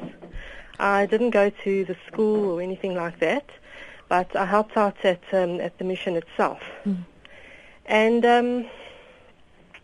I 0.79 1.07
didn't 1.07 1.31
go 1.31 1.49
to 1.49 1.83
the 1.83 1.97
school 2.07 2.49
or 2.51 2.61
anything 2.61 2.95
like 2.95 3.19
that, 3.19 3.49
but 4.07 4.33
I 4.33 4.45
helped 4.45 4.77
out 4.77 5.03
at 5.03 5.21
um, 5.33 5.59
at 5.59 5.77
the 5.77 5.83
mission 5.83 6.15
itself. 6.15 6.61
And 7.85 8.25
um, 8.25 8.65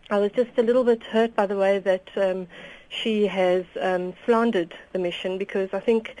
I 0.08 0.18
was 0.18 0.32
just 0.32 0.50
a 0.56 0.62
little 0.62 0.84
bit 0.84 1.02
hurt 1.02 1.36
by 1.36 1.44
the 1.44 1.56
way 1.56 1.78
that 1.80 2.08
um, 2.16 2.48
she 2.88 3.26
has 3.26 3.64
um, 3.78 4.14
slandered 4.24 4.74
the 4.92 4.98
mission 4.98 5.36
because 5.36 5.68
I 5.74 5.80
think 5.80 6.16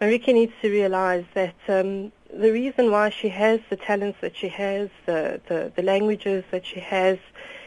Marika 0.00 0.34
needs 0.34 0.52
to 0.60 0.70
realize 0.70 1.24
that 1.34 1.54
um, 1.68 2.12
the 2.36 2.52
reason 2.52 2.90
why 2.90 3.10
she 3.10 3.28
has 3.28 3.60
the 3.70 3.76
talents 3.76 4.18
that 4.20 4.36
she 4.36 4.48
has, 4.48 4.88
the, 5.06 5.40
the, 5.48 5.72
the 5.74 5.82
languages 5.82 6.44
that 6.50 6.66
she 6.66 6.80
has, 6.80 7.18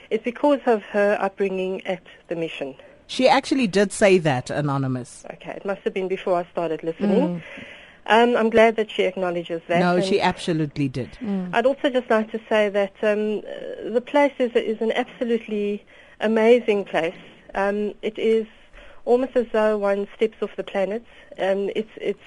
is 0.09 0.21
because 0.21 0.59
of 0.65 0.83
her 0.83 1.17
upbringing 1.19 1.85
at 1.85 2.03
the 2.27 2.35
mission. 2.35 2.75
She 3.07 3.27
actually 3.27 3.67
did 3.67 3.91
say 3.91 4.17
that, 4.19 4.49
Anonymous. 4.49 5.25
Okay, 5.33 5.51
it 5.51 5.65
must 5.65 5.81
have 5.81 5.93
been 5.93 6.07
before 6.07 6.37
I 6.37 6.45
started 6.51 6.83
listening. 6.83 7.41
Um, 8.09 8.37
I'm 8.37 8.49
glad 8.49 8.77
that 8.77 8.89
she 8.89 9.03
acknowledges 9.03 9.61
that. 9.67 9.79
no, 9.79 9.99
she 10.01 10.21
absolutely 10.21 10.87
did. 10.87 11.17
I'd 11.53 11.65
also 11.65 11.89
just 11.89 12.09
like 12.09 12.31
to 12.31 12.39
say 12.47 12.69
that 12.69 12.93
um, 13.01 13.41
the 13.93 14.01
place 14.05 14.33
is, 14.39 14.51
is 14.55 14.81
an 14.81 14.93
absolutely 14.93 15.85
amazing 16.21 16.85
place. 16.85 17.17
Um, 17.53 17.93
it 18.01 18.17
is 18.17 18.47
almost 19.03 19.35
as 19.35 19.47
though 19.51 19.77
one 19.77 20.07
steps 20.15 20.37
off 20.41 20.55
the 20.55 20.63
planet. 20.63 21.03
Um, 21.37 21.69
it's, 21.75 21.89
it's, 21.97 22.19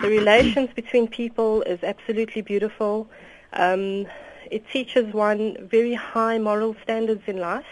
the 0.00 0.08
relations 0.08 0.70
between 0.74 1.08
people 1.08 1.62
is 1.62 1.82
absolutely 1.82 2.42
beautiful. 2.42 3.08
Um, 3.52 4.06
it 4.50 4.68
teaches 4.70 5.12
one 5.12 5.56
very 5.68 5.94
high 5.94 6.38
moral 6.38 6.76
standards 6.82 7.22
in 7.26 7.38
life. 7.38 7.66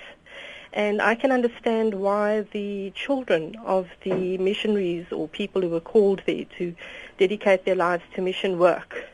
And 0.73 1.01
I 1.01 1.15
can 1.15 1.31
understand 1.31 1.95
why 1.95 2.47
the 2.53 2.91
children 2.97 3.55
of 3.65 3.89
the 4.03 4.39
missionaries 4.39 5.07
or 5.13 5.29
people 5.29 5.63
who 5.63 5.69
were 5.69 5.81
called 5.81 6.23
there 6.27 6.47
to 6.59 6.75
dedicate 7.19 7.65
their 7.65 7.77
lives 7.77 8.03
to 8.15 8.23
mission 8.23 8.59
work 8.59 9.05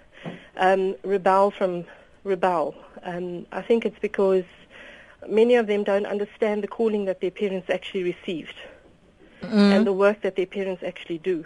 um, 0.56 0.94
rebel 1.02 1.50
from 1.50 1.84
rebel. 2.24 2.74
Um, 3.02 3.46
I 3.52 3.62
think 3.62 3.84
it's 3.84 3.98
because 3.98 4.44
many 5.28 5.54
of 5.56 5.66
them 5.66 5.84
don't 5.84 6.06
understand 6.06 6.62
the 6.62 6.68
calling 6.68 7.04
that 7.06 7.20
their 7.20 7.30
parents 7.30 7.68
actually 7.68 8.04
received 8.04 8.54
and 9.42 9.86
the 9.86 9.92
work 9.92 10.22
that 10.22 10.36
their 10.36 10.46
parents 10.46 10.82
actually 10.82 11.18
do. 11.18 11.44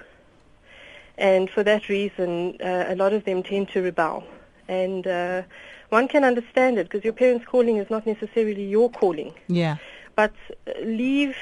And 1.18 1.48
for 1.48 1.62
that 1.62 1.88
reason, 1.88 2.56
uh, 2.60 2.86
a 2.88 2.96
lot 2.96 3.12
of 3.12 3.24
them 3.24 3.42
tend 3.42 3.68
to 3.70 3.82
rebel. 3.82 4.24
And 4.68 5.06
uh, 5.06 5.42
one 5.90 6.08
can 6.08 6.24
understand 6.24 6.78
it 6.78 6.88
because 6.88 7.04
your 7.04 7.12
parents' 7.12 7.46
calling 7.46 7.76
is 7.76 7.88
not 7.90 8.06
necessarily 8.06 8.64
your 8.64 8.90
calling. 8.90 9.34
Yeah. 9.46 9.76
But 10.16 10.32
uh, 10.66 10.80
leave, 10.80 11.36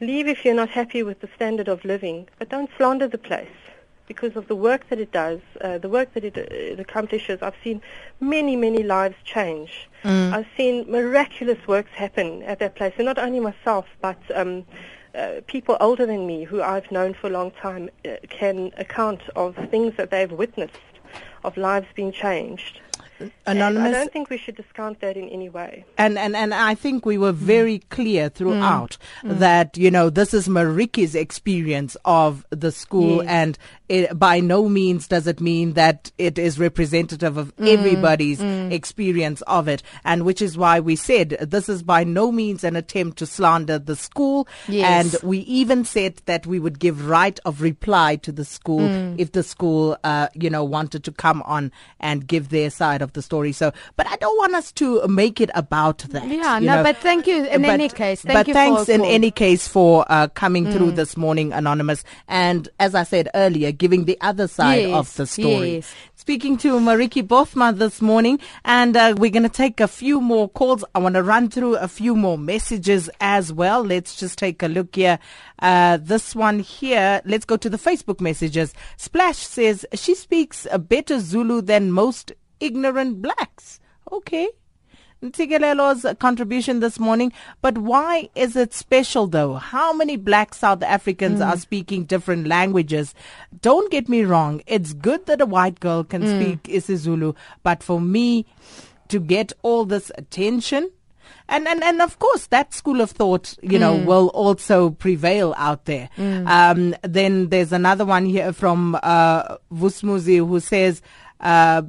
leave 0.00 0.26
if 0.26 0.44
you're 0.44 0.54
not 0.54 0.70
happy 0.70 1.02
with 1.02 1.20
the 1.20 1.28
standard 1.36 1.68
of 1.68 1.84
living, 1.84 2.28
but 2.38 2.48
don't 2.48 2.70
slander 2.76 3.06
the 3.06 3.18
place 3.18 3.48
because 4.06 4.36
of 4.36 4.46
the 4.48 4.54
work 4.54 4.88
that 4.88 5.00
it 5.00 5.12
does, 5.12 5.40
uh, 5.60 5.78
the 5.78 5.88
work 5.88 6.14
that 6.14 6.24
it, 6.24 6.38
uh, 6.38 6.42
it 6.50 6.80
accomplishes. 6.80 7.42
I've 7.42 7.56
seen 7.62 7.82
many, 8.20 8.56
many 8.56 8.82
lives 8.82 9.16
change. 9.24 9.88
I've 10.32 10.46
seen 10.56 10.88
miraculous 10.88 11.58
works 11.66 11.90
happen 11.90 12.42
at 12.44 12.60
that 12.60 12.76
place, 12.76 12.94
and 12.96 13.06
not 13.06 13.18
only 13.18 13.40
myself, 13.40 13.86
but 14.00 14.18
um, 14.34 14.64
uh, 15.16 15.40
people 15.46 15.76
older 15.80 16.06
than 16.06 16.26
me 16.26 16.44
who 16.44 16.62
I've 16.62 16.90
known 16.90 17.14
for 17.14 17.26
a 17.28 17.30
long 17.30 17.50
time 17.52 17.90
uh, 18.04 18.16
can 18.28 18.72
account 18.76 19.22
of 19.34 19.56
things 19.70 19.94
that 19.96 20.10
they've 20.10 20.30
witnessed, 20.30 20.78
of 21.44 21.56
lives 21.56 21.86
being 21.94 22.12
changed. 22.12 22.80
And 23.46 23.62
I 23.62 23.72
don't 23.92 24.12
think 24.12 24.28
we 24.28 24.36
should 24.36 24.56
discount 24.56 25.00
that 25.00 25.16
in 25.16 25.28
any 25.30 25.48
way. 25.48 25.86
And, 25.96 26.18
and, 26.18 26.36
and 26.36 26.52
I 26.52 26.74
think 26.74 27.06
we 27.06 27.16
were 27.16 27.32
very 27.32 27.78
clear 27.88 28.28
throughout 28.28 28.98
that, 29.24 29.78
you 29.78 29.90
know, 29.90 30.10
this 30.10 30.34
is 30.34 30.50
Maritjie's 30.50 31.14
experience 31.14 31.96
of 32.04 32.44
the 32.50 32.70
school 32.70 33.22
Yes. 33.22 33.26
and 33.28 33.58
it, 33.88 34.18
by 34.18 34.40
no 34.40 34.68
means 34.68 35.06
does 35.08 35.26
it 35.26 35.40
mean 35.40 35.74
that 35.74 36.10
it 36.18 36.38
is 36.38 36.58
representative 36.58 37.36
of 37.36 37.54
Mm, 37.56 37.68
everybody's 37.68 38.40
experience 38.72 39.42
of 39.42 39.68
it. 39.68 39.82
And 40.04 40.24
which 40.24 40.42
is 40.42 40.58
why 40.58 40.80
we 40.80 40.96
said 40.96 41.30
this 41.40 41.68
is 41.68 41.82
by 41.82 42.04
no 42.04 42.30
means 42.32 42.64
an 42.64 42.76
attempt 42.76 43.18
to 43.18 43.26
slander 43.26 43.78
the 43.78 43.96
school. 43.96 44.46
Yes. 44.68 45.14
And 45.14 45.22
we 45.28 45.38
even 45.38 45.84
said 45.84 46.20
that 46.26 46.46
we 46.46 46.58
would 46.58 46.78
give 46.78 47.06
right 47.08 47.38
of 47.44 47.62
reply 47.62 48.16
to 48.16 48.32
the 48.32 48.44
school 48.44 48.80
Mm. 48.80 49.14
if 49.18 49.32
the 49.32 49.42
school, 49.42 49.96
uh, 50.04 50.28
you 50.34 50.50
know, 50.50 50.64
wanted 50.64 51.02
to 51.04 51.12
come 51.12 51.42
on 51.46 51.72
and 52.00 52.26
give 52.26 52.50
their 52.50 52.68
side 52.70 53.00
of 53.02 53.12
the 53.14 53.22
story. 53.22 53.52
So, 53.52 53.72
but 53.96 54.06
I 54.08 54.16
don't 54.16 54.36
want 54.38 54.54
us 54.54 54.70
to 54.72 55.06
make 55.08 55.40
it 55.40 55.50
about 55.54 55.98
that. 56.10 56.26
Yeah, 56.28 56.58
no, 56.58 56.76
know. 56.76 56.82
but 56.82 56.98
thank 56.98 57.26
you 57.26 57.44
in 57.46 57.62
But- 57.62 57.70
any 57.70 57.88
case. 57.88 58.20
Thank 58.22 58.34
but 58.38 58.48
you 58.48 58.54
thanks 58.54 58.88
in 58.88 59.04
any 59.04 59.30
case 59.30 59.66
for 59.68 60.04
uh, 60.08 60.28
coming 60.28 60.70
through 60.70 60.92
Mm. 60.92 60.96
this 60.96 61.16
morning, 61.16 61.52
Anonymous. 61.52 62.04
And 62.28 62.68
as 62.78 62.94
I 62.94 63.02
said 63.04 63.28
earlier, 63.34 63.72
giving 63.76 64.04
the 64.04 64.18
other 64.20 64.48
side 64.48 64.90
of 64.90 65.14
the 65.16 65.26
story. 65.26 65.76
yes. 65.76 65.94
Speaking 66.14 66.56
to 66.58 66.78
Maritjie 66.80 67.26
Bothma 67.26 67.76
this 67.76 68.02
morning, 68.02 68.40
and 68.64 68.96
uh, 68.96 69.14
we're 69.16 69.30
going 69.30 69.42
to 69.44 69.48
take 69.48 69.80
a 69.80 69.86
few 69.88 70.20
more 70.20 70.48
calls. 70.48 70.84
I 70.94 70.98
want 70.98 71.14
to 71.14 71.22
run 71.22 71.48
through 71.50 71.76
a 71.76 71.88
few 71.88 72.16
more 72.16 72.36
messages 72.36 73.08
as 73.20 73.52
well. 73.52 73.84
Let's 73.84 74.16
just 74.16 74.38
take 74.38 74.62
a 74.62 74.68
look 74.68 74.96
here. 74.96 75.18
Uh, 75.60 75.98
this 76.00 76.34
one 76.34 76.58
here, 76.58 77.22
let's 77.24 77.44
go 77.44 77.56
to 77.56 77.70
the 77.70 77.78
Facebook 77.78 78.20
messages. 78.20 78.74
Splash 78.96 79.38
says 79.38 79.86
she 79.94 80.14
speaks 80.14 80.66
a 80.70 80.78
better 80.78 81.20
Zulu 81.20 81.62
than 81.62 81.92
most 81.92 82.32
ignorant 82.60 83.22
blacks. 83.22 83.80
Okay. 84.10 84.48
Ntigelelo's 85.30 86.06
contribution 86.18 86.80
this 86.80 86.98
morning, 86.98 87.32
but 87.62 87.78
why 87.78 88.28
is 88.34 88.56
it 88.56 88.72
special 88.74 89.26
though? 89.26 89.54
How 89.54 89.92
many 89.92 90.16
black 90.16 90.54
South 90.54 90.82
Africans 90.82 91.40
Mm. 91.40 91.46
are 91.46 91.56
speaking 91.56 92.04
different 92.04 92.46
languages? 92.46 93.14
Don't 93.62 93.90
get 93.90 94.08
me 94.08 94.24
wrong, 94.24 94.62
it's 94.66 94.92
good 94.92 95.26
that 95.26 95.40
a 95.40 95.46
white 95.46 95.80
girl 95.80 96.04
can 96.04 96.22
Mm. 96.22 96.36
speak 96.36 96.62
isiZulu, 96.64 97.34
but 97.62 97.82
for 97.82 98.00
me 98.00 98.46
to 99.08 99.20
get 99.20 99.52
all 99.62 99.84
this 99.84 100.10
attention, 100.18 100.90
and, 101.48 101.68
and, 101.68 101.82
and 101.84 102.02
of 102.02 102.18
course 102.18 102.46
that 102.46 102.74
school 102.74 103.00
of 103.00 103.10
thought, 103.12 103.56
you 103.62 103.78
know, 103.78 103.94
Mm. 103.96 104.04
will 104.04 104.28
also 104.28 104.90
prevail 104.90 105.54
out 105.56 105.84
there. 105.84 106.08
Mm. 106.16 106.46
Um, 106.48 106.94
then 107.02 107.48
there's 107.50 107.72
another 107.72 108.04
one 108.04 108.26
here 108.26 108.52
from, 108.52 108.98
uh, 109.02 109.56
Vusmuzi 109.72 110.38
who 110.38 110.58
says, 110.60 111.02
uh, 111.40 111.82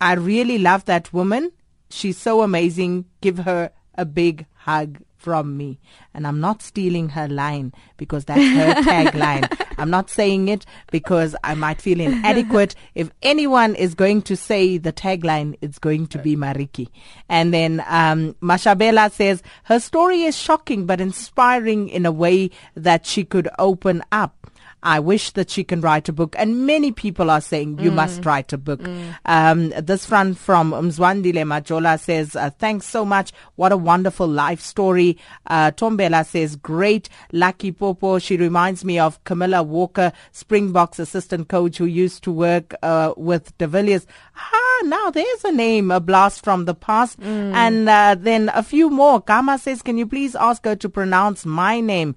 I 0.00 0.14
really 0.14 0.58
love 0.58 0.86
that 0.86 1.12
woman. 1.12 1.52
She's 1.90 2.16
so 2.16 2.42
amazing. 2.42 3.06
Give 3.20 3.38
her 3.38 3.70
a 3.94 4.04
big 4.04 4.46
hug 4.54 5.02
from 5.20 5.56
me. 5.56 5.78
And 6.14 6.26
I'm 6.26 6.40
not 6.40 6.62
stealing 6.62 7.10
her 7.10 7.28
line 7.28 7.72
because 7.98 8.24
that's 8.24 8.40
her 8.40 8.74
tagline. 8.82 9.46
I'm 9.76 9.90
not 9.90 10.08
saying 10.10 10.48
it 10.48 10.64
because 10.90 11.36
I 11.44 11.54
might 11.54 11.80
feel 11.80 12.00
inadequate. 12.00 12.74
If 12.94 13.10
anyone 13.22 13.74
is 13.74 13.94
going 13.94 14.22
to 14.22 14.36
say 14.36 14.78
the 14.78 14.92
tagline, 14.92 15.56
it's 15.60 15.78
going 15.78 16.06
to 16.08 16.18
be 16.18 16.36
Maritjie. 16.36 16.88
And 17.28 17.52
then 17.52 17.84
um, 17.86 18.34
Mashabela 18.42 19.10
says 19.12 19.42
her 19.64 19.78
story 19.78 20.22
is 20.22 20.36
shocking 20.36 20.86
but 20.86 21.00
inspiring 21.00 21.88
in 21.88 22.06
a 22.06 22.12
way 22.12 22.50
that 22.74 23.04
she 23.04 23.24
could 23.24 23.48
open 23.58 24.02
up. 24.10 24.49
I 24.82 24.98
wish 25.00 25.32
that 25.32 25.50
she 25.50 25.62
can 25.64 25.80
write 25.80 26.08
a 26.08 26.12
book, 26.12 26.34
and 26.38 26.66
many 26.66 26.90
people 26.90 27.30
are 27.30 27.40
saying 27.40 27.78
you 27.80 27.90
Mm. 27.90 27.94
must 27.96 28.24
write 28.24 28.52
a 28.52 28.58
book. 28.58 28.80
Um, 29.26 29.68
this 29.80 30.06
front 30.06 30.38
from 30.38 30.72
Mzwandile 30.72 31.44
Majola 31.44 31.98
says, 32.00 32.34
uh, 32.34 32.50
"Thanks 32.58 32.86
so 32.86 33.04
much. 33.04 33.32
What 33.56 33.72
a 33.72 33.76
wonderful 33.76 34.26
life 34.26 34.60
story." 34.60 35.18
Uh, 35.46 35.70
Tombela 35.72 36.24
says, 36.26 36.56
"Great, 36.56 37.08
Lucky 37.32 37.72
Popo." 37.72 38.18
She 38.18 38.36
reminds 38.36 38.84
me 38.84 38.98
of 38.98 39.22
Camilla 39.24 39.62
Walker, 39.62 40.12
Springboks 40.32 40.98
assistant 40.98 41.48
coach 41.48 41.76
who 41.78 41.84
used 41.84 42.22
to 42.24 42.32
work 42.32 42.74
uh, 42.82 43.12
with 43.16 43.56
De 43.58 43.66
Villiers. 43.66 44.06
Ah, 44.36 44.80
now 44.84 45.10
there's 45.10 45.44
a 45.44 45.52
name, 45.52 45.90
a 45.90 46.00
blast 46.00 46.42
from 46.42 46.64
the 46.64 46.74
past, 46.74 47.20
Mm. 47.20 47.52
and 47.54 47.88
uh, 47.88 48.16
then 48.18 48.50
a 48.54 48.62
few 48.62 48.88
more. 48.88 49.20
Gama 49.20 49.58
says, 49.58 49.82
"Can 49.82 49.98
you 49.98 50.06
please 50.06 50.34
ask 50.34 50.64
her 50.64 50.74
to 50.76 50.88
pronounce 50.88 51.44
my 51.44 51.80
name?" 51.80 52.16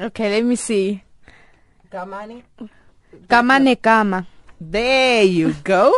Okay, 0.00 0.30
let 0.30 0.44
me 0.44 0.56
see. 0.56 1.02
Gamani? 1.94 2.42
Gamane 3.28 3.80
Gama. 3.80 4.26
There 4.60 5.22
you 5.22 5.52
go. 5.64 5.92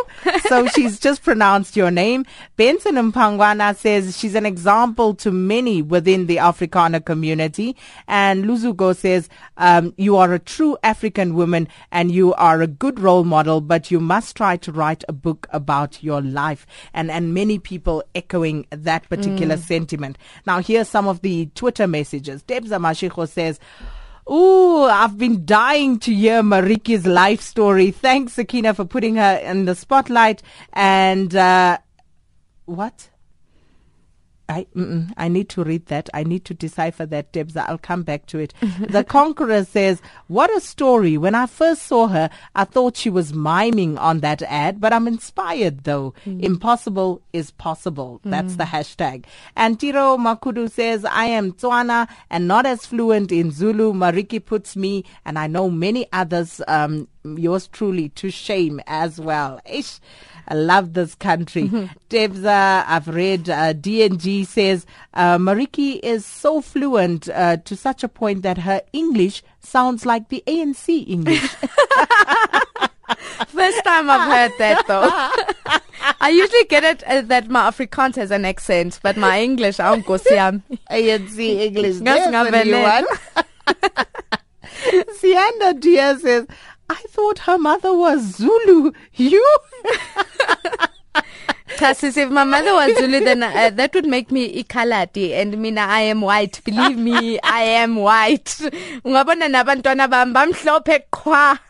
so 0.47 0.67
she's 0.75 0.99
just 0.99 1.23
pronounced 1.23 1.75
your 1.75 1.89
name. 1.89 2.25
Benson 2.55 2.95
Mpangwana 2.95 3.75
says 3.75 4.17
she's 4.17 4.35
an 4.35 4.45
example 4.45 5.13
to 5.15 5.31
many 5.31 5.81
within 5.81 6.27
the 6.27 6.37
Afrikaner 6.37 7.03
community. 7.03 7.75
And 8.07 8.45
Luzugo 8.45 8.95
says, 8.95 9.29
um, 9.57 9.93
you 9.97 10.17
are 10.17 10.33
a 10.33 10.39
true 10.39 10.77
African 10.83 11.33
woman 11.33 11.67
and 11.91 12.11
you 12.11 12.33
are 12.35 12.61
a 12.61 12.67
good 12.67 12.99
role 12.99 13.23
model, 13.23 13.61
but 13.61 13.89
you 13.89 13.99
must 13.99 14.35
try 14.35 14.57
to 14.57 14.71
write 14.71 15.03
a 15.07 15.13
book 15.13 15.47
about 15.51 16.03
your 16.03 16.21
life. 16.21 16.67
And, 16.93 17.09
and 17.09 17.33
many 17.33 17.57
people 17.57 18.03
echoing 18.13 18.65
that 18.69 19.07
particular 19.09 19.55
Mm. 19.55 19.59
sentiment. 19.65 20.17
Now 20.45 20.59
here's 20.59 20.89
some 20.89 21.07
of 21.07 21.21
the 21.21 21.47
Twitter 21.55 21.87
messages. 21.87 22.43
Debza 22.43 22.79
Mashiko 22.81 23.27
says, 23.29 23.59
Ooh, 24.29 24.83
I've 24.83 25.17
been 25.17 25.45
dying 25.45 25.99
to 25.99 26.13
hear 26.13 26.43
Maritjie's 26.43 27.05
life 27.05 27.41
story. 27.41 27.91
Thanks, 27.91 28.33
Sakina, 28.33 28.73
for 28.73 28.83
putting 28.83 29.15
her 29.15 29.37
in 29.37 29.65
the 29.65 29.73
spotlight. 29.73 30.43
And, 30.73 31.33
uh, 31.33 31.77
what? 32.65 33.09
I, 34.49 34.65
I 35.17 35.27
need 35.27 35.49
to 35.49 35.63
read 35.63 35.87
that. 35.87 36.09
I 36.13 36.23
need 36.23 36.45
to 36.45 36.53
decipher 36.53 37.05
that, 37.07 37.33
Debza. 37.33 37.65
I'll 37.67 37.77
come 37.77 38.03
back 38.03 38.25
to 38.27 38.39
it. 38.39 38.53
the 38.89 39.03
Conqueror 39.03 39.65
says, 39.65 40.01
What 40.27 40.55
a 40.55 40.61
story. 40.61 41.17
When 41.17 41.35
I 41.35 41.47
first 41.47 41.83
saw 41.83 42.07
her, 42.07 42.29
I 42.55 42.63
thought 42.63 42.95
she 42.95 43.09
was 43.09 43.33
miming 43.33 43.97
on 43.97 44.21
that 44.21 44.41
ad, 44.43 44.79
but 44.79 44.93
I'm 44.93 45.07
inspired 45.07 45.83
though. 45.83 46.13
Impossible 46.25 47.21
is 47.33 47.51
possible. 47.51 48.21
That's 48.23 48.53
Mm. 48.53 48.57
the 48.57 48.63
hashtag. 48.63 49.25
And 49.55 49.79
Tiro 49.79 50.17
Makudu 50.17 50.71
says, 50.71 51.03
I 51.05 51.25
am 51.25 51.51
Tswana 51.53 52.07
and 52.29 52.47
not 52.47 52.65
as 52.65 52.85
fluent 52.85 53.31
in 53.31 53.51
Zulu. 53.51 53.93
Maritjie 53.93 54.43
puts 54.43 54.75
me, 54.75 55.03
and 55.25 55.37
I 55.37 55.47
know 55.47 55.69
many 55.69 56.07
others, 56.13 56.61
um, 56.67 57.07
yours 57.23 57.67
truly, 57.67 58.09
to 58.09 58.29
shame 58.31 58.79
as 58.87 59.19
well. 59.19 59.59
Ish. 59.69 59.99
I 60.47 60.53
love 60.55 60.93
this 60.93 61.13
country. 61.15 61.67
Debza, 62.09 62.83
I've 62.87 63.07
read 63.07 63.49
uh, 63.49 63.73
DNG 63.73 64.45
says 64.47 64.85
uh, 65.13 65.37
Maritjie 65.37 65.99
is 66.01 66.25
so 66.25 66.61
fluent 66.61 67.27
uh, 67.29 67.57
to 67.57 67.75
such 67.75 68.03
a 68.03 68.07
point 68.07 68.43
that 68.43 68.59
her 68.59 68.81
English 68.93 69.43
sounds 69.59 70.05
like 70.05 70.29
the 70.29 70.43
ANC 70.47 71.07
English. 71.07 71.41
First 73.47 73.83
time 73.83 74.09
I've 74.09 74.29
heard 74.31 74.51
that 74.59 74.87
though. 74.87 75.09
I 76.21 76.29
usually 76.29 76.63
get 76.65 76.83
it 76.83 77.03
uh, 77.03 77.21
that 77.23 77.49
my 77.49 77.69
Afrikaans 77.69 78.15
has 78.15 78.31
an 78.31 78.45
accent, 78.45 78.99
but 79.03 79.17
my 79.17 79.41
English, 79.41 79.79
I 79.79 79.89
don't 79.89 80.05
go 80.05 80.17
siam. 80.17 80.63
ANC 80.89 81.37
English. 81.39 81.95
Ngas 81.97 82.03
There's 82.03 82.27
a 82.27 82.65
new 82.65 82.73
ngabele. 82.73 83.03
one. 83.03 83.85
Sianda 85.19 85.79
Diaz 85.79 86.21
says, 86.21 86.45
I 86.89 86.95
thought 87.09 87.39
her 87.39 87.57
mother 87.57 87.93
was 87.93 88.37
Zulu. 88.37 88.91
You? 89.13 89.57
Tassis, 91.77 92.17
if 92.17 92.29
my 92.29 92.43
mother 92.43 92.73
was 92.73 92.97
Zulu, 92.97 93.19
then 93.23 93.43
uh, 93.43 93.69
that 93.71 93.93
would 93.93 94.05
make 94.05 94.31
me 94.31 94.63
ikalati, 94.63 95.31
and 95.33 95.57
mina 95.57 95.81
I 95.81 96.01
am 96.01 96.21
white. 96.21 96.61
Believe 96.63 96.97
me, 96.97 97.39
I 97.43 97.61
am 97.61 97.97
white. 97.97 98.45
Ungabona 99.03 99.49
nabantwana 99.49 100.07
bami 100.07 100.33
bamhlophe 100.33 101.03
qhwa. 101.11 101.59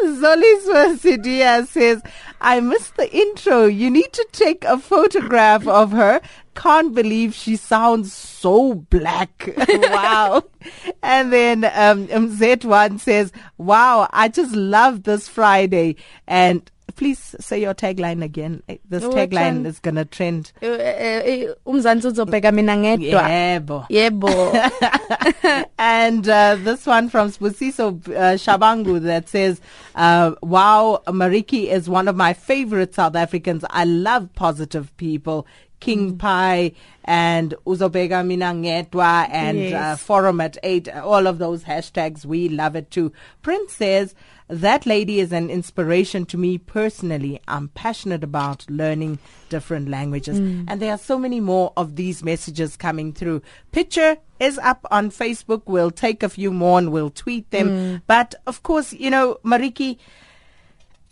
Zoliswa 0.00 0.96
Sidia 0.98 1.66
says, 1.66 2.02
I 2.40 2.60
missed 2.60 2.96
the 2.96 3.14
intro. 3.14 3.66
You 3.66 3.90
need 3.90 4.12
to 4.12 4.26
take 4.32 4.64
a 4.64 4.78
photograph 4.78 5.66
of 5.66 5.92
her. 5.92 6.20
Can't 6.54 6.94
believe 6.94 7.34
she 7.34 7.56
sounds 7.56 8.12
so 8.12 8.74
black. 8.74 9.50
wow. 9.68 10.42
And 11.02 11.32
then 11.32 11.64
um, 11.64 12.08
Z1 12.08 13.00
says, 13.00 13.32
Wow, 13.56 14.08
I 14.12 14.28
just 14.28 14.54
love 14.54 15.04
this 15.04 15.28
Friday. 15.28 15.96
And 16.26 16.70
please 16.96 17.34
say 17.40 17.60
your 17.60 17.74
tagline 17.74 18.22
again. 18.22 18.62
Eh, 18.68 18.78
This 18.88 19.04
tagline 19.04 19.66
is 19.66 19.78
going 19.80 19.94
to 19.96 20.04
trend. 20.04 20.52
Eh, 20.62 20.66
eh, 20.68 21.54
umzansi 21.66 22.06
uzobheka 22.08 22.52
mina 22.52 22.76
ngedwa. 22.76 23.28
Yebo. 23.28 23.86
Yebo. 23.88 25.64
and 25.78 26.28
uh, 26.28 26.56
this 26.56 26.86
one 26.86 27.08
from 27.08 27.30
Sibusiso 27.30 27.88
uh, 28.08 28.36
Shabangu 28.36 29.00
that 29.02 29.28
says, 29.28 29.60
uh, 29.94 30.32
Wow, 30.42 31.02
Maritjie 31.06 31.66
is 31.66 31.88
one 31.88 32.08
of 32.08 32.16
my 32.16 32.32
favorite 32.32 32.94
South 32.94 33.16
Africans. 33.16 33.64
I 33.70 33.84
love 33.84 34.34
positive 34.34 34.96
people. 34.96 35.46
King 35.80 36.18
Pie 36.18 36.72
and 37.04 37.54
Uzobega 37.64 38.24
Minangedwa 38.26 39.28
and 39.30 39.58
Yes. 39.58 39.74
uh, 39.74 39.96
Forum 39.96 40.40
at 40.40 40.58
8, 40.64 40.88
all 40.96 41.28
of 41.28 41.38
those 41.38 41.62
hashtags. 41.62 42.24
We 42.24 42.48
love 42.48 42.74
it 42.74 42.90
too. 42.90 43.12
Prince 43.42 43.74
says, 43.74 44.14
that 44.48 44.86
lady 44.86 45.20
is 45.20 45.32
an 45.32 45.50
inspiration 45.50 46.24
to 46.26 46.38
me 46.38 46.58
personally. 46.58 47.40
I'm 47.46 47.68
passionate 47.68 48.24
about 48.24 48.68
learning 48.70 49.18
different 49.50 49.88
languages. 49.88 50.38
Hmm. 50.38 50.64
And 50.66 50.80
there 50.80 50.92
are 50.92 50.98
so 50.98 51.18
many 51.18 51.40
more 51.40 51.72
of 51.76 51.96
these 51.96 52.22
messages 52.22 52.76
coming 52.76 53.12
through. 53.12 53.42
Picture 53.72 54.16
is 54.40 54.58
up 54.58 54.86
on 54.90 55.10
Facebook. 55.10 55.62
We'll 55.66 55.90
take 55.90 56.22
a 56.22 56.28
few 56.28 56.50
more 56.50 56.78
and 56.78 56.90
we'll 56.90 57.10
tweet 57.10 57.50
them. 57.50 57.68
Hmm. 57.68 57.96
But 58.06 58.34
of 58.46 58.62
course, 58.62 58.92
you 58.94 59.10
know, 59.10 59.38
Maritjie, 59.44 59.98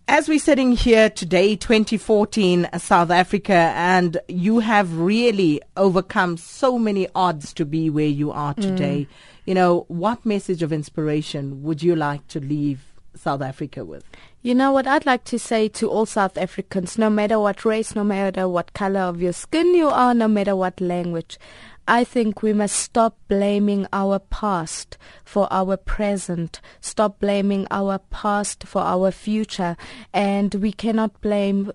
as 0.08 0.28
we're 0.28 0.38
sitting 0.38 0.72
here 0.72 1.10
today, 1.10 1.56
2014, 1.56 2.66
uh, 2.72 2.78
South 2.78 3.10
Africa, 3.10 3.72
and 3.74 4.16
you 4.28 4.60
have 4.60 4.96
really 4.96 5.60
overcome 5.76 6.36
so 6.36 6.78
many 6.78 7.08
odds 7.14 7.52
to 7.54 7.66
be 7.66 7.90
where 7.90 8.06
you 8.06 8.30
are 8.32 8.54
hmm. 8.54 8.62
today. 8.62 9.08
You 9.44 9.54
know, 9.54 9.84
what 9.88 10.24
message 10.24 10.62
of 10.62 10.72
inspiration 10.72 11.62
would 11.62 11.82
you 11.82 11.94
like 11.94 12.26
to 12.28 12.40
leave 12.40 12.95
South 13.16 13.42
Africa 13.42 13.84
with? 13.84 14.04
You 14.42 14.54
know 14.54 14.72
what 14.72 14.86
I'd 14.86 15.06
like 15.06 15.24
to 15.24 15.38
say 15.38 15.68
to 15.68 15.88
all 15.88 16.06
South 16.06 16.38
Africans, 16.38 16.98
no 16.98 17.10
matter 17.10 17.38
what 17.38 17.64
race, 17.64 17.94
no 17.94 18.04
matter 18.04 18.48
what 18.48 18.72
color 18.72 19.00
of 19.00 19.20
your 19.20 19.32
skin 19.32 19.74
you 19.74 19.88
are, 19.88 20.14
no 20.14 20.28
matter 20.28 20.54
what 20.54 20.80
language, 20.80 21.38
I 21.88 22.04
think 22.04 22.42
we 22.42 22.52
must 22.52 22.76
stop 22.76 23.16
blaming 23.28 23.86
our 23.92 24.18
past 24.18 24.98
for 25.24 25.46
our 25.52 25.76
present, 25.76 26.60
stop 26.80 27.20
blaming 27.20 27.66
our 27.70 27.98
past 28.10 28.64
for 28.66 28.82
our 28.82 29.10
future, 29.10 29.76
and 30.12 30.54
we 30.56 30.72
cannot 30.72 31.20
blame. 31.20 31.72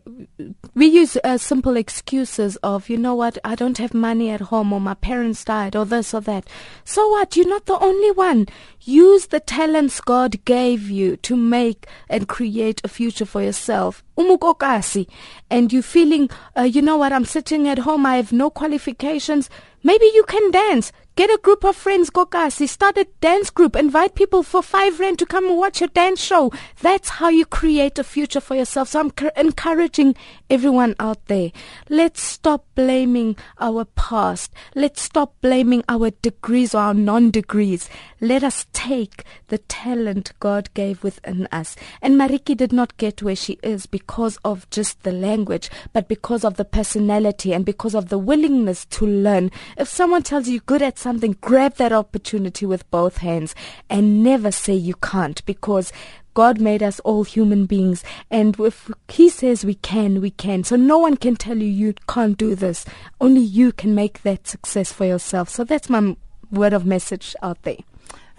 We 0.73 0.87
use 0.87 1.17
uh, 1.23 1.37
simple 1.37 1.77
excuses 1.77 2.57
of, 2.57 2.89
you 2.89 2.97
know 2.97 3.15
what, 3.15 3.37
I 3.43 3.55
don't 3.55 3.77
have 3.77 3.93
money 3.93 4.29
at 4.29 4.41
home, 4.41 4.73
or 4.73 4.81
my 4.81 4.95
parents 4.95 5.45
died, 5.45 5.75
or 5.75 5.85
this 5.85 6.13
or 6.13 6.21
that. 6.21 6.49
So 6.83 7.07
what? 7.09 7.35
You're 7.35 7.47
not 7.47 7.65
the 7.65 7.79
only 7.79 8.11
one. 8.11 8.47
Use 8.81 9.27
the 9.27 9.39
talents 9.39 10.01
God 10.01 10.43
gave 10.43 10.89
you 10.89 11.15
to 11.17 11.35
make 11.35 11.87
and 12.09 12.27
create 12.27 12.81
a 12.83 12.87
future 12.87 13.25
for 13.25 13.41
yourself. 13.41 14.03
Umukokasi. 14.17 15.07
And 15.49 15.71
you're 15.71 15.81
feeling, 15.81 16.29
uh, 16.57 16.63
you 16.63 16.81
know 16.81 16.97
what, 16.97 17.13
I'm 17.13 17.25
sitting 17.25 17.67
at 17.67 17.79
home, 17.79 18.05
I 18.05 18.17
have 18.17 18.31
no 18.33 18.49
qualifications. 18.49 19.49
Maybe 19.83 20.05
you 20.13 20.23
can 20.23 20.51
dance. 20.51 20.91
Get 21.15 21.29
a 21.29 21.39
group 21.43 21.65
of 21.65 21.75
friends, 21.75 22.09
Kokasi. 22.09 22.69
Start 22.69 22.97
a 22.97 23.07
dance 23.19 23.49
group. 23.49 23.75
Invite 23.75 24.15
people 24.15 24.43
for 24.43 24.63
five 24.63 24.99
rand 24.99 25.19
to 25.19 25.25
come 25.25 25.47
and 25.47 25.57
watch 25.57 25.81
your 25.81 25.89
dance 25.89 26.21
show. 26.21 26.51
That's 26.81 27.09
how 27.09 27.29
you 27.29 27.45
create 27.45 27.99
a 27.99 28.03
future 28.03 28.39
for 28.39 28.55
yourself. 28.55 28.89
So 28.89 29.01
I'm 29.01 29.11
encouraging 29.35 30.15
everyone 30.49 30.95
out 30.99 31.25
there. 31.25 31.51
Let's 31.89 32.21
stop 32.21 32.65
blaming 32.75 33.35
our 33.59 33.85
past. 33.85 34.53
Let's 34.73 35.01
stop 35.01 35.35
blaming 35.41 35.83
our 35.89 36.11
degrees 36.11 36.73
or 36.73 36.79
our 36.79 36.93
non-degrees. 36.93 37.89
Let 38.23 38.43
us 38.43 38.67
take 38.71 39.23
the 39.47 39.57
talent 39.57 40.33
God 40.39 40.69
gave 40.75 41.03
within 41.03 41.47
us. 41.51 41.75
And 42.03 42.15
Maritjie 42.15 42.55
did 42.55 42.71
not 42.71 42.95
get 42.97 43.23
where 43.23 43.35
she 43.35 43.57
is 43.63 43.87
because 43.87 44.37
of 44.45 44.69
just 44.69 45.01
the 45.01 45.11
language, 45.11 45.71
but 45.91 46.07
because 46.07 46.45
of 46.45 46.55
the 46.55 46.63
personality 46.63 47.51
and 47.51 47.65
because 47.65 47.95
of 47.95 48.09
the 48.09 48.19
willingness 48.19 48.85
to 48.85 49.07
learn. 49.07 49.49
If 49.75 49.89
someone 49.89 50.21
tells 50.21 50.45
you 50.45 50.53
you're 50.53 50.63
good 50.67 50.83
at 50.83 50.99
something, 50.99 51.35
grab 51.41 51.77
that 51.77 51.91
opportunity 51.91 52.63
with 52.63 52.89
both 52.91 53.17
hands 53.17 53.55
and 53.89 54.23
never 54.23 54.51
say 54.51 54.75
you 54.75 54.93
can't 54.93 55.43
because 55.47 55.91
God 56.35 56.61
made 56.61 56.83
us 56.83 56.99
all 56.99 57.23
human 57.23 57.65
beings 57.65 58.03
and 58.29 58.57
if 58.59 58.91
He 59.07 59.29
says 59.29 59.65
we 59.65 59.73
can, 59.73 60.21
we 60.21 60.29
can. 60.29 60.63
So 60.63 60.75
no 60.75 60.99
one 60.99 61.17
can 61.17 61.35
tell 61.35 61.57
you 61.57 61.65
you 61.65 61.95
can't 62.07 62.37
do 62.37 62.53
this. 62.53 62.85
Only 63.19 63.41
you 63.41 63.71
can 63.71 63.95
make 63.95 64.21
that 64.21 64.47
success 64.47 64.93
for 64.93 65.05
yourself. 65.05 65.49
So 65.49 65.63
that's 65.63 65.89
my 65.89 66.15
word 66.51 66.73
of 66.73 66.85
message 66.85 67.35
out 67.41 67.63
there. 67.63 67.77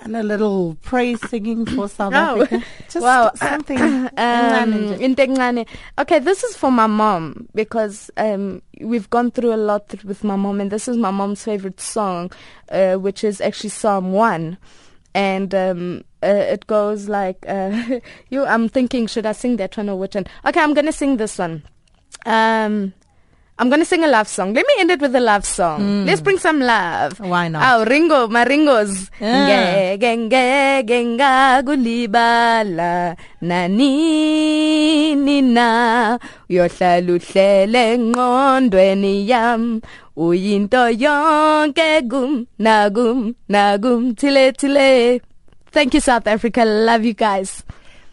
And 0.04 0.16
a 0.16 0.22
little 0.22 0.76
praise 0.82 1.20
singing 1.20 1.64
for 1.64 1.88
South 1.88 2.12
Oh. 2.14 2.42
Africa. 2.42 2.64
Just 2.88 3.02
Wow. 3.02 3.30
something. 3.34 3.80
um, 4.16 4.96
Okay, 5.98 6.18
this 6.18 6.42
is 6.42 6.56
for 6.56 6.70
my 6.72 6.86
mom 6.86 7.48
because 7.54 8.10
um, 8.16 8.62
we've 8.80 9.08
gone 9.10 9.30
through 9.30 9.54
a 9.54 9.56
lot 9.56 10.02
with 10.04 10.24
my 10.24 10.36
mom, 10.36 10.60
and 10.60 10.70
this 10.70 10.88
is 10.88 10.96
my 10.96 11.10
mom's 11.10 11.44
favorite 11.44 11.80
song, 11.80 12.30
uh, 12.70 12.94
which 12.96 13.22
is 13.24 13.40
actually 13.40 13.70
Psalm 13.70 14.12
1. 14.12 14.58
And 15.14 15.54
um, 15.54 16.04
uh, 16.22 16.26
it 16.26 16.66
goes 16.66 17.08
like, 17.08 17.44
uh, 17.48 18.00
you. 18.30 18.44
I'm 18.44 18.68
thinking, 18.68 19.06
should 19.06 19.26
I 19.26 19.32
sing 19.32 19.56
that 19.56 19.76
one 19.76 19.88
or 19.88 19.96
which 19.98 20.14
one? 20.14 20.26
Okay, 20.46 20.60
I'm 20.60 20.74
going 20.74 20.86
to 20.86 20.92
sing 20.92 21.16
this 21.18 21.38
one. 21.38 21.62
Um, 22.26 22.92
I'm 23.62 23.70
going 23.70 23.78
to 23.78 23.86
sing 23.86 24.02
a 24.02 24.10
love 24.10 24.26
song. 24.26 24.54
Let 24.54 24.66
me 24.66 24.74
end 24.82 24.90
it 24.90 24.98
with 24.98 25.14
a 25.14 25.22
love 25.22 25.46
song. 25.46 25.78
Mm. 25.78 26.04
Let's 26.04 26.20
bring 26.20 26.42
some 26.42 26.58
love. 26.58 27.20
Why 27.20 27.46
not? 27.46 27.62
Oh, 27.62 27.84
Ringo, 27.86 28.26
my 28.26 28.42
Ringos. 28.42 29.06
Yeah. 29.20 29.94
Ngeke 29.94 30.26
ngeke 30.26 30.98
ngakulibala 31.14 33.14
nanini 33.40 35.42
na 35.46 36.18
uyohlala 36.50 37.12
uhlele 37.14 37.94
engqondweni 37.94 39.28
yam 39.30 39.80
uyinto 40.16 40.90
yonke 40.90 42.02
kum 42.10 42.48
nakum 42.58 43.36
nakum 43.48 44.16
tile 44.18 44.50
tile 44.58 45.20
Thank 45.70 45.94
you 45.94 46.00
South 46.00 46.26
Africa 46.26 46.64
love 46.66 47.04
you 47.04 47.14
guys 47.14 47.62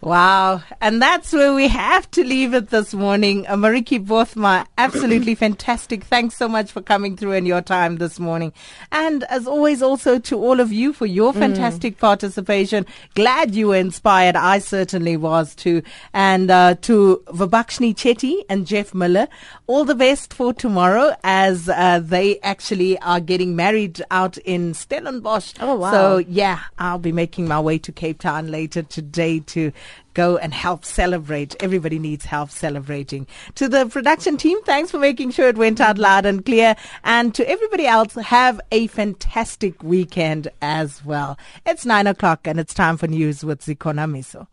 Wow. 0.02 0.64
And 0.80 1.02
that's 1.02 1.34
where 1.34 1.54
we 1.54 1.68
have 1.68 2.10
to 2.12 2.24
leave 2.24 2.54
it 2.54 2.70
this 2.70 2.94
morning. 2.94 3.46
Uh, 3.48 3.56
Maritjie 3.56 4.06
Bothma, 4.06 4.66
absolutely 4.78 5.36
fantastic. 5.36 6.06
Thanks 6.06 6.36
so 6.36 6.48
much 6.48 6.72
for 6.72 6.82
coming 6.82 7.18
through 7.18 7.34
and 7.34 7.46
your 7.46 7.62
time 7.62 7.98
this 7.98 8.18
morning. 8.18 8.54
And 8.94 9.26
as 9.26 9.46
always, 9.46 9.82
also 9.82 10.18
to 10.20 10.38
all 10.38 10.62
of 10.62 10.72
you 10.72 10.94
for 10.94 11.06
your 11.06 11.34
fantastic 11.34 11.98
participation. 11.98 12.86
Glad 13.14 13.54
you 13.56 13.68
were 13.68 13.76
inspired. 13.76 14.38
I 14.38 14.60
certainly 14.60 15.18
was 15.18 15.54
too. 15.54 15.84
And 16.14 16.50
uh, 16.50 16.76
to 16.82 17.22
Vabakshni 17.28 17.94
Chetty 17.94 18.44
and 18.48 18.66
Jeff 18.66 18.94
Miller, 18.94 19.28
all 19.68 19.84
the 19.84 19.96
best 19.96 20.34
for 20.34 20.54
tomorrow 20.54 21.14
as 21.26 21.68
uh, 21.68 22.00
they 22.02 22.40
actually 22.40 22.98
are 23.00 23.20
getting 23.20 23.56
married 23.56 24.02
out 24.12 24.38
in 24.40 24.74
Stellenbosch. 24.74 25.56
Oh, 25.60 25.76
wow. 25.76 25.92
So 25.92 26.18
yeah, 26.20 26.62
I'll 26.78 27.00
be 27.00 27.12
making 27.12 27.50
my 27.50 27.60
way 27.60 27.78
to 27.80 27.92
Cape 27.92 28.20
Town 28.20 28.50
later 28.50 28.82
today 28.82 29.42
to 29.42 29.74
go 30.14 30.38
and 30.38 30.54
help 30.54 30.84
celebrate. 30.84 31.56
Everybody 31.62 31.98
needs 31.98 32.26
help 32.26 32.52
celebrating. 32.52 33.26
To 33.56 33.70
the 33.70 33.86
production 33.86 34.36
team, 34.36 34.62
thanks 34.64 34.92
for 34.92 35.00
making 35.00 35.32
sure 35.32 35.48
it 35.48 35.58
went 35.58 35.80
out 35.80 35.98
loud 35.98 36.26
and 36.26 36.46
clear. 36.46 36.76
And 37.04 37.34
to 37.36 37.50
everybody 37.50 37.88
else, 37.88 38.16
have 38.16 38.60
a 38.72 38.88
fantastic 38.88 39.82
weekend 39.82 40.50
as 40.62 41.06
well. 41.06 41.38
It's 41.66 41.86
nine 41.86 42.08
o'clock 42.08 42.46
and 42.46 42.60
it's 42.60 42.74
time 42.74 42.98
for 42.98 43.08
news 43.08 43.46
with 43.46 43.62
Zikona 43.62 44.10
Miso. 44.12 44.48